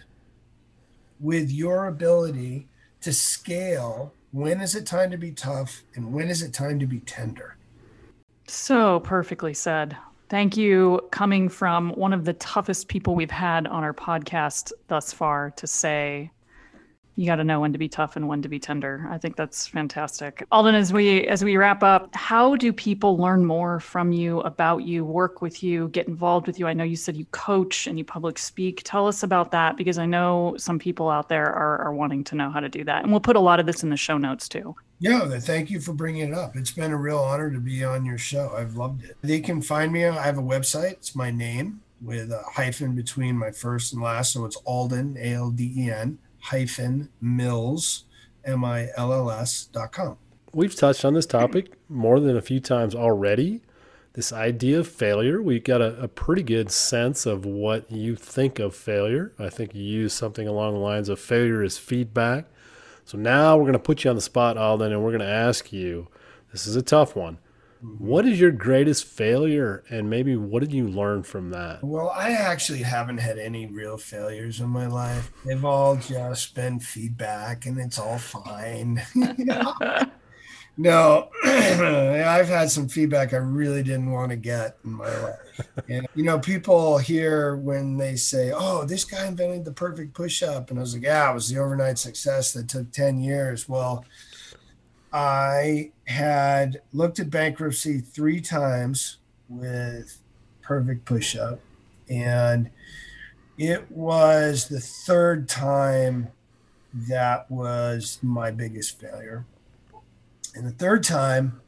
with 1.19 1.51
your 1.51 1.87
ability 1.87 2.67
to 3.01 3.11
scale 3.11 4.13
when 4.31 4.61
is 4.61 4.75
it 4.75 4.85
time 4.85 5.11
to 5.11 5.17
be 5.17 5.31
tough 5.31 5.83
and 5.95 6.13
when 6.13 6.29
is 6.29 6.41
it 6.41 6.53
time 6.53 6.79
to 6.79 6.85
be 6.85 6.99
tender? 6.99 7.57
So 8.47 9.01
perfectly 9.01 9.53
said. 9.53 9.97
Thank 10.29 10.57
you, 10.57 11.01
coming 11.11 11.49
from 11.49 11.91
one 11.91 12.13
of 12.13 12.25
the 12.25 12.33
toughest 12.33 12.87
people 12.87 13.15
we've 13.15 13.31
had 13.31 13.65
on 13.67 13.83
our 13.83 13.93
podcast 13.93 14.71
thus 14.87 15.13
far, 15.13 15.51
to 15.51 15.67
say 15.67 16.31
you 17.17 17.25
got 17.25 17.37
to 17.37 17.43
know 17.43 17.59
when 17.59 17.73
to 17.73 17.79
be 17.79 17.89
tough 17.89 18.15
and 18.15 18.27
when 18.27 18.43
to 18.43 18.47
be 18.47 18.59
tender. 18.59 19.07
I 19.09 19.17
think 19.17 19.35
that's 19.35 19.65
fantastic. 19.65 20.45
Alden, 20.51 20.75
as 20.75 20.93
we 20.93 21.27
as 21.27 21.43
we 21.43 21.57
wrap 21.57 21.81
up, 21.81 22.15
how 22.15 22.55
do 22.55 22.71
people 22.71 23.17
learn 23.17 23.43
more 23.43 23.79
from 23.79 24.11
you, 24.11 24.39
about 24.41 24.83
you, 24.83 25.03
work 25.03 25.41
with 25.41 25.63
you, 25.63 25.87
get 25.89 26.07
involved 26.07 26.45
with 26.45 26.59
you? 26.59 26.67
I 26.67 26.73
know 26.73 26.83
you 26.83 26.95
said 26.95 27.17
you 27.17 27.25
coach 27.31 27.87
and 27.87 27.97
you 27.97 28.05
public 28.05 28.37
speak. 28.37 28.83
Tell 28.85 29.07
us 29.07 29.23
about 29.23 29.49
that 29.51 29.77
because 29.77 29.97
I 29.97 30.05
know 30.05 30.53
some 30.59 30.77
people 30.77 31.09
out 31.09 31.27
there 31.27 31.47
are, 31.47 31.79
are 31.79 31.93
wanting 31.93 32.23
to 32.25 32.35
know 32.35 32.51
how 32.51 32.59
to 32.59 32.69
do 32.69 32.83
that. 32.83 33.01
And 33.01 33.11
we'll 33.11 33.19
put 33.19 33.35
a 33.35 33.39
lot 33.39 33.59
of 33.59 33.65
this 33.65 33.81
in 33.81 33.89
the 33.89 33.97
show 33.97 34.19
notes 34.19 34.47
too. 34.47 34.75
Yeah, 34.99 35.27
thank 35.39 35.71
you 35.71 35.79
for 35.79 35.93
bringing 35.93 36.27
it 36.27 36.33
up. 36.35 36.55
It's 36.55 36.71
been 36.71 36.91
a 36.91 36.97
real 36.97 37.19
honor 37.19 37.49
to 37.49 37.59
be 37.59 37.83
on 37.83 38.05
your 38.05 38.19
show. 38.19 38.53
I've 38.55 38.75
loved 38.75 39.05
it. 39.05 39.17
They 39.23 39.39
can 39.39 39.63
find 39.63 39.91
me. 39.91 40.05
I 40.05 40.23
have 40.23 40.37
a 40.37 40.43
website. 40.43 40.93
It's 40.93 41.15
my 41.15 41.31
name 41.31 41.81
with 41.99 42.31
a 42.31 42.43
hyphen 42.53 42.95
between 42.95 43.35
my 43.35 43.49
first 43.49 43.93
and 43.93 44.03
last. 44.03 44.33
So 44.33 44.45
it's 44.45 44.55
Alden, 44.57 45.17
A 45.19 45.33
L 45.33 45.49
D 45.49 45.73
E 45.75 45.89
N 45.89 46.19
hyphen 46.49 47.09
mills 47.19 48.05
m-i-l-l-s 48.45 49.65
dot 49.73 49.91
com. 49.91 50.17
We've 50.53 50.75
touched 50.75 51.03
on 51.03 51.13
this 51.13 51.25
topic 51.25 51.73
more 51.89 52.19
than 52.19 52.37
a 52.37 52.41
few 52.41 52.59
times 52.59 52.95
already. 52.95 53.61
This 54.13 54.31
idea 54.31 54.79
of 54.79 54.87
failure 54.87 55.41
we 55.41 55.59
got 55.59 55.81
a, 55.81 56.01
a, 56.01 56.07
pretty 56.07 56.41
good 56.41 56.71
sense 56.71 57.25
of 57.25 57.45
what 57.45 57.91
you 57.91 58.15
think 58.15 58.57
of 58.57 58.73
failure. 58.73 59.33
I 59.37 59.49
think 59.49 59.75
you 59.75 59.83
use 59.83 60.13
something 60.13 60.47
along 60.47 60.73
the 60.73 60.79
lines 60.79 61.09
of 61.09 61.19
failure 61.19 61.61
is 61.61 61.77
feedback. 61.77 62.47
So 63.05 63.17
now 63.17 63.57
we're 63.57 63.63
going 63.63 63.73
to 63.73 63.79
put 63.79 64.03
you 64.03 64.09
on 64.09 64.15
the 64.15 64.21
spot 64.21 64.57
alden 64.57 64.91
and 64.91 65.03
we're 65.03 65.11
going 65.11 65.19
to 65.19 65.27
ask 65.27 65.71
you 65.71 66.07
this 66.51 66.65
is 66.65 66.75
a 66.75 66.81
tough 66.81 67.15
one 67.15 67.37
Mm-hmm. 67.83 68.07
what 68.07 68.25
is 68.25 68.39
your 68.39 68.49
greatest 68.51 69.05
failure 69.05 69.83
and 69.89 70.09
maybe 70.09 70.35
what 70.35 70.61
did 70.61 70.73
you 70.73 70.87
learn 70.87 71.21
from 71.21 71.51
that? 71.51 71.83
Well, 71.83 72.09
I 72.09 72.31
actually 72.31 72.81
haven't 72.81 73.19
had 73.19 73.37
any 73.37 73.67
real 73.67 73.97
failures 73.97 74.59
in 74.59 74.69
my 74.69 74.87
life. 74.87 75.31
They've 75.45 75.63
all 75.63 75.95
just 75.95 76.55
been 76.55 76.79
feedback 76.79 77.67
and 77.67 77.77
it's 77.77 77.99
all 77.99 78.17
fine. 78.17 79.03
no, 80.77 81.29
I've 81.43 82.47
had 82.47 82.71
some 82.71 82.87
feedback 82.87 83.33
I 83.33 83.37
really 83.37 83.83
didn't 83.83 84.11
want 84.11 84.31
to 84.31 84.37
get 84.37 84.77
in 84.83 84.93
my 84.93 85.15
life. 85.21 85.67
And, 85.87 86.07
you 86.15 86.23
know, 86.23 86.39
people 86.39 86.97
hear 86.97 87.57
when 87.57 87.97
they 87.97 88.15
say, 88.15 88.51
oh, 88.55 88.85
this 88.85 89.03
guy 89.03 89.27
invented 89.27 89.65
the 89.65 89.71
perfect 89.71 90.13
push 90.13 90.41
up. 90.41 90.69
And 90.69 90.79
I 90.79 90.81
was 90.81 90.93
like, 90.95 91.03
yeah, 91.03 91.29
it 91.29 91.33
was 91.33 91.49
the 91.49 91.59
overnight 91.59 91.99
success 91.99 92.53
that 92.53 92.69
took 92.69 92.91
10 92.91 93.19
years. 93.19 93.67
Well, 93.69 94.03
I 95.13 95.91
had 96.05 96.81
looked 96.93 97.19
at 97.19 97.29
bankruptcy 97.29 97.99
three 97.99 98.41
times 98.41 99.17
with 99.49 100.21
perfect 100.61 101.05
push 101.05 101.35
up, 101.35 101.59
and 102.09 102.69
it 103.57 103.89
was 103.91 104.67
the 104.67 104.79
third 104.79 105.47
time 105.47 106.29
that 106.93 107.49
was 107.49 108.19
my 108.21 108.51
biggest 108.51 108.99
failure. 108.99 109.45
And 110.55 110.65
the 110.65 110.71
third 110.71 111.03
time, 111.03 111.61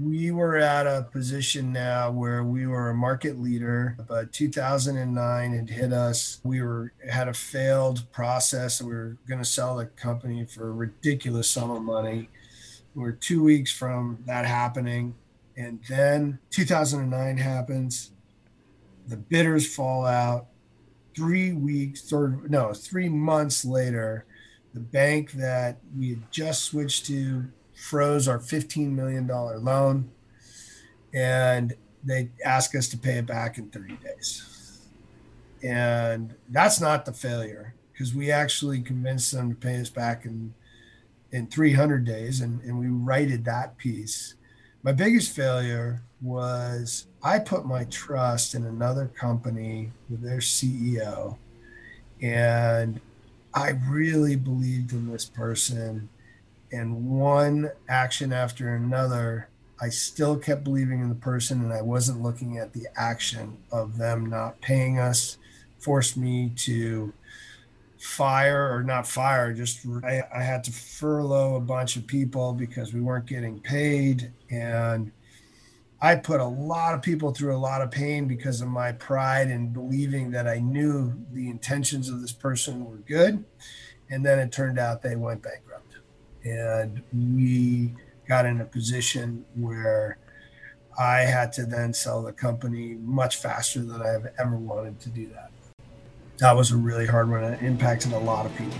we 0.00 0.30
were 0.30 0.56
at 0.56 0.86
a 0.86 1.08
position 1.10 1.72
now 1.72 2.10
where 2.10 2.44
we 2.44 2.66
were 2.66 2.90
a 2.90 2.94
market 2.94 3.40
leader 3.40 3.96
but 4.06 4.32
2009 4.32 5.52
had 5.52 5.70
hit 5.70 5.92
us. 5.92 6.40
We 6.44 6.62
were 6.62 6.92
had 7.08 7.26
a 7.26 7.34
failed 7.34 8.10
process. 8.12 8.80
We 8.80 8.94
were 8.94 9.16
going 9.26 9.40
to 9.40 9.44
sell 9.44 9.76
the 9.76 9.86
company 9.86 10.44
for 10.44 10.68
a 10.68 10.72
ridiculous 10.72 11.50
sum 11.50 11.70
of 11.70 11.82
money 11.82 12.28
we're 12.98 13.12
two 13.12 13.44
weeks 13.44 13.70
from 13.70 14.18
that 14.26 14.44
happening. 14.44 15.14
And 15.56 15.80
then 15.88 16.40
2009 16.50 17.38
happens. 17.38 18.10
The 19.06 19.16
bidders 19.16 19.72
fall 19.72 20.04
out. 20.04 20.46
Three 21.16 21.52
weeks, 21.52 22.12
or 22.12 22.40
no, 22.48 22.72
three 22.72 23.08
months 23.08 23.64
later, 23.64 24.24
the 24.74 24.80
bank 24.80 25.32
that 25.32 25.78
we 25.96 26.10
had 26.10 26.30
just 26.30 26.64
switched 26.64 27.06
to 27.06 27.48
froze 27.74 28.28
our 28.28 28.38
$15 28.38 28.92
million 28.92 29.26
loan 29.26 30.10
and 31.14 31.74
they 32.04 32.30
ask 32.44 32.74
us 32.74 32.88
to 32.88 32.98
pay 32.98 33.18
it 33.18 33.26
back 33.26 33.58
in 33.58 33.68
30 33.70 33.96
days. 33.96 34.80
And 35.62 36.34
that's 36.48 36.80
not 36.80 37.04
the 37.04 37.12
failure 37.12 37.74
because 37.92 38.14
we 38.14 38.30
actually 38.30 38.80
convinced 38.80 39.32
them 39.32 39.50
to 39.50 39.56
pay 39.56 39.80
us 39.80 39.90
back 39.90 40.24
in 40.24 40.54
in 41.32 41.46
300 41.46 42.04
days 42.04 42.40
and, 42.40 42.60
and 42.62 42.78
we 42.78 42.88
righted 42.88 43.44
that 43.44 43.76
piece. 43.76 44.34
My 44.82 44.92
biggest 44.92 45.34
failure 45.34 46.02
was 46.20 47.06
i 47.22 47.38
put 47.38 47.64
my 47.64 47.84
trust 47.84 48.54
in 48.54 48.64
another 48.64 49.06
company 49.06 49.90
with 50.10 50.20
their 50.20 50.38
ceo 50.38 51.36
and 52.20 53.00
i 53.54 53.70
really 53.88 54.34
believed 54.34 54.92
in 54.92 55.10
this 55.10 55.24
person. 55.24 56.08
And 56.70 57.08
one 57.08 57.70
action 57.88 58.32
after 58.32 58.74
another 58.74 59.48
i 59.80 59.88
still 59.88 60.36
kept 60.36 60.64
believing 60.64 61.00
in 61.00 61.08
the 61.08 61.14
person 61.14 61.62
and 61.62 61.72
i 61.72 61.82
wasn't 61.82 62.22
looking 62.22 62.58
at 62.58 62.72
the 62.72 62.86
action 62.96 63.56
of 63.70 63.96
them 63.96 64.26
not 64.26 64.60
paying 64.60 64.98
us 64.98 65.38
forced 65.78 66.16
me 66.16 66.52
to 66.56 67.12
fire 67.98 68.72
or 68.72 68.82
not 68.82 69.06
fire 69.06 69.52
just 69.52 69.84
I, 70.04 70.22
I, 70.34 70.42
had 70.42 70.62
to 70.64 70.72
furlough 70.72 71.56
a 71.56 71.60
bunch 71.60 71.96
of 71.96 72.06
people 72.06 72.52
because 72.52 72.94
we 72.94 73.00
weren't 73.00 73.26
getting 73.26 73.58
paid. 73.60 74.32
And 74.50 75.10
i 76.00 76.14
put 76.14 76.40
a 76.40 76.44
lot 76.44 76.94
of 76.94 77.02
people 77.02 77.32
through 77.32 77.56
a 77.56 77.58
lot 77.58 77.82
of 77.82 77.90
pain 77.90 78.28
because 78.28 78.60
of 78.60 78.68
my 78.68 78.92
pride 78.92 79.48
and 79.48 79.72
believing 79.72 80.30
that 80.30 80.46
i 80.46 80.60
knew 80.60 81.12
the 81.32 81.50
intentions 81.50 82.08
of 82.08 82.20
this 82.20 82.32
person 82.32 82.84
were 82.84 82.98
good. 82.98 83.44
And 84.10 84.24
then 84.24 84.38
it 84.38 84.52
turned 84.52 84.78
out 84.78 85.02
they 85.02 85.16
went 85.16 85.42
bankrupt. 85.42 85.96
And 86.44 87.02
we 87.12 87.94
got 88.26 88.46
in 88.46 88.60
a 88.60 88.64
position 88.64 89.44
where 89.54 90.18
i 90.98 91.18
had 91.20 91.52
to 91.54 91.66
then 91.66 91.92
sell 91.92 92.22
the 92.22 92.32
company 92.32 92.94
much 93.00 93.36
faster 93.36 93.80
than 93.80 94.02
i've 94.02 94.28
ever 94.38 94.56
wanted 94.56 95.00
to 95.00 95.08
do 95.08 95.26
that 95.28 95.47
that 96.38 96.56
was 96.56 96.70
a 96.70 96.76
really 96.76 97.06
hard 97.06 97.30
one. 97.30 97.42
It 97.44 97.62
impacted 97.62 98.12
a 98.12 98.18
lot 98.18 98.46
of 98.46 98.54
people. 98.56 98.78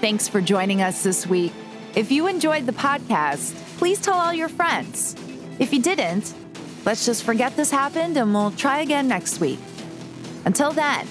Thanks 0.00 0.28
for 0.28 0.40
joining 0.40 0.82
us 0.82 1.02
this 1.02 1.26
week. 1.26 1.52
If 1.94 2.12
you 2.12 2.26
enjoyed 2.26 2.66
the 2.66 2.72
podcast, 2.72 3.54
please 3.78 4.00
tell 4.00 4.14
all 4.14 4.32
your 4.32 4.48
friends. 4.48 5.16
If 5.58 5.72
you 5.72 5.82
didn't, 5.82 6.34
let's 6.84 7.04
just 7.04 7.24
forget 7.24 7.56
this 7.56 7.70
happened 7.70 8.16
and 8.16 8.32
we'll 8.32 8.52
try 8.52 8.80
again 8.80 9.08
next 9.08 9.40
week. 9.40 9.58
Until 10.44 10.70
then, 10.70 11.06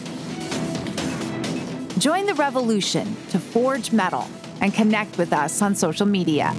join 1.98 2.26
the 2.26 2.36
revolution 2.36 3.18
to 3.30 3.40
forge 3.40 3.92
mettle 3.92 4.28
and 4.62 4.74
connect 4.74 5.18
with 5.18 5.34
us 5.34 5.62
on 5.62 5.76
social 5.76 6.06
media. 6.06 6.56